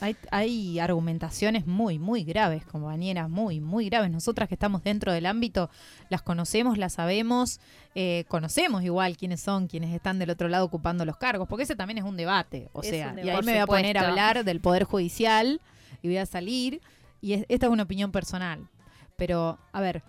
hay, 0.00 0.16
hay, 0.30 0.78
argumentaciones 0.78 1.66
muy, 1.66 1.98
muy 1.98 2.24
graves, 2.24 2.64
compañeras, 2.64 3.28
muy, 3.28 3.60
muy 3.60 3.88
graves. 3.88 4.10
Nosotras 4.10 4.48
que 4.48 4.54
estamos 4.54 4.82
dentro 4.82 5.12
del 5.12 5.26
ámbito 5.26 5.70
las 6.08 6.22
conocemos, 6.22 6.78
las 6.78 6.94
sabemos, 6.94 7.60
eh, 7.94 8.24
conocemos 8.28 8.82
igual 8.82 9.16
quiénes 9.16 9.40
son, 9.40 9.66
quienes 9.66 9.94
están 9.94 10.18
del 10.18 10.30
otro 10.30 10.48
lado 10.48 10.64
ocupando 10.64 11.04
los 11.04 11.16
cargos, 11.16 11.48
porque 11.48 11.64
ese 11.64 11.76
también 11.76 11.98
es 11.98 12.04
un 12.04 12.16
debate. 12.16 12.68
O 12.72 12.82
sea, 12.82 13.14
y 13.22 13.28
ahí 13.28 13.42
me 13.42 13.52
voy 13.52 13.60
a 13.60 13.66
poner 13.66 13.98
a 13.98 14.08
hablar 14.08 14.44
del 14.44 14.60
Poder 14.60 14.84
Judicial 14.84 15.60
y 16.02 16.08
voy 16.08 16.18
a 16.18 16.26
salir, 16.26 16.80
y 17.20 17.44
esta 17.48 17.66
es 17.66 17.72
una 17.72 17.84
opinión 17.84 18.12
personal. 18.12 18.68
Pero, 19.16 19.58
a 19.72 19.80
ver, 19.80 20.02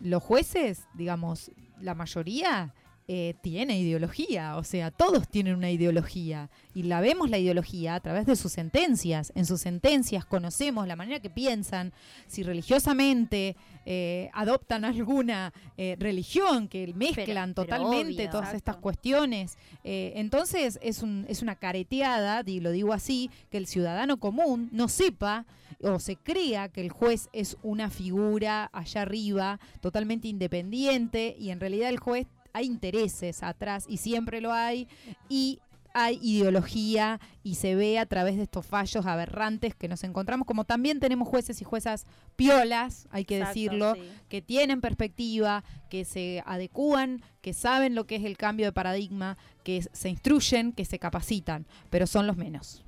los 0.00 0.22
jueces, 0.22 0.86
digamos, 0.94 1.50
la 1.80 1.94
mayoría 1.94 2.74
eh, 3.08 3.34
tiene 3.42 3.78
ideología, 3.80 4.56
o 4.56 4.62
sea, 4.62 4.92
todos 4.92 5.28
tienen 5.28 5.56
una 5.56 5.70
ideología 5.70 6.50
y 6.72 6.84
la 6.84 7.00
vemos 7.00 7.30
la 7.30 7.38
ideología 7.38 7.96
a 7.96 8.00
través 8.00 8.26
de 8.26 8.36
sus 8.36 8.52
sentencias. 8.52 9.32
En 9.34 9.44
sus 9.44 9.60
sentencias 9.60 10.24
conocemos 10.24 10.86
la 10.86 10.94
manera 10.94 11.20
que 11.20 11.28
piensan, 11.28 11.92
si 12.28 12.44
religiosamente 12.44 13.56
eh, 13.86 14.30
adoptan 14.34 14.84
alguna 14.84 15.52
eh, 15.76 15.96
religión, 15.98 16.68
que 16.68 16.92
mezclan 16.94 17.54
totalmente 17.54 18.28
todas 18.28 18.54
estas 18.54 18.76
cuestiones. 18.76 19.58
entonces 19.82 20.78
es, 20.80 21.02
un, 21.02 21.26
es 21.28 21.42
una 21.42 21.56
careteada, 21.56 22.42
y 22.46 22.60
lo 22.60 22.70
digo 22.70 22.92
así, 22.92 23.30
que 23.50 23.58
el 23.58 23.66
ciudadano 23.66 24.20
común 24.20 24.68
no 24.70 24.88
sepa 24.88 25.44
o 25.82 25.98
se 25.98 26.16
crea 26.16 26.68
que 26.68 26.80
el 26.80 26.90
juez 26.90 27.28
es 27.32 27.56
una 27.62 27.90
figura 27.90 28.70
allá 28.72 29.02
arriba, 29.02 29.58
totalmente 29.80 30.28
independiente, 30.28 31.34
y 31.38 31.50
en 31.50 31.58
realidad 31.58 31.88
el 31.88 31.98
juez 31.98 32.26
hay 32.52 32.66
intereses 32.66 33.42
atrás 33.42 33.84
y 33.88 33.98
siempre 33.98 34.40
lo 34.40 34.52
hay 34.52 34.88
y 35.28 35.60
hay 35.94 36.18
ideología 36.22 37.20
y 37.42 37.56
se 37.56 37.74
ve 37.74 37.98
a 37.98 38.06
través 38.06 38.36
de 38.36 38.44
estos 38.44 38.64
fallos 38.64 39.06
aberrantes 39.06 39.74
que 39.74 39.88
nos 39.88 40.04
encontramos, 40.04 40.46
como 40.46 40.64
también 40.64 41.00
tenemos 41.00 41.28
jueces 41.28 41.60
y 41.60 41.64
juezas 41.64 42.06
piolas, 42.36 43.08
hay 43.10 43.24
que 43.24 43.38
decirlo, 43.38 43.94
que 44.28 44.42
tienen 44.42 44.80
perspectiva, 44.80 45.64
que 45.90 46.04
se 46.04 46.42
adecúan, 46.46 47.22
que 47.40 47.52
saben 47.52 47.94
lo 47.94 48.06
que 48.06 48.16
es 48.16 48.24
el 48.24 48.36
cambio 48.36 48.66
de 48.66 48.72
paradigma, 48.72 49.36
que 49.64 49.82
se 49.92 50.08
instruyen, 50.08 50.72
que 50.72 50.84
se 50.84 50.98
capacitan, 50.98 51.66
pero 51.90 52.06
son 52.06 52.26
los 52.26 52.36
menos. 52.36 52.84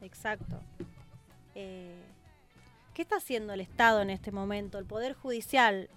Exacto. 0.00 0.60
Eh, 1.54 1.94
¿Qué 2.94 3.02
está 3.02 3.16
haciendo 3.16 3.52
el 3.52 3.60
Estado 3.60 4.02
en 4.02 4.10
este 4.10 4.32
momento? 4.32 4.78
El 4.78 4.84
Poder 4.84 5.14
Judicial 5.14 5.88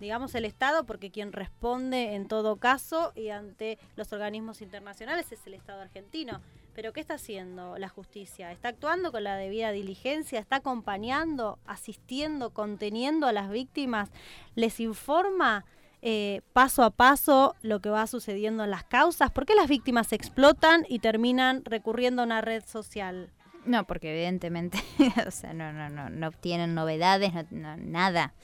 digamos 0.00 0.34
el 0.34 0.44
Estado, 0.44 0.84
porque 0.84 1.10
quien 1.10 1.32
responde 1.32 2.14
en 2.14 2.28
todo 2.28 2.56
caso 2.56 3.12
y 3.14 3.30
ante 3.30 3.78
los 3.96 4.12
organismos 4.12 4.62
internacionales 4.62 5.30
es 5.32 5.46
el 5.46 5.54
Estado 5.54 5.82
argentino. 5.82 6.40
Pero 6.74 6.92
¿qué 6.92 7.00
está 7.00 7.14
haciendo 7.14 7.78
la 7.78 7.88
justicia? 7.88 8.50
¿Está 8.50 8.68
actuando 8.68 9.12
con 9.12 9.22
la 9.22 9.36
debida 9.36 9.70
diligencia? 9.70 10.40
¿Está 10.40 10.56
acompañando, 10.56 11.58
asistiendo, 11.66 12.50
conteniendo 12.50 13.28
a 13.28 13.32
las 13.32 13.48
víctimas? 13.48 14.10
¿Les 14.56 14.80
informa 14.80 15.64
eh, 16.02 16.42
paso 16.52 16.82
a 16.82 16.90
paso 16.90 17.54
lo 17.62 17.80
que 17.80 17.90
va 17.90 18.08
sucediendo 18.08 18.64
en 18.64 18.70
las 18.70 18.84
causas? 18.84 19.30
¿Por 19.30 19.46
qué 19.46 19.54
las 19.54 19.68
víctimas 19.68 20.12
explotan 20.12 20.84
y 20.88 20.98
terminan 20.98 21.64
recurriendo 21.64 22.22
a 22.22 22.24
una 22.24 22.40
red 22.40 22.64
social? 22.66 23.30
No, 23.64 23.84
porque 23.84 24.10
evidentemente, 24.10 24.78
o 25.26 25.30
sea, 25.30 25.54
no, 25.54 25.72
no, 25.72 25.88
no, 25.88 26.10
no 26.10 26.28
obtienen 26.28 26.74
novedades, 26.74 27.32
no, 27.52 27.76
nada. 27.76 28.34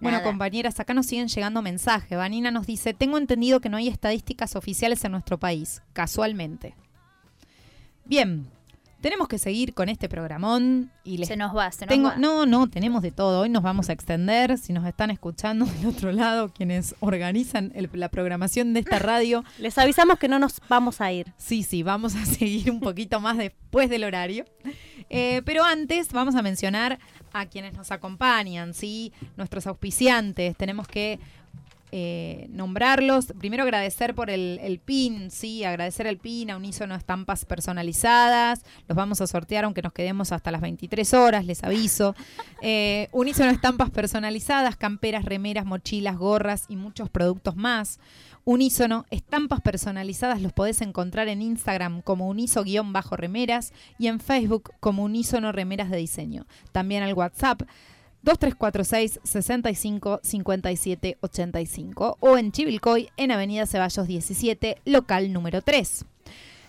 Bueno, 0.00 0.22
compañeras, 0.22 0.78
acá 0.78 0.94
nos 0.94 1.06
siguen 1.06 1.28
llegando 1.28 1.60
mensajes. 1.60 2.16
Vanina 2.16 2.50
nos 2.50 2.66
dice, 2.66 2.94
tengo 2.94 3.18
entendido 3.18 3.60
que 3.60 3.68
no 3.68 3.76
hay 3.76 3.88
estadísticas 3.88 4.54
oficiales 4.54 5.04
en 5.04 5.12
nuestro 5.12 5.38
país, 5.38 5.82
casualmente. 5.92 6.74
Bien, 8.04 8.48
tenemos 9.00 9.28
que 9.28 9.38
seguir 9.38 9.74
con 9.74 9.88
este 9.88 10.08
programón. 10.08 10.90
Y 11.04 11.24
se 11.24 11.36
nos 11.36 11.56
va, 11.56 11.70
se 11.70 11.86
nos 11.86 11.88
tengo, 11.88 12.12
No, 12.16 12.46
no, 12.46 12.68
tenemos 12.68 13.02
de 13.02 13.10
todo. 13.10 13.40
Hoy 13.40 13.48
nos 13.48 13.62
vamos 13.62 13.88
a 13.88 13.92
extender. 13.92 14.58
Si 14.58 14.72
nos 14.72 14.86
están 14.86 15.10
escuchando 15.10 15.64
del 15.66 15.86
otro 15.86 16.12
lado, 16.12 16.48
quienes 16.48 16.94
organizan 17.00 17.72
la 17.92 18.08
programación 18.08 18.74
de 18.74 18.80
esta 18.80 18.98
radio. 18.98 19.44
Les 19.58 19.78
avisamos 19.78 20.18
que 20.18 20.28
no 20.28 20.38
nos 20.38 20.60
vamos 20.68 21.00
a 21.00 21.12
ir. 21.12 21.32
Sí, 21.36 21.62
sí, 21.62 21.82
vamos 21.82 22.14
a 22.14 22.24
seguir 22.26 22.70
un 22.70 22.80
poquito 22.80 23.20
más 23.20 23.36
después 23.36 23.88
del 23.88 24.04
horario. 24.04 24.44
Eh, 25.10 25.42
pero 25.44 25.64
antes 25.64 26.12
vamos 26.12 26.34
a 26.34 26.42
mencionar 26.42 26.98
a 27.32 27.46
quienes 27.46 27.74
nos 27.74 27.90
acompañan, 27.92 28.74
¿sí? 28.74 29.12
Nuestros 29.36 29.66
auspiciantes. 29.66 30.56
Tenemos 30.56 30.88
que 30.88 31.18
eh, 31.92 32.46
nombrarlos. 32.50 33.26
Primero 33.38 33.62
agradecer 33.62 34.14
por 34.14 34.30
el, 34.30 34.80
PIN, 34.84 35.30
sí, 35.30 35.64
agradecer 35.64 36.06
el 36.06 36.18
PIN 36.18 36.50
a 36.50 36.56
Unísono 36.56 36.94
Estampas 36.94 37.44
Personalizadas. 37.44 38.62
Los 38.86 38.96
vamos 38.96 39.20
a 39.20 39.26
sortear 39.26 39.64
aunque 39.64 39.82
nos 39.82 39.92
quedemos 39.92 40.32
hasta 40.32 40.50
las 40.50 40.60
23 40.60 41.14
horas, 41.14 41.44
les 41.44 41.64
aviso. 41.64 42.14
Eh, 42.62 43.08
Unísono 43.12 43.50
Estampas 43.50 43.90
Personalizadas, 43.90 44.76
camperas, 44.76 45.24
remeras, 45.24 45.64
mochilas, 45.64 46.16
gorras 46.16 46.64
y 46.68 46.76
muchos 46.76 47.08
productos 47.08 47.56
más. 47.56 47.98
Unísono, 48.50 49.04
estampas 49.10 49.60
personalizadas 49.60 50.40
los 50.40 50.54
podés 50.54 50.80
encontrar 50.80 51.28
en 51.28 51.42
Instagram 51.42 52.00
como 52.00 52.28
uniso-remeras 52.28 53.74
y 53.98 54.06
en 54.06 54.20
Facebook 54.20 54.72
como 54.80 55.04
Unísono 55.04 55.52
Remeras 55.52 55.90
de 55.90 55.98
Diseño. 55.98 56.46
También 56.72 57.02
al 57.02 57.12
WhatsApp 57.12 57.60
2346 58.22 59.20
65 59.22 60.20
57 60.22 61.18
85 61.20 62.16
o 62.20 62.36
en 62.36 62.52
Chivilcoy 62.52 63.08
en 63.16 63.30
Avenida 63.30 63.66
Ceballos 63.66 64.06
17, 64.06 64.78
local 64.84 65.32
número 65.32 65.62
3. 65.62 66.04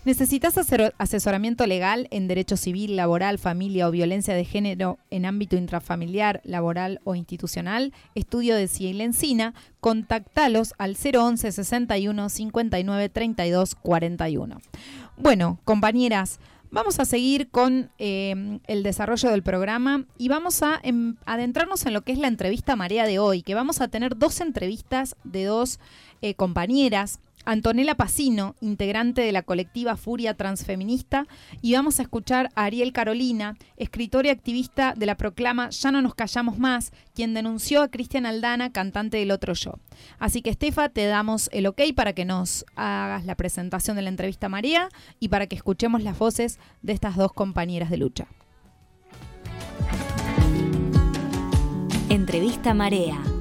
¿Necesitas 0.05 0.55
asesoramiento 0.97 1.67
legal 1.67 2.07
en 2.09 2.29
derecho 2.29 2.55
civil, 2.55 2.95
laboral, 2.95 3.37
familia 3.37 3.87
o 3.87 3.91
violencia 3.91 4.33
de 4.33 4.45
género 4.45 4.97
en 5.11 5.25
ámbito 5.25 5.57
intrafamiliar, 5.57 6.39
laboral 6.45 7.01
o 7.03 7.15
institucional? 7.15 7.93
Estudio 8.15 8.55
de 8.55 8.69
Ciel 8.69 9.01
Encina. 9.01 9.53
Contactalos 9.81 10.73
al 10.77 10.95
011 10.95 11.51
61 11.51 12.29
59 12.29 13.09
32 13.09 13.75
41. 13.75 14.57
Bueno, 15.17 15.59
compañeras, 15.65 16.39
Vamos 16.71 16.99
a 16.99 17.05
seguir 17.05 17.49
con 17.49 17.89
eh, 17.97 18.59
el 18.67 18.83
desarrollo 18.83 19.31
del 19.31 19.41
programa 19.41 20.05
y 20.19 20.29
vamos 20.29 20.61
a 20.61 20.79
em, 20.83 21.15
adentrarnos 21.25 21.85
en 21.87 21.93
lo 21.93 22.01
que 22.01 22.11
es 22.11 22.19
la 22.19 22.27
entrevista 22.27 22.75
Marea 22.75 23.07
de 23.07 23.17
hoy, 23.17 23.41
que 23.41 23.55
vamos 23.55 23.81
a 23.81 23.87
tener 23.87 24.15
dos 24.17 24.39
entrevistas 24.39 25.15
de 25.23 25.45
dos 25.45 25.79
eh, 26.21 26.35
compañeras 26.35 27.19
Antonella 27.45 27.95
Pacino, 27.95 28.55
integrante 28.61 29.21
de 29.21 29.31
la 29.31 29.41
colectiva 29.41 29.97
Furia 29.97 30.35
Transfeminista, 30.35 31.25
y 31.61 31.73
vamos 31.73 31.99
a 31.99 32.03
escuchar 32.03 32.49
a 32.55 32.65
Ariel 32.65 32.93
Carolina, 32.93 33.55
escritora 33.77 34.27
y 34.27 34.31
activista 34.31 34.93
de 34.95 35.05
la 35.05 35.15
proclama 35.15 35.69
Ya 35.69 35.91
no 35.91 36.01
nos 36.01 36.15
callamos 36.15 36.59
más, 36.59 36.91
quien 37.13 37.33
denunció 37.33 37.81
a 37.81 37.89
Cristian 37.89 38.25
Aldana, 38.25 38.71
cantante 38.71 39.17
del 39.17 39.31
otro 39.31 39.53
yo. 39.53 39.79
Así 40.19 40.41
que 40.41 40.49
Estefa, 40.49 40.89
te 40.89 41.05
damos 41.05 41.49
el 41.51 41.67
ok 41.67 41.81
para 41.95 42.13
que 42.13 42.25
nos 42.25 42.65
hagas 42.75 43.25
la 43.25 43.35
presentación 43.35 43.95
de 43.95 44.03
la 44.03 44.09
entrevista 44.09 44.49
María 44.49 44.89
y 45.19 45.29
para 45.29 45.47
que 45.47 45.55
escuchemos 45.55 46.03
las 46.03 46.17
voces 46.17 46.59
de 46.81 46.93
estas 46.93 47.15
dos 47.15 47.33
compañeras 47.33 47.89
de 47.89 47.97
lucha. 47.97 48.27
Entrevista 52.09 52.73
Marea. 52.73 53.38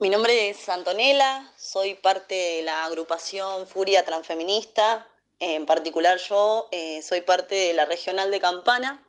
Mi 0.00 0.10
nombre 0.10 0.50
es 0.50 0.68
Antonella, 0.68 1.52
soy 1.56 1.94
parte 1.94 2.36
de 2.36 2.62
la 2.62 2.84
agrupación 2.84 3.66
Furia 3.66 4.04
Transfeminista, 4.04 5.08
en 5.40 5.66
particular 5.66 6.18
yo 6.18 6.68
eh, 6.70 7.02
soy 7.02 7.22
parte 7.22 7.56
de 7.56 7.72
la 7.72 7.84
regional 7.84 8.30
de 8.30 8.38
Campana. 8.38 9.04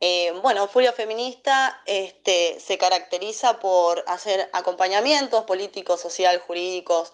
Eh, 0.00 0.32
bueno, 0.40 0.68
Furia 0.68 0.94
Feminista 0.94 1.82
este, 1.84 2.58
se 2.60 2.78
caracteriza 2.78 3.60
por 3.60 4.02
hacer 4.06 4.48
acompañamientos 4.54 5.44
políticos, 5.44 6.00
social, 6.00 6.38
jurídicos 6.38 7.12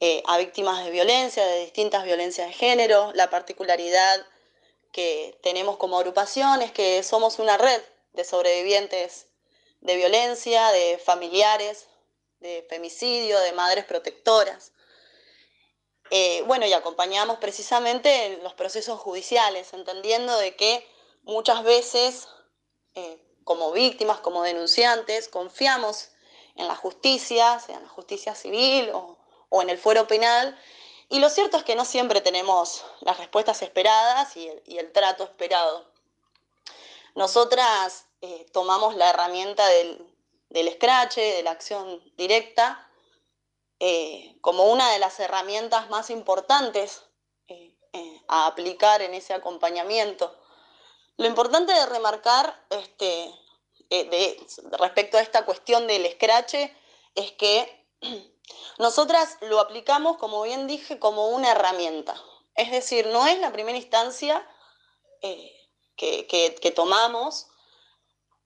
eh, 0.00 0.22
a 0.26 0.38
víctimas 0.38 0.82
de 0.82 0.90
violencia, 0.90 1.44
de 1.44 1.60
distintas 1.60 2.04
violencias 2.04 2.48
de 2.48 2.54
género. 2.54 3.12
La 3.12 3.28
particularidad 3.28 4.26
que 4.92 5.38
tenemos 5.42 5.76
como 5.76 5.98
agrupación 5.98 6.62
es 6.62 6.72
que 6.72 7.02
somos 7.02 7.38
una 7.38 7.58
red 7.58 7.82
de 8.14 8.24
sobrevivientes 8.24 9.26
de 9.80 9.96
violencia, 9.96 10.68
de 10.72 10.98
familiares, 10.98 11.86
de 12.40 12.66
femicidio, 12.68 13.38
de 13.40 13.52
madres 13.52 13.84
protectoras. 13.84 14.72
Eh, 16.10 16.42
bueno, 16.46 16.66
y 16.66 16.72
acompañamos 16.72 17.38
precisamente 17.38 18.26
en 18.26 18.42
los 18.42 18.54
procesos 18.54 19.00
judiciales, 19.00 19.72
entendiendo 19.72 20.36
de 20.38 20.54
que 20.54 20.86
muchas 21.22 21.64
veces, 21.64 22.28
eh, 22.94 23.20
como 23.44 23.72
víctimas, 23.72 24.20
como 24.20 24.42
denunciantes, 24.42 25.28
confiamos 25.28 26.10
en 26.54 26.68
la 26.68 26.76
justicia, 26.76 27.58
sea 27.58 27.76
en 27.76 27.82
la 27.82 27.88
justicia 27.88 28.34
civil 28.34 28.90
o, 28.92 29.18
en 29.62 29.70
el 29.70 29.78
fuero 29.78 30.06
penal, 30.06 30.58
y 31.08 31.18
lo 31.18 31.30
cierto 31.30 31.56
es 31.56 31.64
que 31.64 31.76
no 31.76 31.84
siempre 31.84 32.20
tenemos 32.20 32.84
las 33.00 33.18
respuestas 33.18 33.62
esperadas 33.62 34.36
y 34.36 34.48
el, 34.76 34.92
trato 34.92 35.24
esperado. 35.24 35.90
Nosotras 37.14 38.05
eh, 38.22 38.46
tomamos 38.52 38.96
la 38.96 39.10
herramienta 39.10 39.66
del, 39.68 40.14
del 40.48 40.72
scratch, 40.72 41.16
de 41.16 41.42
la 41.42 41.50
acción 41.50 42.02
directa, 42.16 42.90
eh, 43.78 44.38
como 44.40 44.72
una 44.72 44.90
de 44.90 44.98
las 44.98 45.20
herramientas 45.20 45.90
más 45.90 46.08
importantes 46.08 47.02
eh, 47.48 47.76
a 48.28 48.46
aplicar 48.46 49.02
en 49.02 49.12
ese 49.12 49.34
acompañamiento. 49.34 50.34
Lo 51.18 51.26
importante 51.26 51.72
de 51.72 51.86
remarcar 51.86 52.64
este, 52.70 53.34
respecto 54.78 55.18
a 55.18 55.22
esta 55.22 55.44
cuestión 55.44 55.86
del 55.86 56.10
scratch 56.12 56.54
es 57.14 57.32
que 57.32 57.86
nosotras 58.78 59.36
lo 59.42 59.60
aplicamos, 59.60 60.16
como 60.16 60.42
bien 60.42 60.66
dije, 60.66 60.98
como 60.98 61.28
una 61.28 61.52
herramienta. 61.52 62.20
Es 62.54 62.70
decir, 62.70 63.06
no 63.08 63.26
es 63.26 63.38
la 63.40 63.52
primera 63.52 63.76
instancia 63.76 64.46
que 65.96 66.72
tomamos 66.74 67.48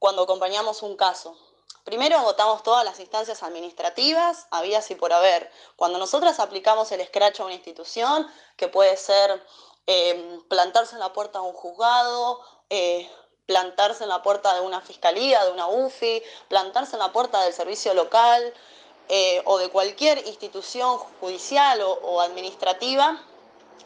cuando 0.01 0.23
acompañamos 0.23 0.83
un 0.83 0.97
caso. 0.97 1.37
Primero 1.85 2.19
agotamos 2.19 2.63
todas 2.63 2.85
las 2.85 2.99
instancias 3.01 3.43
administrativas, 3.43 4.47
había 4.51 4.81
y 4.89 4.95
por 4.97 5.13
haber. 5.13 5.51
Cuando 5.77 5.99
nosotras 5.99 6.41
aplicamos 6.41 6.91
el 6.91 7.07
scratch 7.07 7.41
a 7.41 7.45
una 7.45 7.55
institución, 7.55 8.27
que 8.57 8.69
puede 8.69 8.97
ser 8.97 9.41
eh, 9.87 10.41
plantarse 10.49 10.95
en 10.95 11.01
la 11.01 11.13
puerta 11.13 11.41
de 11.41 11.45
un 11.47 11.53
juzgado, 11.53 12.41
eh, 12.71 13.11
plantarse 13.47 14.05
en 14.05 14.09
la 14.09 14.23
puerta 14.23 14.55
de 14.55 14.61
una 14.61 14.81
fiscalía, 14.81 15.45
de 15.45 15.53
una 15.53 15.67
UFI, 15.69 16.23
plantarse 16.49 16.97
en 16.97 17.01
la 17.01 17.13
puerta 17.13 17.43
del 17.43 17.53
servicio 17.53 17.93
local 17.93 18.55
eh, 19.09 19.43
o 19.45 19.59
de 19.59 19.69
cualquier 19.69 20.27
institución 20.27 20.97
judicial 21.21 21.81
o, 21.83 22.21
administrativa 22.21 23.23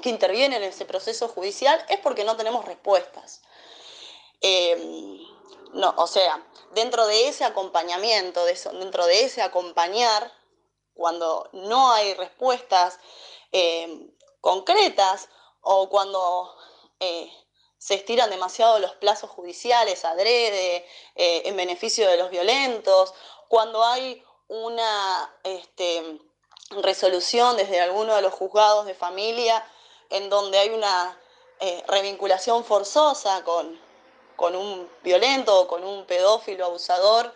que 0.01 0.11
interviene 0.11 0.57
en 0.57 0.65
ese 0.65 0.85
proceso 0.85 1.27
judicial, 1.29 1.85
es 1.89 1.99
porque 1.99 2.25
no 2.25 2.37
tenemos 2.37 2.65
respuestas. 2.67 3.41
No, 5.75 5.93
o 5.97 6.07
sea, 6.07 6.47
dentro 6.73 7.07
de 7.07 7.29
ese 7.29 7.45
acompañamiento, 7.45 8.45
dentro 8.45 9.07
de 9.07 9.25
ese 9.25 9.43
acompañar, 9.43 10.33
cuando 10.95 11.49
no 11.53 11.91
hay 11.91 12.15
respuestas 12.15 13.01
eh, 13.51 14.09
concretas 14.41 15.29
o 15.61 15.89
cuando 15.89 16.57
eh, 17.01 17.29
se 17.79 17.95
estiran 17.95 18.31
demasiado 18.31 18.79
los 18.79 18.93
plazos 18.93 19.31
judiciales 19.31 20.05
adrede, 20.05 20.87
eh, 21.17 21.43
en 21.45 21.57
beneficio 21.57 22.09
de 22.09 22.19
los 22.19 22.31
violentos, 22.31 23.13
cuando 23.49 23.85
hay 23.85 24.23
una 24.47 25.35
este, 25.43 26.21
resolución 26.71 27.57
desde 27.57 27.81
alguno 27.81 28.15
de 28.15 28.23
los 28.23 28.33
juzgados 28.33 28.87
de 28.87 28.95
familia 28.95 29.67
en 30.11 30.31
donde 30.31 30.59
hay 30.59 30.71
una 30.71 31.19
revinculación 31.87 32.63
forzosa 32.63 33.43
con, 33.43 33.81
con 34.37 34.57
un 34.57 34.91
violento 35.03 35.61
o 35.61 35.69
con 35.69 35.85
un 35.85 36.07
pedófilo 36.07 36.67
abusador, 36.67 37.35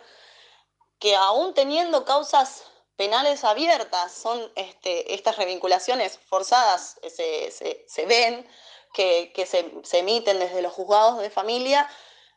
que 0.99 1.15
aún 1.15 1.53
teniendo 1.53 2.05
causas 2.05 2.65
penales 2.99 3.45
abiertas, 3.45 4.11
son 4.11 4.51
este, 4.55 5.13
estas 5.13 5.37
revinculaciones 5.37 6.19
forzadas, 6.27 6.99
se, 7.07 8.05
ven, 8.05 8.45
que, 8.93 9.31
se, 9.47 9.97
emiten 9.97 10.37
desde 10.39 10.61
los 10.61 10.73
juzgados 10.73 11.19
de 11.19 11.29
familia, 11.29 11.89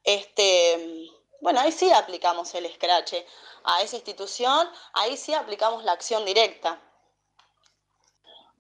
este, 0.04 1.10
bueno, 1.40 1.60
ahí 1.60 1.72
sí 1.72 1.90
aplicamos 1.90 2.54
el 2.54 2.66
escrache 2.66 3.26
a 3.64 3.82
esa 3.82 3.96
institución, 3.96 4.70
ahí 4.92 5.16
sí 5.16 5.34
aplicamos 5.34 5.82
la 5.82 5.90
acción 5.92 6.24
directa. 6.24 6.80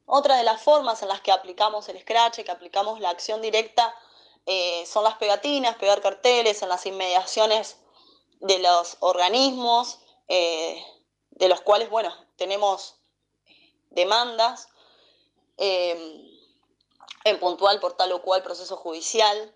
Otra 0.04 0.36
de 0.36 0.42
las 0.42 0.60
formas 0.60 1.02
en 1.02 1.08
las 1.08 1.20
que 1.20 1.30
aplicamos 1.30 1.88
el 1.88 1.96
escrache, 1.96 2.42
que 2.42 2.50
aplicamos 2.50 2.98
la 2.98 3.10
acción 3.10 3.40
directa, 3.40 3.94
eh, 4.46 4.84
son 4.86 5.04
las 5.04 5.16
pegatinas, 5.16 5.76
pegar 5.76 6.00
carteles 6.00 6.62
en 6.62 6.68
las 6.68 6.84
inmediaciones 6.86 7.76
de 8.40 8.58
los 8.58 8.96
organismos, 9.00 10.00
eh, 10.28 10.84
de 11.30 11.48
los 11.48 11.60
cuales, 11.60 11.90
bueno, 11.90 12.12
tenemos 12.36 12.96
demandas 13.90 14.68
eh, 15.58 16.28
en 17.24 17.38
puntual 17.38 17.78
por 17.78 17.92
tal 17.92 18.12
o 18.12 18.22
cual 18.22 18.42
proceso 18.42 18.76
judicial. 18.76 19.54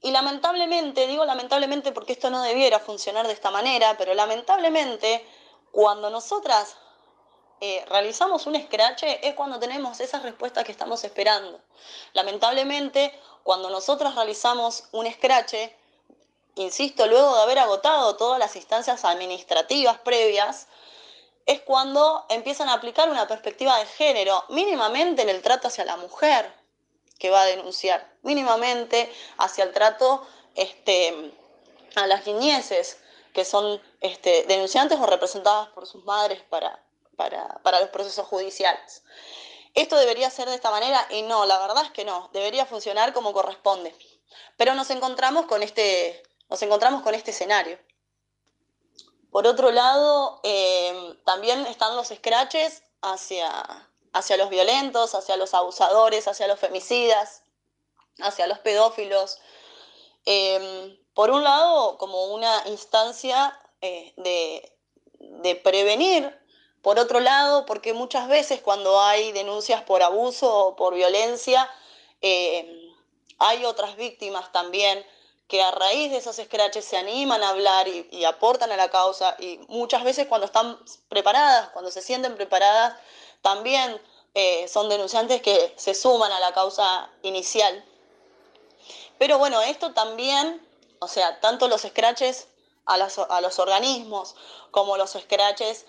Y 0.00 0.10
lamentablemente, 0.10 1.06
digo 1.06 1.24
lamentablemente 1.24 1.92
porque 1.92 2.12
esto 2.12 2.30
no 2.30 2.42
debiera 2.42 2.78
funcionar 2.78 3.26
de 3.26 3.32
esta 3.32 3.50
manera, 3.50 3.96
pero 3.98 4.14
lamentablemente 4.14 5.26
cuando 5.70 6.10
nosotras 6.10 6.76
realizamos 7.88 8.46
un 8.46 8.60
scratch 8.60 9.02
es 9.04 9.34
cuando 9.34 9.58
tenemos 9.58 10.00
esas 10.00 10.22
respuestas 10.22 10.64
que 10.64 10.72
estamos 10.72 11.02
esperando. 11.04 11.60
Lamentablemente, 12.12 13.18
cuando 13.42 13.70
nosotros 13.70 14.14
realizamos 14.14 14.84
un 14.92 15.10
scratch, 15.10 15.54
insisto, 16.56 17.06
luego 17.06 17.34
de 17.36 17.42
haber 17.42 17.58
agotado 17.58 18.16
todas 18.16 18.38
las 18.38 18.54
instancias 18.56 19.04
administrativas 19.04 19.98
previas, 19.98 20.68
es 21.46 21.62
cuando 21.62 22.26
empiezan 22.28 22.68
a 22.68 22.74
aplicar 22.74 23.08
una 23.08 23.26
perspectiva 23.26 23.78
de 23.78 23.86
género, 23.86 24.44
mínimamente 24.50 25.22
en 25.22 25.30
el 25.30 25.40
trato 25.40 25.68
hacia 25.68 25.84
la 25.84 25.96
mujer 25.96 26.52
que 27.18 27.30
va 27.30 27.42
a 27.42 27.46
denunciar, 27.46 28.06
mínimamente 28.22 29.10
hacia 29.38 29.64
el 29.64 29.72
trato 29.72 30.26
este, 30.54 31.32
a 31.96 32.06
las 32.06 32.26
niñeces 32.26 32.98
que 33.32 33.44
son 33.44 33.80
este, 34.00 34.44
denunciantes 34.44 34.98
o 35.00 35.06
representadas 35.06 35.68
por 35.68 35.86
sus 35.86 36.04
madres 36.04 36.42
para, 36.50 36.82
para 37.18 37.80
los 37.80 37.90
procesos 37.90 38.26
judiciales 38.26 39.02
esto 39.74 39.96
debería 39.96 40.30
ser 40.30 40.48
de 40.48 40.56
esta 40.56 40.70
manera 40.70 41.06
y 41.10 41.22
no, 41.22 41.46
la 41.46 41.58
verdad 41.58 41.84
es 41.84 41.90
que 41.92 42.04
no, 42.04 42.30
debería 42.32 42.66
funcionar 42.66 43.12
como 43.12 43.32
corresponde. 43.32 43.94
Pero 44.56 44.74
nos 44.74 44.90
encontramos 44.90 45.46
con 45.46 45.62
este, 45.62 46.22
nos 46.48 46.60
encontramos 46.62 47.02
con 47.02 47.14
este 47.14 47.30
escenario. 47.30 47.78
Por 49.30 49.46
otro 49.46 49.70
lado, 49.70 50.40
eh, 50.42 51.16
también 51.24 51.64
están 51.66 51.94
los 51.94 52.08
scratches 52.08 52.82
hacia, 53.02 53.88
hacia 54.12 54.36
los 54.36 54.50
violentos, 54.50 55.14
hacia 55.14 55.36
los 55.36 55.54
abusadores, 55.54 56.26
hacia 56.26 56.48
los 56.48 56.58
femicidas, 56.58 57.42
hacia 58.20 58.46
los 58.46 58.58
pedófilos. 58.58 59.38
Eh, 60.24 60.98
por 61.14 61.30
un 61.30 61.44
lado, 61.44 61.98
como 61.98 62.26
una 62.34 62.62
instancia 62.66 63.56
eh, 63.80 64.12
de, 64.16 64.76
de 65.20 65.56
prevenir 65.56 66.36
por 66.82 66.98
otro 66.98 67.20
lado, 67.20 67.66
porque 67.66 67.92
muchas 67.92 68.28
veces 68.28 68.60
cuando 68.60 69.00
hay 69.00 69.32
denuncias 69.32 69.82
por 69.82 70.02
abuso 70.02 70.54
o 70.54 70.76
por 70.76 70.94
violencia, 70.94 71.68
eh, 72.22 72.94
hay 73.38 73.64
otras 73.64 73.96
víctimas 73.96 74.52
también 74.52 75.04
que 75.48 75.62
a 75.62 75.70
raíz 75.70 76.10
de 76.10 76.18
esos 76.18 76.36
scratches 76.36 76.84
se 76.84 76.98
animan 76.98 77.42
a 77.42 77.48
hablar 77.48 77.88
y, 77.88 78.24
aportan 78.24 78.70
a 78.70 78.76
la 78.76 78.90
causa 78.90 79.34
y 79.38 79.58
muchas 79.68 80.04
veces 80.04 80.26
cuando 80.26 80.44
están 80.44 80.78
preparadas, 81.08 81.70
cuando 81.70 81.90
se 81.90 82.02
sienten 82.02 82.36
preparadas, 82.36 83.00
también 83.40 84.00
eh, 84.34 84.68
son 84.68 84.90
denunciantes 84.90 85.40
que 85.40 85.72
se 85.76 85.94
suman 85.94 86.30
a 86.32 86.40
la 86.40 86.52
causa 86.52 87.10
inicial. 87.22 87.82
Pero 89.18 89.38
bueno, 89.38 89.62
esto 89.62 89.94
también, 89.94 90.64
o 91.00 91.08
sea, 91.08 91.40
tanto 91.40 91.66
los 91.66 91.80
scratches 91.80 92.48
a, 92.84 92.94
a 92.94 93.40
los 93.40 93.58
organismos 93.58 94.36
como 94.70 94.98
los 94.98 95.12
scratches 95.12 95.86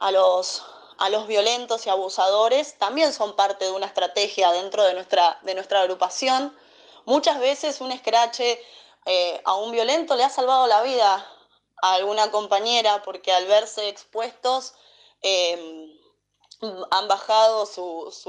a 0.00 0.10
los, 0.10 0.64
a 0.98 1.08
los 1.10 1.26
violentos 1.26 1.86
y 1.86 1.90
abusadores 1.90 2.78
también 2.78 3.12
son 3.12 3.36
parte 3.36 3.66
de 3.66 3.70
una 3.70 3.86
estrategia 3.86 4.50
dentro 4.50 4.82
de 4.82 4.94
nuestra, 4.94 5.38
de 5.42 5.54
nuestra 5.54 5.82
agrupación. 5.82 6.56
Muchas 7.04 7.38
veces 7.38 7.80
un 7.80 7.92
escrache 7.92 8.60
eh, 9.06 9.40
a 9.44 9.54
un 9.54 9.70
violento 9.72 10.16
le 10.16 10.24
ha 10.24 10.30
salvado 10.30 10.66
la 10.66 10.82
vida 10.82 11.26
a 11.82 11.94
alguna 11.94 12.30
compañera 12.30 13.02
porque 13.02 13.32
al 13.32 13.46
verse 13.46 13.88
expuestos 13.88 14.74
em, 15.22 15.98
han 16.90 17.08
bajado 17.08 17.66
sus, 17.66 18.26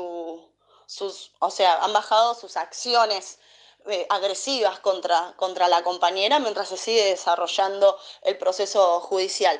o 1.39 1.51
sea, 1.51 1.83
han 1.83 1.93
bajado 1.93 2.35
sus 2.35 2.57
acciones 2.57 3.39
eh, 3.87 4.05
agresivas 4.09 4.79
contra, 4.79 5.33
contra 5.37 5.67
la 5.67 5.83
compañera 5.83 6.39
mientras 6.39 6.69
se 6.69 6.77
sigue 6.77 7.05
desarrollando 7.05 7.97
el 8.23 8.37
proceso 8.37 8.99
judicial. 9.01 9.59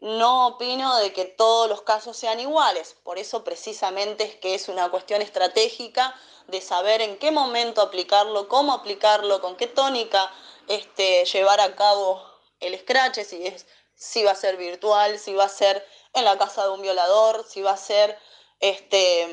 No 0.00 0.46
opino 0.46 0.96
de 0.96 1.12
que 1.12 1.26
todos 1.26 1.68
los 1.68 1.82
casos 1.82 2.16
sean 2.16 2.40
iguales, 2.40 2.96
por 3.04 3.18
eso 3.18 3.44
precisamente 3.44 4.24
es 4.24 4.34
que 4.36 4.54
es 4.54 4.68
una 4.68 4.90
cuestión 4.90 5.20
estratégica 5.20 6.14
de 6.46 6.62
saber 6.62 7.02
en 7.02 7.18
qué 7.18 7.30
momento 7.30 7.82
aplicarlo, 7.82 8.48
cómo 8.48 8.72
aplicarlo, 8.72 9.42
con 9.42 9.56
qué 9.56 9.66
tónica 9.66 10.32
este, 10.68 11.24
llevar 11.26 11.60
a 11.60 11.76
cabo 11.76 12.22
el 12.60 12.78
scratch, 12.78 13.20
si, 13.20 13.46
es, 13.46 13.66
si 13.94 14.22
va 14.22 14.32
a 14.32 14.36
ser 14.36 14.56
virtual, 14.56 15.18
si 15.18 15.34
va 15.34 15.44
a 15.44 15.48
ser 15.48 15.86
en 16.14 16.24
la 16.24 16.38
casa 16.38 16.64
de 16.64 16.70
un 16.70 16.82
violador, 16.82 17.44
si 17.46 17.60
va 17.60 17.72
a 17.72 17.76
ser, 17.76 18.18
este, 18.60 19.28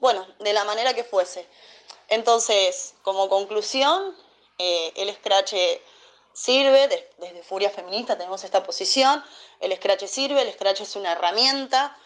bueno, 0.00 0.26
de 0.38 0.52
la 0.52 0.64
manera 0.64 0.94
que 0.94 1.04
fuese. 1.04 1.48
Entonces, 2.08 2.94
como 3.02 3.28
conclusión, 3.28 4.16
eh, 4.58 4.92
el 4.96 5.12
scratch 5.14 5.54
sirve, 6.34 6.88
desde 7.18 7.42
Furia 7.42 7.70
Feminista 7.70 8.18
tenemos 8.18 8.44
esta 8.44 8.62
posición, 8.62 9.24
el 9.60 9.74
scratch 9.76 10.04
sirve, 10.04 10.42
el 10.42 10.52
scratch 10.52 10.82
es 10.82 10.96
una 10.96 11.12
herramienta, 11.12 11.96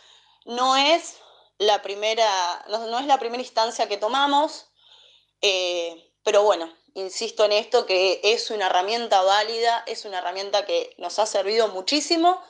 no 0.44 0.76
es 0.76 1.16
la 1.58 1.82
primera, 1.82 2.64
no, 2.68 2.98
es 2.98 3.06
la 3.06 3.18
primera 3.18 3.42
instancia 3.42 3.88
que 3.88 3.96
tomamos, 3.96 4.66
eh, 5.40 6.12
pero 6.22 6.42
bueno, 6.42 6.72
insisto 6.94 7.44
en 7.44 7.52
esto 7.52 7.86
que 7.86 8.20
es 8.22 8.50
una 8.50 8.66
herramienta 8.66 9.22
válida, 9.22 9.82
es 9.86 10.04
una 10.04 10.18
herramienta 10.18 10.66
que 10.66 10.94
nos 10.98 11.18
ha 11.18 11.26
servido 11.26 11.68
muchísimo, 11.68 12.40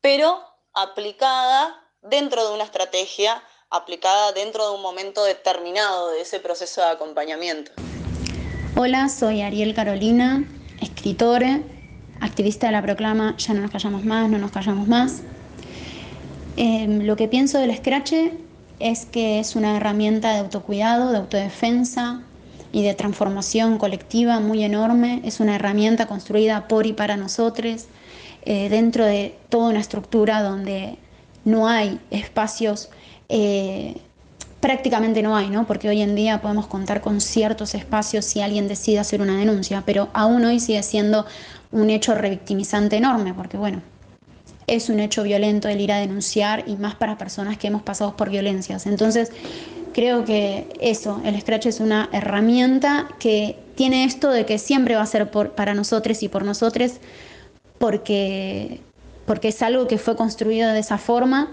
pero 0.00 0.44
aplicada 0.74 1.88
dentro 2.02 2.46
de 2.46 2.54
una 2.54 2.64
estrategia, 2.64 3.42
aplicada 3.70 4.32
dentro 4.32 4.68
de 4.68 4.74
un 4.74 4.82
momento 4.82 5.24
determinado 5.24 6.10
de 6.10 6.22
ese 6.22 6.40
proceso 6.40 6.80
de 6.80 6.88
acompañamiento. 6.88 7.72
Hola, 8.76 9.08
soy 9.08 9.42
Ariel 9.42 9.74
Carolina, 9.74 10.44
escritora, 10.82 11.60
activista 12.20 12.66
de 12.66 12.72
la 12.72 12.82
proclama 12.82 13.36
Ya 13.36 13.54
no 13.54 13.62
nos 13.62 13.70
callamos 13.70 14.04
más, 14.04 14.28
no 14.28 14.38
nos 14.38 14.50
callamos 14.50 14.88
más. 14.88 15.22
Em, 16.56 17.00
lo 17.06 17.16
que 17.16 17.28
pienso 17.28 17.58
del 17.58 17.74
Scratch 17.74 18.12
es 18.78 19.06
que 19.06 19.40
es 19.40 19.56
una 19.56 19.76
herramienta 19.76 20.32
de 20.32 20.38
autocuidado, 20.40 21.12
de 21.12 21.18
autodefensa 21.18 22.22
y 22.72 22.82
de 22.82 22.94
transformación 22.94 23.78
colectiva 23.78 24.40
muy 24.40 24.64
enorme. 24.64 25.20
Es 25.24 25.40
una 25.40 25.56
herramienta 25.56 26.06
construida 26.06 26.68
por 26.68 26.86
y 26.86 26.92
para 26.92 27.16
nosotros, 27.16 27.86
eh, 28.44 28.68
dentro 28.68 29.04
de 29.04 29.36
toda 29.48 29.70
una 29.70 29.80
estructura 29.80 30.42
donde 30.42 30.98
no 31.44 31.68
hay 31.68 32.00
espacios, 32.10 32.90
eh, 33.28 33.96
prácticamente 34.62 35.22
no 35.22 35.36
hay, 35.36 35.50
¿no? 35.50 35.66
porque 35.66 35.88
hoy 35.88 36.00
en 36.00 36.14
día 36.14 36.40
podemos 36.40 36.68
contar 36.68 37.00
con 37.00 37.20
ciertos 37.20 37.74
espacios 37.74 38.24
si 38.24 38.40
alguien 38.40 38.68
decide 38.68 39.00
hacer 39.00 39.20
una 39.20 39.36
denuncia, 39.36 39.82
pero 39.84 40.08
aún 40.12 40.44
hoy 40.44 40.60
sigue 40.60 40.84
siendo 40.84 41.26
un 41.72 41.90
hecho 41.90 42.14
revictimizante 42.14 42.96
enorme, 42.96 43.34
porque 43.34 43.56
bueno, 43.56 43.82
es 44.68 44.88
un 44.88 45.00
hecho 45.00 45.24
violento 45.24 45.66
el 45.66 45.80
ir 45.80 45.90
a 45.90 45.98
denunciar 45.98 46.62
y 46.68 46.76
más 46.76 46.94
para 46.94 47.18
personas 47.18 47.58
que 47.58 47.66
hemos 47.66 47.82
pasado 47.82 48.16
por 48.16 48.30
violencias. 48.30 48.86
Entonces, 48.86 49.32
creo 49.92 50.24
que 50.24 50.68
eso, 50.80 51.20
el 51.24 51.40
Scratch 51.40 51.66
es 51.66 51.80
una 51.80 52.08
herramienta 52.12 53.08
que 53.18 53.58
tiene 53.74 54.04
esto 54.04 54.30
de 54.30 54.46
que 54.46 54.58
siempre 54.58 54.94
va 54.94 55.02
a 55.02 55.06
ser 55.06 55.28
para 55.28 55.74
nosotros 55.74 56.22
y 56.22 56.28
por 56.28 56.44
nosotros 56.44 56.92
porque, 57.78 58.80
porque 59.26 59.48
es 59.48 59.60
algo 59.60 59.88
que 59.88 59.98
fue 59.98 60.14
construido 60.14 60.72
de 60.72 60.78
esa 60.78 60.98
forma 60.98 61.50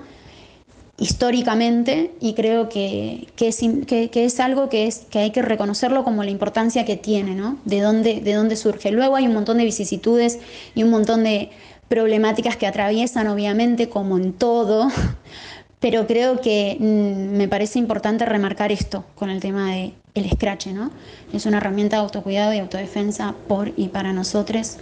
históricamente 0.99 2.11
y 2.19 2.33
creo 2.33 2.67
que, 2.69 3.27
es, 3.39 3.61
que, 3.87 4.09
es, 4.13 4.39
algo 4.39 4.69
que, 4.69 4.87
es, 4.87 5.05
que 5.09 5.19
hay 5.19 5.31
que 5.31 5.41
reconocerlo 5.41 6.03
como 6.03 6.23
la 6.23 6.29
importancia 6.29 6.85
que 6.85 6.97
tiene, 6.97 7.35
¿no? 7.35 7.57
De 7.65 7.79
dónde, 7.79 8.19
de 8.19 8.33
dónde 8.33 8.55
surge. 8.55 8.91
Luego 8.91 9.15
hay 9.15 9.25
un 9.25 9.33
montón 9.33 9.57
de 9.57 9.65
vicisitudes 9.65 10.39
y 10.75 10.83
un 10.83 10.89
montón 10.89 11.23
de 11.23 11.49
problemáticas 11.87 12.57
que 12.57 12.67
atraviesan, 12.67 13.27
obviamente, 13.27 13.89
como 13.89 14.17
en 14.17 14.33
todo, 14.33 14.89
pero 15.79 16.05
creo 16.05 16.41
que 16.41 16.77
mm, 16.79 17.37
me 17.37 17.47
parece 17.47 17.79
importante 17.79 18.25
remarcar 18.25 18.71
esto 18.71 19.05
con 19.15 19.29
el 19.29 19.39
tema 19.39 19.73
del 19.73 19.93
el 20.15 20.29
scratch, 20.29 20.67
¿no? 20.67 20.91
Es 21.31 21.45
una 21.45 21.57
herramienta 21.57 21.95
de 21.95 22.03
autocuidado 22.03 22.53
y 22.53 22.59
autodefensa 22.59 23.35
por 23.47 23.71
y 23.77 23.87
para 23.87 24.11
nosotros 24.11 24.77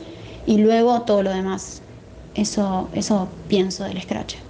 y 0.47 0.57
luego 0.57 1.01
todo 1.01 1.21
lo 1.21 1.29
demás. 1.29 1.81
Eso, 2.33 2.89
eso 2.93 3.27
pienso 3.47 3.83
del 3.83 4.01
Scratch. 4.01 4.46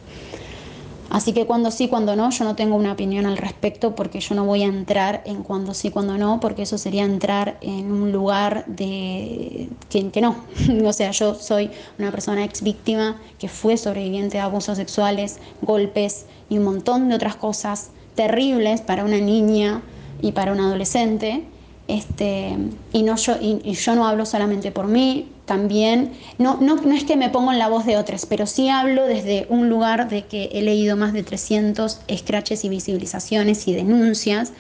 Así 1.09 1.31
que 1.31 1.45
cuando 1.45 1.71
sí, 1.71 1.87
cuando 1.87 2.15
no, 2.15 2.29
yo 2.31 2.43
no 2.43 2.55
tengo 2.55 2.75
una 2.75 2.91
opinión 2.91 3.25
al 3.25 3.37
respecto 3.37 3.95
porque 3.95 4.19
yo 4.19 4.35
no 4.35 4.45
voy 4.45 4.63
a 4.63 4.65
entrar 4.65 5.21
en 5.25 5.43
cuando 5.43 5.73
sí, 5.73 5.89
cuando 5.89 6.17
no, 6.17 6.39
porque 6.39 6.63
eso 6.63 6.77
sería 6.77 7.03
entrar 7.03 7.57
en 7.61 7.91
un 7.91 8.11
lugar 8.11 8.65
de 8.67 9.69
que, 9.89 10.09
que 10.09 10.21
no. 10.21 10.35
o 10.85 10.93
sea, 10.93 11.11
yo 11.11 11.35
soy 11.35 11.71
una 11.97 12.11
persona 12.11 12.43
ex 12.43 12.61
víctima 12.61 13.17
que 13.39 13.47
fue 13.47 13.77
sobreviviente 13.77 14.37
de 14.37 14.41
abusos 14.41 14.77
sexuales, 14.77 15.39
golpes 15.61 16.25
y 16.49 16.57
un 16.57 16.65
montón 16.65 17.07
de 17.09 17.15
otras 17.15 17.35
cosas 17.35 17.91
terribles 18.15 18.81
para 18.81 19.05
una 19.05 19.19
niña 19.19 19.81
y 20.21 20.33
para 20.33 20.51
un 20.51 20.59
adolescente. 20.59 21.45
Este, 21.87 22.57
y, 22.91 23.03
no, 23.03 23.15
yo, 23.15 23.35
y 23.39 23.73
yo 23.73 23.95
no 23.95 24.05
hablo 24.05 24.25
solamente 24.25 24.71
por 24.71 24.87
mí, 24.87 25.29
también, 25.47 26.11
no, 26.37 26.57
no, 26.59 26.75
no, 26.75 26.93
es 26.93 27.05
que 27.05 27.15
me 27.15 27.29
pongo 27.29 27.53
en 27.53 27.57
la 27.57 27.69
voz 27.69 27.85
de 27.85 27.95
otras, 27.95 28.25
pero 28.25 28.45
sí 28.45 28.67
hablo 28.67 29.05
desde 29.05 29.47
un 29.49 29.69
lugar 29.69 30.09
de 30.09 30.25
que 30.25 30.49
he 30.51 30.61
leído 30.61 30.97
más 30.97 31.13
de 31.13 31.23
300 31.23 32.01
scratches 32.17 32.65
y 32.65 32.69
visibilizaciones 32.69 33.65
y 33.67 33.73
denuncias 33.73 34.51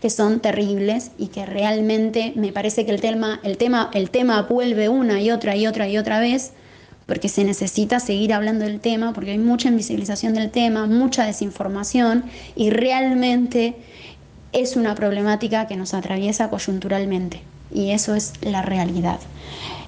que 0.00 0.08
son 0.08 0.38
terribles 0.38 1.10
y 1.18 1.28
que 1.28 1.46
realmente 1.46 2.32
me 2.36 2.52
parece 2.52 2.86
que 2.86 2.92
el 2.92 3.00
tema, 3.00 3.40
el 3.42 3.58
tema, 3.58 3.90
el 3.92 4.10
tema 4.10 4.42
vuelve 4.42 4.88
una 4.88 5.20
y 5.20 5.32
otra 5.32 5.56
y 5.56 5.66
otra 5.66 5.88
y 5.88 5.98
otra 5.98 6.20
vez 6.20 6.52
porque 7.06 7.28
se 7.28 7.42
necesita 7.42 7.98
seguir 7.98 8.32
hablando 8.32 8.64
del 8.64 8.78
tema, 8.78 9.12
porque 9.12 9.32
hay 9.32 9.38
mucha 9.38 9.68
invisibilización 9.68 10.34
del 10.34 10.50
tema, 10.50 10.86
mucha 10.86 11.24
desinformación 11.24 12.24
y 12.54 12.70
realmente 12.70 13.74
es 14.52 14.76
una 14.76 14.94
problemática 14.94 15.66
que 15.66 15.76
nos 15.76 15.92
atraviesa 15.92 16.50
coyunturalmente 16.50 17.42
y 17.72 17.90
eso 17.90 18.14
es 18.14 18.32
la 18.42 18.62
realidad. 18.62 19.18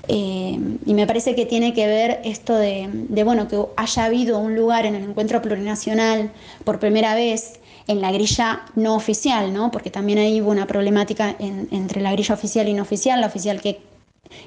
Eh, 0.09 0.59
y 0.86 0.94
me 0.94 1.06
parece 1.06 1.34
que 1.34 1.44
tiene 1.44 1.74
que 1.74 1.86
ver 1.86 2.20
esto 2.24 2.56
de, 2.56 2.88
bueno, 3.24 3.46
que 3.46 3.62
haya 3.76 4.04
habido 4.04 4.38
un 4.38 4.56
lugar 4.56 4.86
en 4.86 4.94
el 4.94 5.04
encuentro 5.04 5.42
plurinacional 5.42 6.30
por 6.64 6.80
primera 6.80 7.14
vez 7.14 7.61
en 7.86 8.00
la 8.00 8.11
grilla 8.11 8.62
no 8.74 8.94
oficial, 8.94 9.52
¿no? 9.52 9.70
porque 9.70 9.90
también 9.90 10.18
ahí 10.18 10.40
hubo 10.40 10.50
una 10.50 10.66
problemática 10.66 11.36
entre 11.38 12.00
la 12.00 12.12
grilla 12.12 12.34
oficial 12.34 12.68
y 12.68 12.74
no 12.74 12.82
oficial, 12.82 13.20
la 13.20 13.26
oficial 13.26 13.61
que 13.61 13.80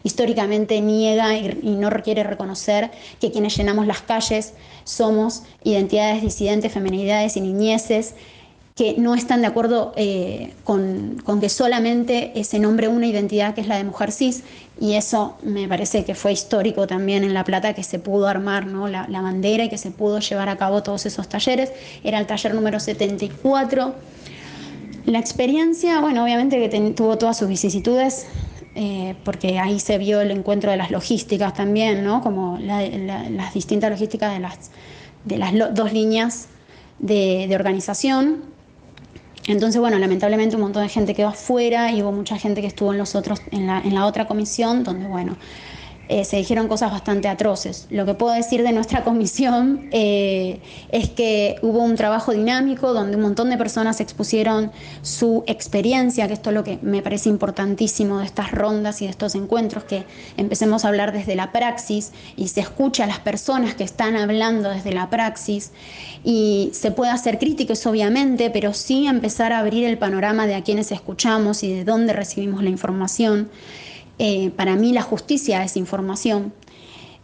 históricamente 0.03 0.79
niega 0.81 1.35
y, 1.35 1.75
no 1.75 1.89
requiere 1.89 2.23
reconocer 2.23 2.91
que 3.19 3.31
quienes 3.31 3.55
llenamos 3.57 3.87
las 3.87 4.01
calles 4.01 4.53
somos 4.83 5.43
identidades 5.63 6.21
disidentes, 6.21 6.71
feminidades 6.71 7.37
y 7.37 7.41
niñeces 7.41 8.15
que 8.75 8.95
no 8.97 9.15
están 9.15 9.41
de 9.41 9.47
acuerdo 9.47 9.93
eh, 9.95 10.53
con, 10.63 11.21
que 11.41 11.49
solamente 11.49 12.31
se 12.43 12.59
nombre 12.59 12.87
una 12.87 13.05
identidad 13.05 13.53
que 13.53 13.61
es 13.61 13.67
la 13.67 13.77
de 13.77 13.83
mujer 13.83 14.11
cis 14.11 14.43
y 14.79 14.93
eso 14.93 15.37
me 15.43 15.67
parece 15.67 16.05
que 16.05 16.15
fue 16.15 16.31
histórico 16.31 16.87
también 16.87 17.23
en 17.23 17.33
La 17.33 17.43
Plata 17.43 17.73
que 17.73 17.83
se 17.83 17.99
pudo 17.99 18.27
armar 18.27 18.65
¿no? 18.65 18.87
la, 18.87 19.07
bandera 19.07 19.65
y 19.65 19.69
que 19.69 19.77
se 19.77 19.91
pudo 19.91 20.19
llevar 20.19 20.49
a 20.49 20.57
cabo 20.57 20.81
todos 20.83 21.05
esos 21.05 21.27
talleres. 21.27 21.71
Era 22.03 22.19
el 22.19 22.25
taller 22.25 22.55
número 22.55 22.79
74. 22.79 23.93
La 25.05 25.19
experiencia, 25.19 25.99
bueno, 25.99 26.23
obviamente 26.23 26.69
que 26.69 26.91
tuvo 26.91 27.17
todas 27.17 27.37
sus 27.37 27.47
vicisitudes, 27.47 28.25
eh, 28.75 29.15
porque 29.25 29.59
ahí 29.59 29.79
se 29.79 29.97
vio 29.97 30.21
el 30.21 30.31
encuentro 30.31 30.71
de 30.71 30.77
las 30.77 30.91
logísticas 30.91 31.53
también, 31.53 32.03
¿no? 32.03 32.21
como 32.21 32.57
las 32.57 33.53
distintas 33.53 33.91
logísticas 33.91 34.33
de 34.33 34.39
las, 34.39 34.71
de 35.25 35.37
las 35.37 35.53
dos 35.75 35.91
líneas 35.91 36.47
de, 36.99 37.47
de 37.49 37.55
organización 37.55 38.51
entonces, 39.51 39.79
bueno, 39.81 39.97
lamentablemente 39.99 40.55
un 40.55 40.61
montón 40.61 40.83
de 40.83 40.89
gente 40.89 41.13
quedó 41.13 41.29
afuera 41.29 41.91
y 41.91 42.01
hubo 42.01 42.11
mucha 42.11 42.37
gente 42.37 42.61
que 42.61 42.67
estuvo 42.67 42.91
en, 42.91 42.97
los 42.97 43.15
otros, 43.15 43.41
en, 43.51 43.67
la, 43.67 43.79
en 43.79 43.93
la 43.93 44.05
otra 44.05 44.27
comisión, 44.27 44.83
donde, 44.83 45.07
bueno, 45.07 45.37
eh, 46.11 46.25
se 46.25 46.35
dijeron 46.35 46.67
cosas 46.67 46.91
bastante 46.91 47.29
atroces. 47.29 47.87
Lo 47.89 48.05
que 48.05 48.13
puedo 48.15 48.33
decir 48.33 48.63
de 48.63 48.73
nuestra 48.73 49.01
comisión 49.05 49.87
eh, 49.93 50.59
es 50.91 51.09
que 51.09 51.55
hubo 51.61 51.79
un 51.79 51.95
trabajo 51.95 52.33
dinámico 52.33 52.91
donde 52.91 53.15
un 53.15 53.21
montón 53.21 53.49
de 53.49 53.55
personas 53.55 54.01
expusieron 54.01 54.73
su 55.03 55.45
experiencia, 55.47 56.27
que 56.27 56.33
esto 56.33 56.49
es 56.49 56.53
lo 56.53 56.65
que 56.65 56.79
me 56.81 57.01
parece 57.01 57.29
importantísimo 57.29 58.19
de 58.19 58.25
estas 58.25 58.51
rondas 58.51 59.01
y 59.01 59.05
de 59.05 59.11
estos 59.11 59.35
encuentros, 59.35 59.85
que 59.85 60.03
empecemos 60.35 60.83
a 60.83 60.89
hablar 60.89 61.13
desde 61.13 61.33
la 61.37 61.53
praxis 61.53 62.11
y 62.35 62.49
se 62.49 62.59
escucha 62.59 63.05
a 63.05 63.07
las 63.07 63.19
personas 63.19 63.75
que 63.75 63.85
están 63.85 64.17
hablando 64.17 64.69
desde 64.69 64.91
la 64.91 65.09
praxis 65.09 65.71
y 66.25 66.71
se 66.73 66.91
puede 66.91 67.11
hacer 67.11 67.39
críticos 67.39 67.85
obviamente, 67.85 68.49
pero 68.49 68.73
sí 68.73 69.07
empezar 69.07 69.53
a 69.53 69.59
abrir 69.59 69.85
el 69.85 69.97
panorama 69.97 70.45
de 70.45 70.55
a 70.55 70.61
quienes 70.61 70.91
escuchamos 70.91 71.63
y 71.63 71.73
de 71.73 71.85
dónde 71.85 72.11
recibimos 72.11 72.63
la 72.63 72.69
información. 72.69 73.49
Eh, 74.19 74.51
para 74.51 74.75
mí 74.75 74.93
la 74.93 75.01
justicia 75.01 75.63
es 75.63 75.77
información. 75.77 76.53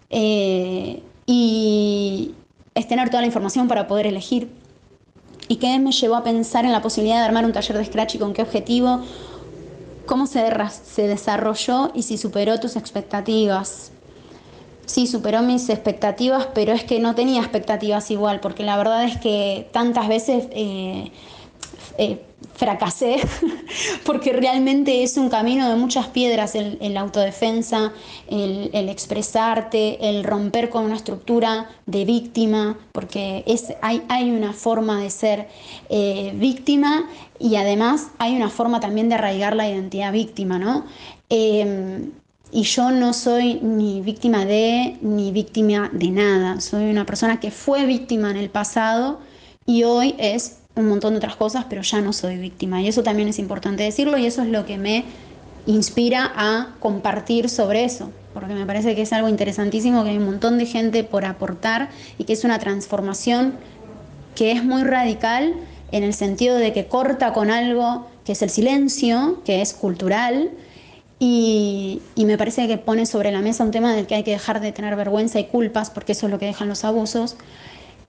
Eh, 0.10 1.04
y 1.26 2.34
es 2.74 2.88
tener 2.88 3.10
toda 3.10 3.22
la 3.22 3.28
información 3.28 3.68
para 3.68 3.88
poder 3.88 4.08
elegir. 4.08 4.50
¿Y 5.50 5.58
qué 5.58 5.80
me 5.80 5.92
llevó 5.92 6.16
a 6.16 6.24
pensar 6.24 6.66
en 6.66 6.72
la 6.72 6.82
posibilidad 6.82 7.20
de 7.20 7.26
armar 7.26 7.46
un 7.46 7.54
taller 7.54 7.78
de 7.78 7.86
Scratch 7.86 8.16
y 8.16 8.18
con 8.18 8.34
qué 8.34 8.42
objetivo? 8.42 9.02
¿Cómo 10.06 10.26
se, 10.26 10.42
desarrolló 11.04 11.92
y 11.94 12.04
si 12.04 12.18
superó 12.18 12.60
tus 12.60 12.76
expectativas? 12.76 13.92
Sí, 14.86 15.06
superó 15.06 15.42
mis 15.42 15.70
expectativas, 15.70 16.48
pero 16.54 16.72
es 16.72 16.86
que 16.86 17.00
no 17.00 17.14
tenía 17.14 17.42
expectativas 17.42 18.10
igual, 18.10 18.40
porque 18.40 18.64
la 18.64 18.78
verdad 18.78 19.04
es 19.04 19.18
que 19.18 19.68
tantas 19.74 20.08
veces 20.08 20.48
eh, 20.52 21.12
fracasé, 22.56 23.18
porque 24.06 24.34
realmente 24.34 25.04
es 25.04 25.18
un 25.18 25.30
camino 25.30 25.70
de 25.70 25.76
muchas 25.76 26.08
piedras 26.08 26.56
el, 26.56 26.98
autodefensa, 26.98 27.94
el, 28.28 28.90
expresarte, 28.90 30.10
el 30.10 30.24
romper 30.24 30.70
con 30.70 30.86
una 30.86 30.96
estructura 30.96 31.70
de 31.86 32.06
víctima, 32.06 32.78
porque 32.92 33.44
es, 33.46 33.74
hay, 33.82 34.02
hay 34.10 34.32
una 34.32 34.54
forma 34.54 35.00
de 35.02 35.10
ser 35.10 35.48
eh, 35.90 36.34
víctima 36.36 37.08
y 37.40 37.56
además 37.56 38.08
hay 38.18 38.36
una 38.36 38.50
forma 38.50 38.80
también 38.80 39.10
de 39.10 39.16
arraigar 39.16 39.56
la 39.56 39.70
identidad 39.70 40.12
víctima, 40.12 40.58
¿no? 40.58 40.86
Em, 41.30 42.12
y 42.52 42.64
yo 42.64 42.92
no 42.92 43.14
soy 43.14 43.60
ni 43.62 44.02
víctima 44.02 44.46
de 44.46 44.98
ni 45.02 45.32
víctima 45.32 45.90
de 45.92 46.10
nada. 46.10 46.62
Soy 46.62 46.90
una 46.90 47.06
persona 47.06 47.40
que 47.40 47.52
fue 47.52 47.86
víctima 47.86 48.32
en 48.32 48.38
el 48.38 48.50
pasado 48.50 49.20
y 49.66 49.84
hoy 49.84 50.16
es 50.18 50.60
un 50.80 50.90
montón 50.90 51.14
de 51.14 51.18
otras 51.18 51.36
cosas, 51.36 51.66
pero 51.70 51.82
ya 51.82 52.02
no 52.02 52.14
soy 52.14 52.38
víctima. 52.38 52.82
Y 52.82 52.88
eso 52.88 53.04
también 53.04 53.28
es 53.28 53.40
importante 53.40 53.84
decirlo 53.84 54.18
y 54.18 54.26
eso 54.26 54.42
es 54.42 54.50
lo 54.50 54.66
que 54.66 54.78
me 54.78 55.06
inspira 55.66 56.32
a 56.36 56.76
compartir 56.80 57.50
sobre 57.50 57.84
eso, 57.84 58.10
porque 58.34 58.54
me 58.54 58.66
parece 58.66 58.96
que 58.96 59.02
es 59.02 59.14
algo 59.14 59.28
interesantísimo, 59.28 60.04
que 60.04 60.12
hay 60.12 60.18
un 60.18 60.26
montón 60.26 60.58
de 60.58 60.66
gente 60.66 61.04
por 61.04 61.26
aportar 61.26 61.90
y 62.18 62.24
que 62.24 62.34
es 62.34 62.44
una 62.44 62.60
transformación 62.60 63.54
que 64.34 64.52
es 64.52 64.64
muy 64.64 64.84
radical 64.84 65.56
en 65.92 66.04
el 66.04 66.14
sentido 66.14 66.56
de 66.56 66.72
que 66.72 66.88
corta 66.88 67.34
con 67.34 67.50
algo 67.50 68.08
que 68.24 68.34
es 68.34 68.42
el 68.42 68.50
silencio, 68.50 69.42
que 69.46 69.62
es 69.62 69.74
cultural, 69.74 70.52
y, 71.20 72.02
me 72.16 72.38
parece 72.38 72.68
que 72.68 72.78
pone 72.78 73.06
sobre 73.06 73.32
la 73.32 73.42
mesa 73.42 73.64
un 73.64 73.72
tema 73.72 73.94
del 73.94 74.06
que 74.06 74.16
hay 74.16 74.24
que 74.24 74.32
dejar 74.32 74.60
de 74.60 74.72
tener 74.72 74.96
vergüenza 74.96 75.40
y 75.40 75.46
culpas, 75.46 75.90
porque 75.90 76.12
eso 76.12 76.28
es 76.28 76.32
lo 76.32 76.38
que 76.38 76.46
dejan 76.46 76.68
los 76.68 76.84
abusos, 76.84 77.38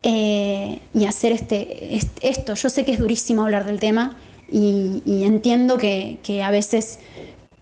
eh, 0.03 0.81
y 0.95 1.07
hacer 1.07 1.33
este, 1.33 1.99
esto. 2.23 2.55
Yo 2.55 2.69
sé 2.69 2.85
que 2.85 2.93
es 2.93 2.99
durísimo 2.99 3.43
hablar 3.43 3.65
del 3.65 3.81
tema 3.81 4.17
y, 4.51 5.03
entiendo 5.25 5.77
que, 5.77 6.43
a 6.45 6.51
veces 6.51 7.01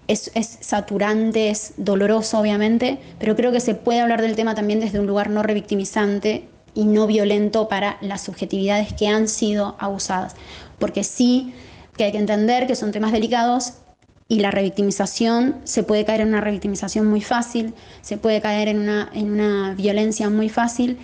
es, 0.07 0.31
saturante, 0.61 1.51
es 1.51 1.75
doloroso 1.79 2.39
obviamente, 2.39 2.99
pero 3.19 3.37
creo 3.37 3.53
que 3.53 3.61
se 3.61 3.75
puede 3.75 4.01
hablar 4.01 4.21
del 4.21 4.37
tema 4.37 4.55
también 4.55 4.81
desde 4.81 5.01
un 5.01 5.07
lugar 5.07 5.31
no 5.31 5.43
revictimizante 5.43 6.47
y 6.75 6.85
no 6.85 7.07
violento 7.07 7.69
para 7.69 7.97
las 8.03 8.23
subjetividades 8.23 8.93
que 8.93 9.09
han 9.09 9.29
sido 9.29 9.75
abusadas. 9.79 10.37
Porque 10.79 11.05
sí 11.05 11.55
que 11.97 12.05
hay 12.05 12.13
que 12.13 12.19
entender 12.19 12.67
que 12.67 12.77
son 12.77 12.93
temas 12.93 13.13
delicados 13.13 13.73
y 14.29 14.41
la 14.41 14.51
revictimización, 14.51 15.57
se 15.65 15.85
puede 15.85 16.05
caer 16.05 16.21
en 16.21 16.29
una 16.29 16.43
revictimización 16.43 17.07
muy 17.07 17.23
fácil, 17.23 17.73
se 18.03 18.19
puede 18.19 18.43
caer 18.43 18.69
en 18.69 18.81
una, 18.81 19.09
en 19.15 19.31
una 19.31 19.73
violencia 19.75 20.29
muy 20.29 20.51
fácil 20.51 20.99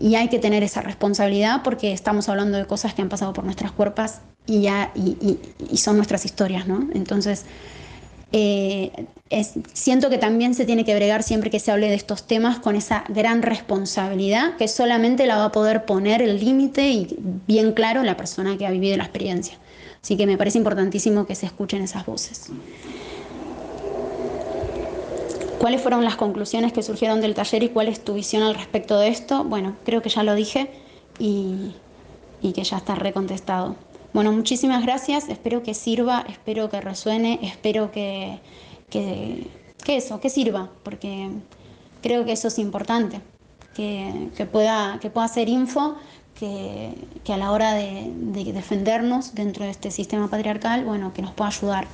y 0.00 0.14
hay 0.14 0.28
que 0.28 0.38
tener 0.38 0.62
esa 0.62 0.80
responsabilidad 0.80 1.62
porque 1.62 1.92
estamos 1.92 2.28
hablando 2.28 2.56
de 2.56 2.64
cosas 2.64 2.94
que 2.94 3.02
han 3.02 3.10
pasado 3.10 3.34
por 3.34 3.44
nuestras 3.44 3.70
cuerpos 3.70 4.14
y, 4.46 4.62
ya, 4.62 4.90
y, 4.94 5.76
son 5.76 5.96
nuestras 5.96 6.24
historias, 6.24 6.66
¿no? 6.66 6.88
Entonces, 6.94 7.44
eh, 8.32 8.90
siento 9.74 10.08
que 10.08 10.16
también 10.16 10.54
se 10.54 10.64
tiene 10.64 10.84
que 10.84 10.94
bregar 10.94 11.22
siempre 11.22 11.50
que 11.50 11.60
se 11.60 11.70
hable 11.70 11.88
de 11.88 11.94
estos 11.94 12.26
temas 12.26 12.58
con 12.58 12.76
esa 12.76 13.04
gran 13.08 13.42
responsabilidad 13.42 14.56
que 14.56 14.68
solamente 14.68 15.26
la 15.26 15.36
va 15.36 15.46
a 15.46 15.52
poder 15.52 15.84
poner 15.84 16.22
el 16.22 16.40
límite 16.40 16.88
y 16.88 17.16
bien 17.46 17.72
claro 17.72 18.02
la 18.02 18.16
persona 18.16 18.56
que 18.56 18.66
ha 18.66 18.70
vivido 18.70 18.96
la 18.96 19.04
experiencia. 19.04 19.58
Así 20.02 20.16
que 20.16 20.26
me 20.26 20.38
parece 20.38 20.56
importantísimo 20.56 21.26
que 21.26 21.34
se 21.34 21.44
escuchen 21.44 21.82
esas 21.82 22.06
voces. 22.06 22.50
¿Cuáles 25.60 25.82
fueron 25.82 26.04
las 26.04 26.16
conclusiones 26.16 26.72
que 26.72 26.82
surgieron 26.82 27.20
del 27.20 27.34
taller 27.34 27.62
y 27.62 27.68
cuál 27.68 27.88
es 27.88 28.02
tu 28.02 28.14
visión 28.14 28.42
al 28.42 28.54
respecto 28.54 28.98
de 28.98 29.08
esto? 29.08 29.44
Bueno, 29.44 29.76
creo 29.84 30.00
que 30.00 30.08
ya 30.08 30.22
lo 30.22 30.34
dije 30.34 30.70
y, 31.18 31.74
que 32.40 32.64
ya 32.64 32.78
está 32.78 32.94
recontestado. 32.94 33.76
Bueno, 34.14 34.32
muchísimas 34.32 34.82
gracias, 34.82 35.28
espero 35.28 35.62
que 35.62 35.74
sirva, 35.74 36.24
espero 36.30 36.70
que 36.70 36.80
resuene, 36.80 37.40
espero 37.42 37.92
que, 37.92 38.40
que, 38.88 39.50
eso, 39.86 40.18
que 40.18 40.30
sirva, 40.30 40.70
porque 40.82 41.28
creo 42.00 42.24
que 42.24 42.32
eso 42.32 42.48
es 42.48 42.58
importante, 42.58 43.20
que, 43.74 44.48
pueda, 44.50 44.98
que 44.98 45.10
pueda 45.10 45.28
ser 45.28 45.50
info, 45.50 45.94
que, 46.36 46.94
a 47.28 47.36
la 47.36 47.52
hora 47.52 47.74
de, 47.74 48.10
de 48.14 48.50
defendernos 48.54 49.34
dentro 49.34 49.66
de 49.66 49.72
este 49.72 49.90
sistema 49.90 50.28
patriarcal, 50.28 50.86
bueno, 50.86 51.12
que 51.12 51.20
nos 51.20 51.32
pueda 51.32 51.50
ayudar. 51.50 51.86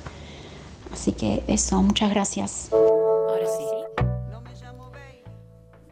Así 0.93 1.11
que 1.11 1.43
eso, 1.47 1.83
muchas 1.83 2.09
gracias. 2.11 2.69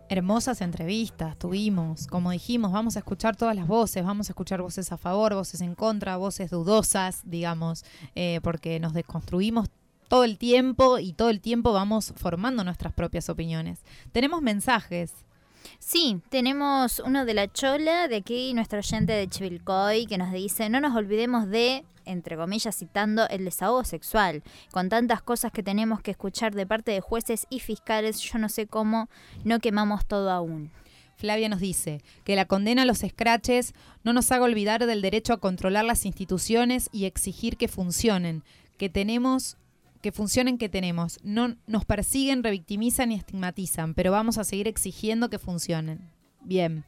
Hermosas 0.08 0.62
entrevistas 0.62 1.36
tuvimos, 1.38 2.06
como 2.06 2.30
dijimos, 2.30 2.72
vamos 2.72 2.96
a 2.96 3.00
escuchar 3.00 3.36
todas 3.36 3.56
las 3.56 3.68
voces, 3.68 4.04
vamos 4.04 4.30
a 4.30 4.34
escuchar 4.34 4.62
voces 4.62 4.92
a 4.92 4.98
favor, 4.98 5.34
voces 5.34 5.62
en 5.62 5.74
contra, 5.74 6.18
voces 6.18 6.52
dudosas, 6.52 7.22
digamos, 7.26 7.84
eh, 8.14 8.40
porque 8.44 8.80
nos 8.80 8.94
desconstruimos 8.94 9.68
todo 10.08 10.24
el 10.24 10.38
tiempo 10.38 11.00
y 11.00 11.14
todo 11.14 11.32
el 11.32 11.42
tiempo 11.42 11.74
vamos 11.74 12.14
formando 12.18 12.64
nuestras 12.64 12.94
propias 12.94 13.30
opiniones. 13.30 13.80
Tenemos 14.12 14.44
mensajes. 14.44 15.12
Sí, 15.80 16.22
tenemos 16.30 17.00
uno 17.00 17.26
de 17.26 17.34
la 17.34 17.52
Chola, 17.52 18.08
de 18.08 18.18
aquí 18.18 18.54
nuestro 18.54 18.80
oyente 18.80 19.14
de 19.14 19.28
Chivilcoy, 19.28 20.06
que 20.06 20.20
nos 20.20 20.32
dice, 20.32 20.70
no 20.70 20.80
nos 20.80 20.96
olvidemos 20.96 21.48
de 21.48 21.84
entre 22.06 22.38
comillas, 22.38 22.76
citando 22.76 23.28
el 23.30 23.46
desahogo 23.46 23.84
sexual. 23.84 24.44
Con 24.72 24.90
tantas 24.90 25.22
cosas 25.22 25.52
que 25.52 25.64
tenemos 25.64 26.02
que 26.02 26.12
escuchar 26.12 26.54
de 26.54 26.66
parte 26.66 26.92
de 26.92 27.02
jueces 27.02 27.48
y 27.50 27.60
fiscales, 27.60 28.20
yo 28.20 28.40
no 28.40 28.50
sé 28.50 28.68
cómo 28.68 29.10
no 29.44 29.60
quemamos 29.60 30.06
todo 30.06 30.32
aún. 30.32 30.72
Flavia 31.16 31.50
nos 31.50 31.60
dice 31.60 32.02
que 32.24 32.36
la 32.36 32.46
condena 32.46 32.82
a 32.82 32.86
los 32.86 33.04
escraches 33.04 33.74
no 34.04 34.14
nos 34.14 34.32
haga 34.32 34.46
olvidar 34.46 34.86
del 34.86 35.02
derecho 35.02 35.34
a 35.34 35.40
controlar 35.40 35.86
las 35.86 36.06
instituciones 36.06 36.90
y 36.92 37.06
exigir 37.06 37.58
que 37.58 37.68
funcionen, 37.68 38.44
que 38.78 38.90
tenemos 38.90 39.58
que 40.02 40.12
funcionen 40.12 40.60
que 40.60 40.70
tenemos. 40.70 41.18
No 41.24 41.56
nos 41.66 41.84
persiguen, 41.84 42.44
revictimizan 42.44 43.12
y 43.12 43.16
estigmatizan, 43.16 43.96
pero 43.96 44.12
vamos 44.12 44.38
a 44.38 44.44
seguir 44.44 44.68
exigiendo 44.68 45.32
que 45.32 45.40
funcionen. 45.40 46.00
Bien. 46.42 46.84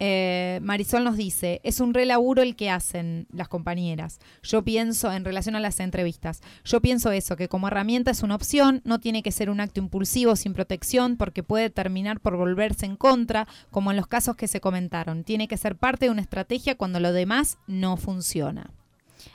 Eh, 0.00 0.60
Marisol 0.62 1.04
nos 1.04 1.16
dice, 1.16 1.60
es 1.64 1.80
un 1.80 1.94
re 1.94 2.06
laburo 2.06 2.42
el 2.42 2.56
que 2.56 2.70
hacen 2.70 3.26
las 3.32 3.48
compañeras. 3.48 4.20
Yo 4.42 4.62
pienso, 4.62 5.12
en 5.12 5.24
relación 5.24 5.56
a 5.56 5.60
las 5.60 5.80
entrevistas, 5.80 6.40
yo 6.64 6.80
pienso 6.80 7.10
eso, 7.10 7.36
que 7.36 7.48
como 7.48 7.68
herramienta 7.68 8.10
es 8.10 8.22
una 8.22 8.34
opción, 8.34 8.80
no 8.84 9.00
tiene 9.00 9.22
que 9.22 9.32
ser 9.32 9.50
un 9.50 9.60
acto 9.60 9.80
impulsivo 9.80 10.36
sin 10.36 10.54
protección 10.54 11.16
porque 11.16 11.42
puede 11.42 11.70
terminar 11.70 12.20
por 12.20 12.36
volverse 12.36 12.86
en 12.86 12.96
contra, 12.96 13.48
como 13.70 13.90
en 13.90 13.96
los 13.96 14.06
casos 14.06 14.36
que 14.36 14.48
se 14.48 14.60
comentaron. 14.60 15.24
Tiene 15.24 15.48
que 15.48 15.56
ser 15.56 15.76
parte 15.76 16.06
de 16.06 16.12
una 16.12 16.22
estrategia 16.22 16.76
cuando 16.76 17.00
lo 17.00 17.12
demás 17.12 17.58
no 17.66 17.96
funciona. 17.96 18.70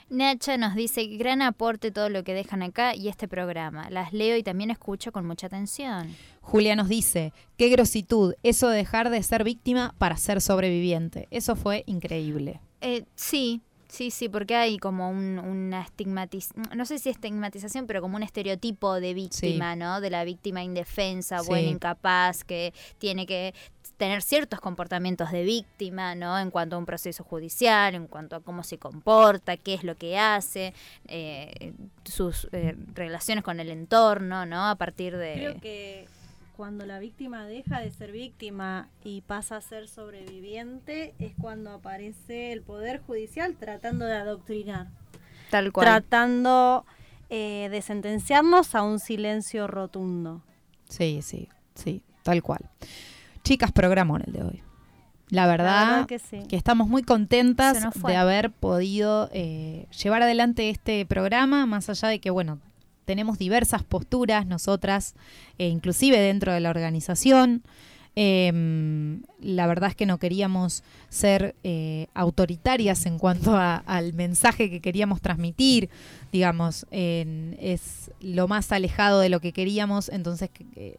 Nacha 0.08 0.56
nos 0.56 0.74
dice 0.74 1.06
gran 1.16 1.42
aporte 1.42 1.90
todo 1.90 2.08
lo 2.08 2.24
que 2.24 2.34
dejan 2.34 2.62
acá 2.62 2.94
y 2.94 3.08
este 3.08 3.28
programa. 3.28 3.90
Las 3.90 4.12
leo 4.12 4.36
y 4.36 4.42
también 4.42 4.70
escucho 4.70 5.12
con 5.12 5.26
mucha 5.26 5.46
atención. 5.46 6.14
Julia 6.40 6.76
nos 6.76 6.88
dice, 6.88 7.32
qué 7.56 7.68
grositud, 7.68 8.34
eso 8.42 8.68
de 8.68 8.78
dejar 8.78 9.10
de 9.10 9.22
ser 9.22 9.44
víctima 9.44 9.94
para 9.98 10.16
ser 10.16 10.40
sobreviviente. 10.40 11.26
Eso 11.30 11.56
fue 11.56 11.84
increíble. 11.86 12.60
Eh, 12.80 13.04
sí, 13.14 13.62
Sí, 13.94 14.10
sí, 14.10 14.28
porque 14.28 14.56
hay 14.56 14.76
como 14.78 15.08
una 15.08 15.82
estigmatización, 15.82 16.66
no 16.74 16.84
sé 16.84 16.98
si 16.98 17.10
estigmatización, 17.10 17.86
pero 17.86 18.00
como 18.00 18.16
un 18.16 18.24
estereotipo 18.24 18.94
de 18.94 19.14
víctima, 19.14 19.76
¿no? 19.76 20.00
De 20.00 20.10
la 20.10 20.24
víctima 20.24 20.64
indefensa, 20.64 21.42
buena, 21.42 21.68
incapaz, 21.68 22.42
que 22.42 22.74
tiene 22.98 23.24
que 23.24 23.54
tener 23.96 24.22
ciertos 24.22 24.60
comportamientos 24.60 25.30
de 25.30 25.44
víctima, 25.44 26.14
¿no? 26.14 26.38
En 26.38 26.50
cuanto 26.50 26.76
a 26.76 26.78
un 26.78 26.86
proceso 26.86 27.24
judicial, 27.24 27.94
en 27.94 28.06
cuanto 28.06 28.36
a 28.36 28.40
cómo 28.40 28.62
se 28.62 28.78
comporta, 28.78 29.56
qué 29.56 29.74
es 29.74 29.84
lo 29.84 29.96
que 29.96 30.18
hace, 30.18 30.74
eh, 31.06 31.72
sus 32.04 32.48
eh, 32.52 32.76
relaciones 32.94 33.44
con 33.44 33.60
el 33.60 33.70
entorno, 33.70 34.46
¿no? 34.46 34.68
A 34.68 34.74
partir 34.74 35.16
de... 35.16 35.34
Creo 35.34 35.60
que 35.60 36.06
cuando 36.56 36.86
la 36.86 36.98
víctima 36.98 37.46
deja 37.46 37.80
de 37.80 37.90
ser 37.90 38.12
víctima 38.12 38.88
y 39.02 39.22
pasa 39.22 39.56
a 39.56 39.60
ser 39.60 39.88
sobreviviente 39.88 41.14
es 41.18 41.32
cuando 41.40 41.72
aparece 41.72 42.52
el 42.52 42.62
Poder 42.62 43.00
Judicial 43.00 43.56
tratando 43.56 44.04
de 44.04 44.14
adoctrinar. 44.14 44.86
Tal 45.50 45.72
cual. 45.72 45.86
Tratando 45.86 46.84
eh, 47.28 47.68
de 47.70 47.82
sentenciarnos 47.82 48.74
a 48.74 48.82
un 48.82 49.00
silencio 49.00 49.66
rotundo. 49.66 50.42
Sí, 50.88 51.22
sí, 51.22 51.48
sí, 51.74 52.02
tal 52.22 52.42
cual. 52.42 52.70
Chicas, 53.44 53.72
programón 53.72 54.22
el 54.26 54.32
de 54.32 54.42
hoy. 54.42 54.62
La 55.28 55.46
verdad, 55.46 56.06
que, 56.06 56.56
estamos 56.56 56.88
muy 56.88 57.02
contentas 57.02 57.94
de 58.02 58.16
haber 58.16 58.50
podido 58.50 59.28
eh, 59.32 59.86
llevar 60.02 60.22
adelante 60.22 60.70
este 60.70 61.04
programa, 61.06 61.66
más 61.66 61.90
allá 61.90 62.08
de 62.08 62.20
que, 62.20 62.30
bueno, 62.30 62.58
tenemos 63.04 63.38
diversas 63.38 63.82
posturas 63.82 64.46
nosotras, 64.46 65.14
e 65.58 65.68
inclusive 65.68 66.18
dentro 66.18 66.52
de 66.52 66.60
la 66.60 66.70
organización. 66.70 67.62
Em, 68.16 69.22
la 69.40 69.66
verdad 69.66 69.90
es 69.90 69.96
que 69.96 70.06
no 70.06 70.18
queríamos 70.18 70.84
ser 71.08 71.54
eh, 71.64 72.06
autoritarias 72.14 73.06
en 73.06 73.18
cuanto 73.18 73.56
al 73.56 74.12
mensaje 74.12 74.70
que 74.70 74.80
queríamos 74.80 75.20
transmitir, 75.20 75.90
digamos, 76.32 76.86
es 76.90 78.10
lo 78.20 78.46
más 78.46 78.72
alejado 78.72 79.20
de 79.20 79.30
lo 79.30 79.40
que 79.40 79.52
queríamos, 79.52 80.08
entonces 80.10 80.48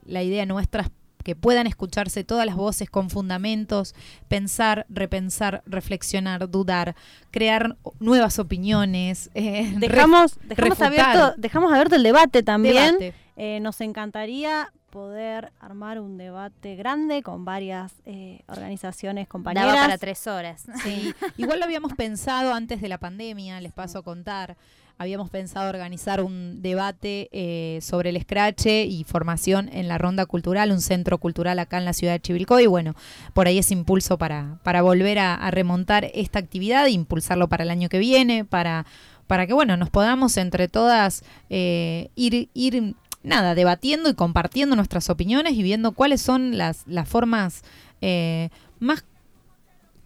la 0.06 0.24
idea 0.24 0.46
nuestra 0.46 0.82
es 0.82 0.90
que 1.26 1.36
puedan 1.36 1.66
escucharse 1.66 2.24
todas 2.24 2.46
las 2.46 2.56
voces 2.56 2.88
con 2.88 3.10
fundamentos, 3.10 3.96
pensar, 4.28 4.86
repensar, 4.90 5.64
reflexionar, 5.66 6.52
dudar, 6.52 6.96
crear 7.32 7.78
nuevas 8.00 8.38
opiniones. 8.38 9.32
Eh, 9.34 9.74
dejamos, 9.80 10.38
dejamos, 10.44 10.80
abierto, 10.82 11.34
dejamos 11.38 11.74
abierto 11.74 11.96
el 11.96 12.04
debate 12.04 12.44
también. 12.44 13.16
Eh, 13.38 13.60
nos 13.60 13.82
encantaría 13.82 14.72
poder 14.92 15.52
armar 15.60 16.00
un 16.00 16.16
debate 16.20 16.76
grande 16.76 17.24
con 17.24 17.44
varias 17.44 17.92
eh, 18.06 18.44
organizaciones, 18.46 19.28
compañeras. 19.28 19.74
Daba 19.74 19.82
para 19.82 19.98
tres 19.98 20.28
horas. 20.28 20.66
Sí. 20.84 21.12
Igual 21.38 21.58
lo 21.58 21.66
habíamos 21.66 21.94
pensado 21.94 22.54
antes 22.54 22.82
de 22.82 22.88
la 22.88 23.00
pandemia, 23.00 23.60
les 23.62 23.74
paso 23.74 23.98
a 23.98 24.04
contar 24.04 24.58
habíamos 24.98 25.30
pensado 25.30 25.70
organizar 25.70 26.22
un 26.22 26.62
debate 26.62 27.30
eh, 27.32 27.80
sobre 27.82 28.10
el 28.12 28.22
scratch 28.22 28.68
y 28.68 29.06
formación 29.08 29.70
en 29.74 29.88
la 29.88 29.98
Ronda 29.98 30.26
Cultural, 30.26 30.72
un 30.72 30.82
centro 30.82 31.18
cultural 31.18 31.60
acá 31.60 31.78
en 31.78 31.86
la 31.86 31.94
ciudad 31.94 32.14
de 32.14 32.22
Chivilcoy. 32.22 32.64
Y 32.64 32.68
bueno, 32.68 32.96
por 33.34 33.48
ahí 33.48 33.58
es 33.58 33.72
impulso 33.72 34.18
para, 34.18 34.60
para 34.64 34.82
volver 34.82 35.20
a, 35.20 35.52
remontar 35.52 36.10
esta 36.14 36.40
actividad 36.40 36.88
e 36.88 36.92
impulsarlo 36.92 37.48
para 37.48 37.64
el 37.64 37.70
año 37.70 37.90
que 37.90 38.00
viene, 38.00 38.46
para, 38.46 38.86
para 39.28 39.48
que 39.48 39.54
bueno, 39.54 39.78
nos 39.78 39.90
podamos 39.90 40.38
entre 40.38 40.68
todas 40.68 41.24
eh, 41.50 42.10
ir, 42.16 42.50
ir 42.54 42.96
nada, 43.24 43.56
debatiendo 43.56 44.10
y 44.10 44.14
compartiendo 44.14 44.76
nuestras 44.76 45.10
opiniones 45.10 45.54
y 45.54 45.64
viendo 45.64 45.92
cuáles 45.92 46.22
son 46.22 46.58
las, 46.58 46.84
las 46.88 47.08
formas 47.08 47.64
eh, 48.02 48.50
más 48.80 49.04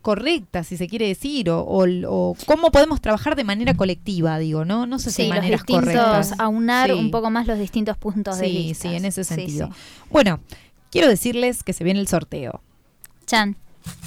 correcta, 0.01 0.63
si 0.63 0.77
se 0.77 0.87
quiere 0.87 1.07
decir, 1.07 1.49
o, 1.49 1.63
o, 1.67 2.35
cómo 2.45 2.71
podemos 2.71 3.01
trabajar 3.01 3.35
de 3.35 3.43
manera 3.43 3.73
colectiva, 3.73 4.39
digo, 4.39 4.65
¿no? 4.65 4.85
No 4.85 4.99
sé 4.99 5.11
si 5.11 5.23
sí, 5.23 5.29
maneras 5.29 5.61
los 5.61 5.65
distintos, 5.65 6.39
aunar 6.39 6.93
un 6.93 7.11
poco 7.11 7.29
más 7.29 7.47
los 7.47 7.59
distintos 7.59 7.97
puntos 7.97 8.37
de 8.37 8.47
vista. 8.47 8.89
Sí, 8.89 8.95
en 8.95 9.05
ese 9.05 9.23
sentido. 9.23 9.69
Bueno, 10.09 10.39
quiero 10.91 11.07
decirles 11.07 11.63
que 11.63 11.73
se 11.73 11.83
viene 11.83 11.99
el 11.99 12.07
sorteo. 12.07 12.61
Chan. 13.25 13.57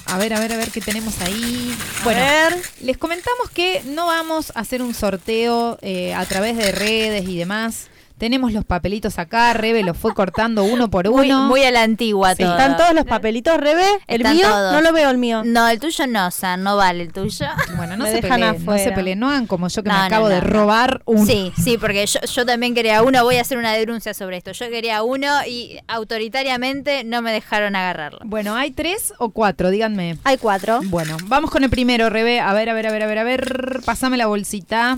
A 0.05 0.17
ver, 0.17 0.33
a 0.33 0.39
ver, 0.39 0.53
a 0.53 0.57
ver 0.57 0.71
qué 0.71 0.81
tenemos 0.81 1.19
ahí. 1.21 1.75
bueno, 2.03 2.19
ver. 2.19 2.61
les 2.81 2.97
comentamos 2.97 3.49
que 3.49 3.81
no 3.85 4.07
vamos 4.07 4.51
a 4.55 4.59
hacer 4.59 4.81
un 4.81 4.93
sorteo 4.93 5.77
eh, 5.81 6.13
a 6.13 6.25
través 6.25 6.57
de 6.57 6.71
redes 6.71 7.27
y 7.27 7.37
demás. 7.37 7.89
Tenemos 8.23 8.53
los 8.53 8.63
papelitos 8.63 9.19
acá, 9.19 9.51
Rebe 9.51 9.83
los 9.83 9.97
fue 9.97 10.13
cortando 10.13 10.63
uno 10.63 10.89
por 10.89 11.09
uno. 11.09 11.43
Muy, 11.43 11.61
a 11.65 11.71
la 11.71 11.81
antigua 11.83 12.33
todo. 12.37 12.51
¿Están 12.51 12.77
todos 12.77 12.93
los 12.93 13.03
papelitos, 13.03 13.57
Rebe? 13.57 13.83
¿El 14.07 14.23
mío? 14.23 14.47
No 14.47 14.79
lo 14.79 14.93
veo 14.93 15.09
el 15.09 15.17
mío. 15.17 15.41
No, 15.43 15.67
el 15.67 15.77
tuyo 15.77 16.07
no, 16.07 16.27
o 16.27 16.31
sea, 16.31 16.55
no 16.55 16.77
vale 16.77 17.03
el 17.03 17.11
tuyo. 17.11 17.45
Bueno, 17.75 17.97
no, 17.97 18.05
se, 18.05 18.21
peleen, 18.21 18.63
no 18.63 18.77
se 18.77 18.93
peleen, 18.93 19.19
no 19.19 19.29
hagan 19.29 19.45
como 19.45 19.67
yo 19.67 19.83
que 19.83 19.89
me 19.89 19.95
acabo 19.95 20.29
de 20.29 20.39
robar 20.39 21.01
uno. 21.03 21.25
Sí, 21.25 21.51
sí, 21.61 21.77
porque 21.77 22.05
yo, 22.05 22.21
yo 22.21 22.45
también 22.45 22.73
quería 22.73 23.03
uno, 23.03 23.25
voy 23.25 23.35
a 23.35 23.41
hacer 23.41 23.57
una 23.57 23.73
denuncia 23.73 24.13
sobre 24.13 24.37
esto. 24.37 24.53
Yo 24.53 24.69
quería 24.69 25.03
uno 25.03 25.27
y 25.45 25.81
autoritariamente 25.89 27.03
no 27.03 27.21
me 27.21 27.33
dejaron 27.33 27.75
agarrarlo. 27.75 28.19
Bueno, 28.23 28.55
¿hay 28.55 28.71
tres 28.71 29.13
o 29.17 29.31
cuatro? 29.31 29.69
Díganme. 29.69 30.17
Hay 30.23 30.37
cuatro. 30.37 30.79
Bueno, 30.85 31.17
vamos 31.25 31.51
con 31.51 31.65
el 31.65 31.69
primero, 31.69 32.09
Rebe. 32.09 32.39
A 32.39 32.53
ver, 32.53 32.69
a 32.69 32.73
ver, 32.73 32.87
a 32.87 32.91
ver, 32.93 33.03
a 33.03 33.07
ver, 33.07 33.17
a 33.19 33.23
ver. 33.25 33.81
Pásame 33.83 34.15
la 34.15 34.27
bolsita. 34.27 34.97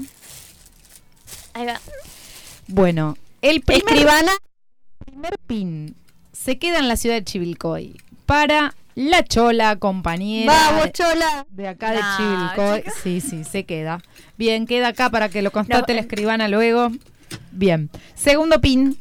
Ahí 1.56 1.66
va. 1.66 1.80
Bueno, 2.68 3.18
el 3.42 3.62
primer, 3.62 4.08
primer 5.06 5.38
pin 5.46 5.96
se 6.32 6.58
queda 6.58 6.80
en 6.80 6.88
la 6.88 6.98
ciudad 6.98 7.16
de 7.16 7.24
Chivilcoy 7.24 8.02
para 8.26 8.74
la 8.96 9.24
Chola, 9.24 9.76
compañera. 9.76 10.52
¡Vamos, 10.54 10.92
Chola! 10.94 11.46
De 11.50 11.68
acá 11.68 11.92
de 11.92 12.02
Chivilcoy. 12.18 12.84
Sí, 13.04 13.22
sí, 13.22 13.44
se 13.44 13.66
queda. 13.66 14.02
Bien, 14.38 14.66
queda 14.66 14.90
acá 14.90 15.10
para 15.10 15.30
que 15.30 15.42
lo 15.42 15.52
constate 15.52 15.94
la 15.94 16.02
escribana 16.02 16.48
luego. 16.48 16.92
Bien. 17.52 17.90
Segundo 18.16 18.62
pin. 18.62 18.98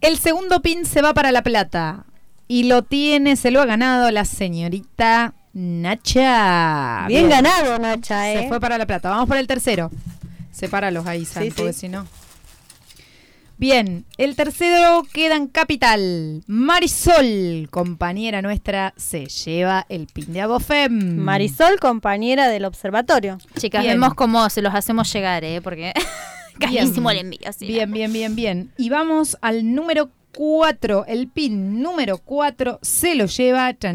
El 0.00 0.18
segundo 0.18 0.60
pin 0.60 0.84
se 0.86 1.02
va 1.02 1.14
para 1.14 1.32
La 1.32 1.42
Plata. 1.42 2.04
Y 2.46 2.64
lo 2.64 2.82
tiene, 2.82 3.36
se 3.36 3.50
lo 3.50 3.60
ha 3.60 3.66
ganado 3.66 4.10
la 4.10 4.24
señorita 4.24 5.34
Nacha. 5.60 7.06
Bien, 7.08 7.28
ganado, 7.28 7.80
Nacha, 7.80 8.32
¿eh? 8.32 8.42
Se 8.42 8.48
fue 8.48 8.60
para 8.60 8.78
La 8.78 8.86
Plata. 8.86 9.10
Vamos 9.10 9.26
por 9.26 9.36
el 9.36 9.48
tercero. 9.48 9.90
Sepáralos 10.52 11.04
ahí, 11.04 11.24
San, 11.24 11.48
porque 11.48 11.72
si 11.72 11.88
no. 11.88 12.06
Bien, 13.56 14.04
el 14.18 14.36
tercero 14.36 15.02
queda 15.12 15.34
en 15.34 15.48
Capital. 15.48 16.44
Marisol, 16.46 17.66
compañera 17.72 18.40
nuestra, 18.40 18.94
se 18.96 19.26
lleva 19.26 19.84
el 19.88 20.06
pin 20.06 20.32
de 20.32 20.42
Abofem. 20.42 21.16
Marisol, 21.16 21.80
compañera 21.80 22.46
del 22.46 22.64
observatorio. 22.64 23.38
Chicas, 23.56 23.84
vemos 23.84 24.14
cómo 24.14 24.48
se 24.50 24.62
los 24.62 24.72
hacemos 24.72 25.12
llegar, 25.12 25.42
¿eh? 25.42 25.60
Porque 25.60 25.92
carísimo 26.60 27.10
el 27.10 27.18
envío. 27.18 27.50
Bien, 27.58 27.90
bien, 27.90 28.12
bien, 28.12 28.36
bien. 28.36 28.72
Y 28.76 28.90
vamos 28.90 29.36
al 29.40 29.74
número 29.74 30.08
4, 30.38 31.06
el 31.08 31.26
pin 31.26 31.82
número 31.82 32.18
4 32.18 32.78
se 32.80 33.16
lo 33.16 33.26
lleva. 33.26 33.74
Te 33.74 33.92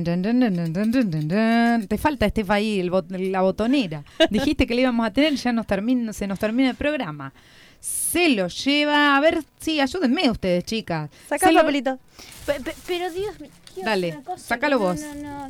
falta 1.97 2.25
este 2.25 2.43
ahí, 2.49 2.83
la 2.83 3.41
botonera. 3.41 4.03
Dijiste 4.29 4.67
que 4.67 4.75
le 4.75 4.81
íbamos 4.81 5.07
a 5.07 5.13
tener, 5.13 5.35
ya 5.35 5.53
nos 5.53 5.65
termina, 5.65 6.11
se 6.11 6.27
nos 6.27 6.37
termina 6.39 6.71
el 6.71 6.75
programa. 6.75 7.31
Se 7.79 8.27
lo 8.27 8.49
lleva. 8.49 9.15
A 9.15 9.21
ver, 9.21 9.41
sí, 9.57 9.79
ayúdenme 9.79 10.29
ustedes, 10.29 10.65
chicas. 10.65 11.09
Saca 11.29 11.47
el 11.47 11.55
papelito. 11.55 11.97
Pero, 12.45 13.09
Dios 13.09 13.39
mío. 13.39 13.51
Dale, 13.81 14.19
sácalo 14.35 14.79
vos. 14.79 14.99
No, 14.99 15.15
no, 15.15 15.47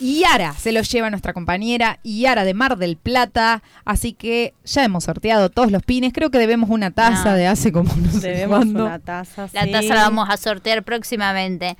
Yara 0.00 0.54
se 0.54 0.72
lo 0.72 0.82
lleva 0.82 1.10
nuestra 1.10 1.32
compañera 1.32 1.98
Yara 2.04 2.44
de 2.44 2.54
Mar 2.54 2.78
del 2.78 2.96
Plata. 2.96 3.62
Así 3.84 4.12
que 4.12 4.54
ya 4.64 4.84
hemos 4.84 5.04
sorteado 5.04 5.50
todos 5.50 5.72
los 5.72 5.82
pines. 5.82 6.12
Creo 6.12 6.30
que 6.30 6.38
debemos 6.38 6.70
una 6.70 6.90
taza 6.90 7.34
de 7.34 7.46
hace 7.46 7.72
como 7.72 7.92
no 7.94 8.12
sé 8.12 8.28
Debemos 8.28 8.66
una 8.66 8.98
taza. 8.98 9.48
La 9.52 9.70
taza 9.70 9.94
la 9.94 10.02
vamos 10.02 10.28
a 10.30 10.36
sortear 10.36 10.82
próximamente. 10.82 11.76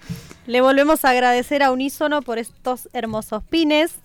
Le 0.46 0.60
volvemos 0.60 1.04
a 1.04 1.10
agradecer 1.10 1.62
a 1.62 1.70
Unísono 1.70 2.22
por 2.22 2.38
estos 2.38 2.88
hermosos 2.92 3.42
pines. 3.44 3.96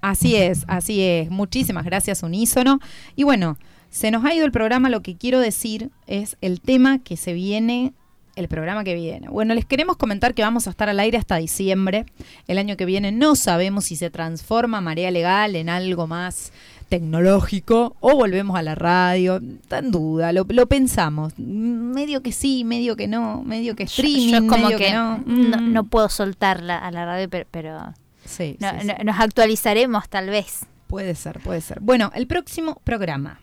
Así 0.00 0.34
es, 0.36 0.64
así 0.66 1.02
es. 1.02 1.30
Muchísimas 1.30 1.84
gracias, 1.84 2.22
Unísono. 2.22 2.80
Y 3.14 3.22
bueno, 3.22 3.56
se 3.90 4.10
nos 4.10 4.24
ha 4.24 4.34
ido 4.34 4.44
el 4.44 4.52
programa. 4.52 4.88
Lo 4.88 5.02
que 5.02 5.16
quiero 5.16 5.38
decir 5.38 5.90
es 6.06 6.36
el 6.40 6.60
tema 6.60 6.98
que 6.98 7.16
se 7.16 7.32
viene 7.32 7.92
el 8.34 8.48
programa 8.48 8.84
que 8.84 8.94
viene. 8.94 9.28
Bueno, 9.28 9.54
les 9.54 9.64
queremos 9.64 9.96
comentar 9.96 10.34
que 10.34 10.42
vamos 10.42 10.66
a 10.66 10.70
estar 10.70 10.88
al 10.88 10.98
aire 11.00 11.18
hasta 11.18 11.36
diciembre. 11.36 12.06
El 12.46 12.58
año 12.58 12.76
que 12.76 12.84
viene 12.84 13.12
no 13.12 13.36
sabemos 13.36 13.84
si 13.84 13.96
se 13.96 14.10
transforma 14.10 14.80
Marea 14.80 15.10
Legal 15.10 15.56
en 15.56 15.68
algo 15.68 16.06
más 16.06 16.52
tecnológico 16.88 17.96
o 18.00 18.14
volvemos 18.14 18.56
a 18.58 18.62
la 18.62 18.74
radio. 18.74 19.40
Está 19.62 19.78
en 19.78 19.90
duda, 19.90 20.32
lo, 20.32 20.44
pensamos. 20.66 21.38
Medio 21.38 22.22
que 22.22 22.32
sí, 22.32 22.64
medio 22.64 22.96
que 22.96 23.08
no, 23.08 23.42
medio 23.42 23.76
que 23.76 23.84
streaming, 23.84 24.46
como 24.46 24.64
medio 24.64 24.78
que, 24.78 24.92
no. 24.92 25.18
no. 25.18 25.84
puedo 25.84 26.08
soltarla 26.08 26.78
a 26.78 26.90
la 26.90 27.06
radio, 27.06 27.28
pero, 27.50 27.94
sí, 28.24 28.58
nos 29.04 29.20
actualizaremos 29.20 30.08
tal 30.08 30.28
vez. 30.28 30.66
Puede 30.86 31.14
ser, 31.14 31.40
puede 31.40 31.62
ser. 31.62 31.80
Bueno, 31.80 32.10
el 32.14 32.26
próximo 32.26 32.80
programa. 32.84 33.40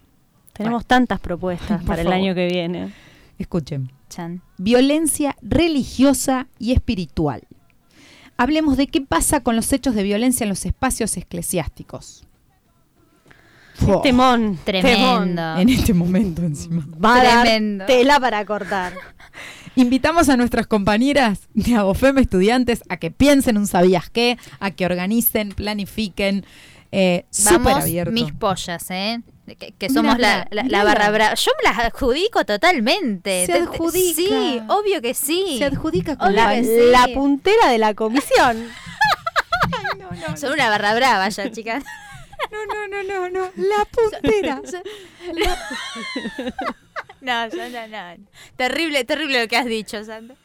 Tenemos 0.53 0.85
tantas 0.85 1.19
propuestas 1.19 1.83
para 1.85 2.01
el 2.01 2.11
año 2.11 2.35
que 2.35 2.47
viene. 2.47 2.93
Escuchen. 3.39 3.89
Violencia 4.57 5.35
religiosa 5.41 6.47
y 6.57 6.73
espiritual. 6.73 7.43
Hablemos 8.37 8.77
de 8.77 8.87
qué 8.87 9.01
pasa 9.01 9.41
con 9.41 9.55
los 9.55 9.71
hechos 9.73 9.95
de 9.95 10.03
violencia 10.03 10.45
en 10.45 10.49
los 10.49 10.65
espacios 10.65 11.17
eclesiásticos. 11.17 12.23
Temón. 14.03 14.59
Tremendo. 14.63 15.57
En 15.57 15.69
este 15.69 15.93
momento 15.93 16.41
encima. 16.43 16.85
Va 17.03 17.43
tela 17.85 18.19
para 18.19 18.45
cortar. 18.45 18.93
Invitamos 19.75 20.29
a 20.29 20.37
nuestras 20.37 20.67
compañeras 20.67 21.47
de 21.53 21.75
Abofem 21.75 22.17
estudiantes 22.17 22.83
a 22.89 22.97
que 22.97 23.11
piensen 23.11 23.57
un 23.57 23.67
sabías 23.67 24.09
qué, 24.09 24.37
a 24.59 24.71
que 24.71 24.85
organicen, 24.85 25.49
planifiquen. 25.49 26.45
Eh, 26.91 27.25
Vamos, 27.45 27.85
mis 28.11 28.31
pollas, 28.33 28.89
¿eh? 28.89 29.21
Que, 29.55 29.89
somos 29.89 30.17
la, 30.17 30.47
barra 30.83 31.11
brava. 31.11 31.33
Yo 31.35 31.51
me 31.57 31.69
las 31.69 31.79
adjudico 31.79 32.45
totalmente. 32.45 33.45
Se 33.45 33.53
adjudica. 33.53 34.15
Sí, 34.15 34.61
obvio 34.67 35.01
que 35.01 35.13
sí. 35.13 35.55
Se 35.57 35.65
adjudica 35.65 36.17
con 36.17 36.35
la, 36.35 36.53
puntera 37.13 37.69
de 37.69 37.77
la 37.77 37.93
comisión. 37.93 38.69
Son 40.35 40.53
una 40.53 40.69
barra 40.69 40.95
brava 40.95 41.29
ya, 41.29 41.51
chicas. 41.51 41.83
No, 42.51 42.65
no, 42.65 42.87
no, 42.87 43.03
no, 43.03 43.29
no. 43.29 43.51
La 43.55 43.85
puntera. 43.85 44.61
No, 47.21 47.47
no, 47.47 47.87
no, 47.87 48.25
Terrible, 48.55 49.03
terrible 49.03 49.41
lo 49.41 49.47
que 49.47 49.57
has 49.57 49.65
dicho, 49.65 50.03
Sandra. 50.03 50.35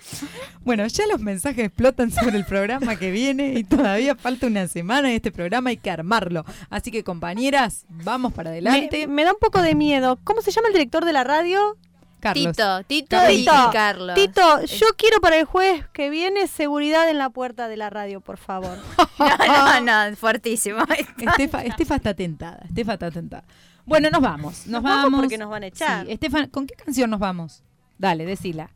Bueno, 0.64 0.86
ya 0.86 1.06
los 1.06 1.20
mensajes 1.20 1.66
explotan 1.66 2.10
sobre 2.10 2.36
el 2.36 2.44
programa 2.44 2.96
que 2.96 3.10
viene 3.10 3.54
y 3.54 3.64
todavía 3.64 4.16
falta 4.16 4.46
una 4.46 4.66
semana 4.66 5.12
y 5.12 5.16
este 5.16 5.30
programa 5.30 5.70
hay 5.70 5.76
que 5.76 5.90
armarlo. 5.90 6.44
Así 6.70 6.90
que, 6.90 7.04
compañeras, 7.04 7.84
vamos 7.88 8.32
para 8.32 8.50
adelante. 8.50 9.06
Me, 9.06 9.24
da 9.24 9.32
un 9.32 9.38
poco 9.38 9.62
de 9.62 9.74
miedo. 9.74 10.18
¿Cómo 10.24 10.42
se 10.42 10.50
llama 10.50 10.68
el 10.68 10.74
director 10.74 11.04
de 11.04 11.12
la 11.12 11.22
radio? 11.22 11.76
Carlos. 12.20 12.56
Tito, 12.56 12.82
Tito, 12.84 13.30
y, 13.30 13.44
Carlos. 13.44 14.14
Tito, 14.14 14.64
yo 14.64 14.86
quiero 14.96 15.20
para 15.20 15.36
el 15.36 15.44
jueves 15.44 15.84
que 15.92 16.08
viene 16.08 16.46
seguridad 16.46 17.08
en 17.10 17.18
la 17.18 17.28
puerta 17.28 17.68
de 17.68 17.76
la 17.76 17.90
radio, 17.90 18.22
por 18.22 18.38
favor. 18.38 18.78
no, 19.18 19.80
no, 19.82 20.10
no, 20.10 20.16
fuertísimo. 20.16 20.78
Estefa, 21.18 21.62
Estefa 21.64 21.96
está 21.96 22.14
tentada, 22.14 22.62
Estefa 22.66 22.94
está 22.94 23.10
tentada. 23.10 23.44
Bueno, 23.86 24.08
nos 24.10 24.22
vamos, 24.22 24.66
nos, 24.66 24.82
vamos, 24.82 25.20
porque 25.20 25.38
nos 25.38 25.50
van 25.50 25.64
a 25.64 25.66
echar. 25.66 26.06
Sí, 26.06 26.12
Estefan, 26.12 26.48
¿con 26.48 26.66
qué 26.66 26.74
canción 26.74 27.10
nos 27.10 27.20
vamos? 27.20 27.62
Dale, 27.98 28.24
decila. 28.24 28.70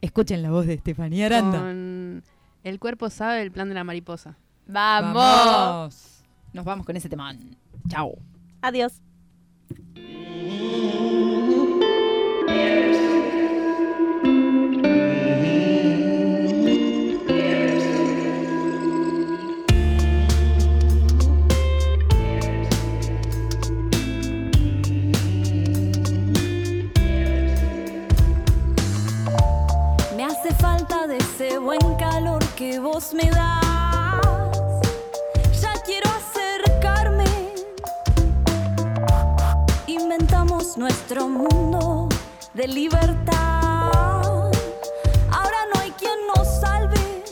Escuchen 0.00 0.42
la 0.42 0.50
voz 0.50 0.66
de 0.66 0.74
Estefanía 0.74 1.26
Aranda. 1.26 1.58
Con 1.58 2.22
El 2.62 2.78
cuerpo 2.78 3.10
sabe 3.10 3.42
el 3.42 3.50
plan 3.50 3.68
de 3.68 3.74
la 3.74 3.84
mariposa. 3.84 4.36
¡Vamos! 4.66 6.22
Nos 6.52 6.64
vamos 6.64 6.86
con 6.86 6.96
ese 6.96 7.08
tema. 7.08 7.34
Chao. 7.88 8.18
Adiós. 8.60 9.00
De 30.88 31.18
ese 31.18 31.58
buen 31.58 31.94
calor 31.96 32.42
que 32.56 32.78
vos 32.78 33.12
me 33.12 33.30
das. 33.30 34.80
Ya 35.60 35.72
quiero 35.84 36.08
acercarme. 36.10 37.24
Inventamos 39.86 40.78
nuestro 40.78 41.28
mundo 41.28 42.08
de 42.54 42.68
libertad. 42.68 43.92
Ahora 45.30 45.60
no 45.74 45.80
hay 45.80 45.90
quien 45.92 46.18
nos 46.34 46.48
salve 46.60 47.22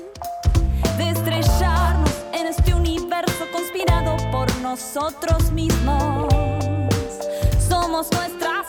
de 0.98 1.10
estrellarnos 1.10 2.10
en 2.32 2.46
este 2.48 2.74
universo 2.74 3.46
conspirado 3.52 4.16
por 4.30 4.54
nosotros 4.56 5.50
mismos. 5.50 6.28
Somos 7.58 8.10
nuestra 8.12 8.64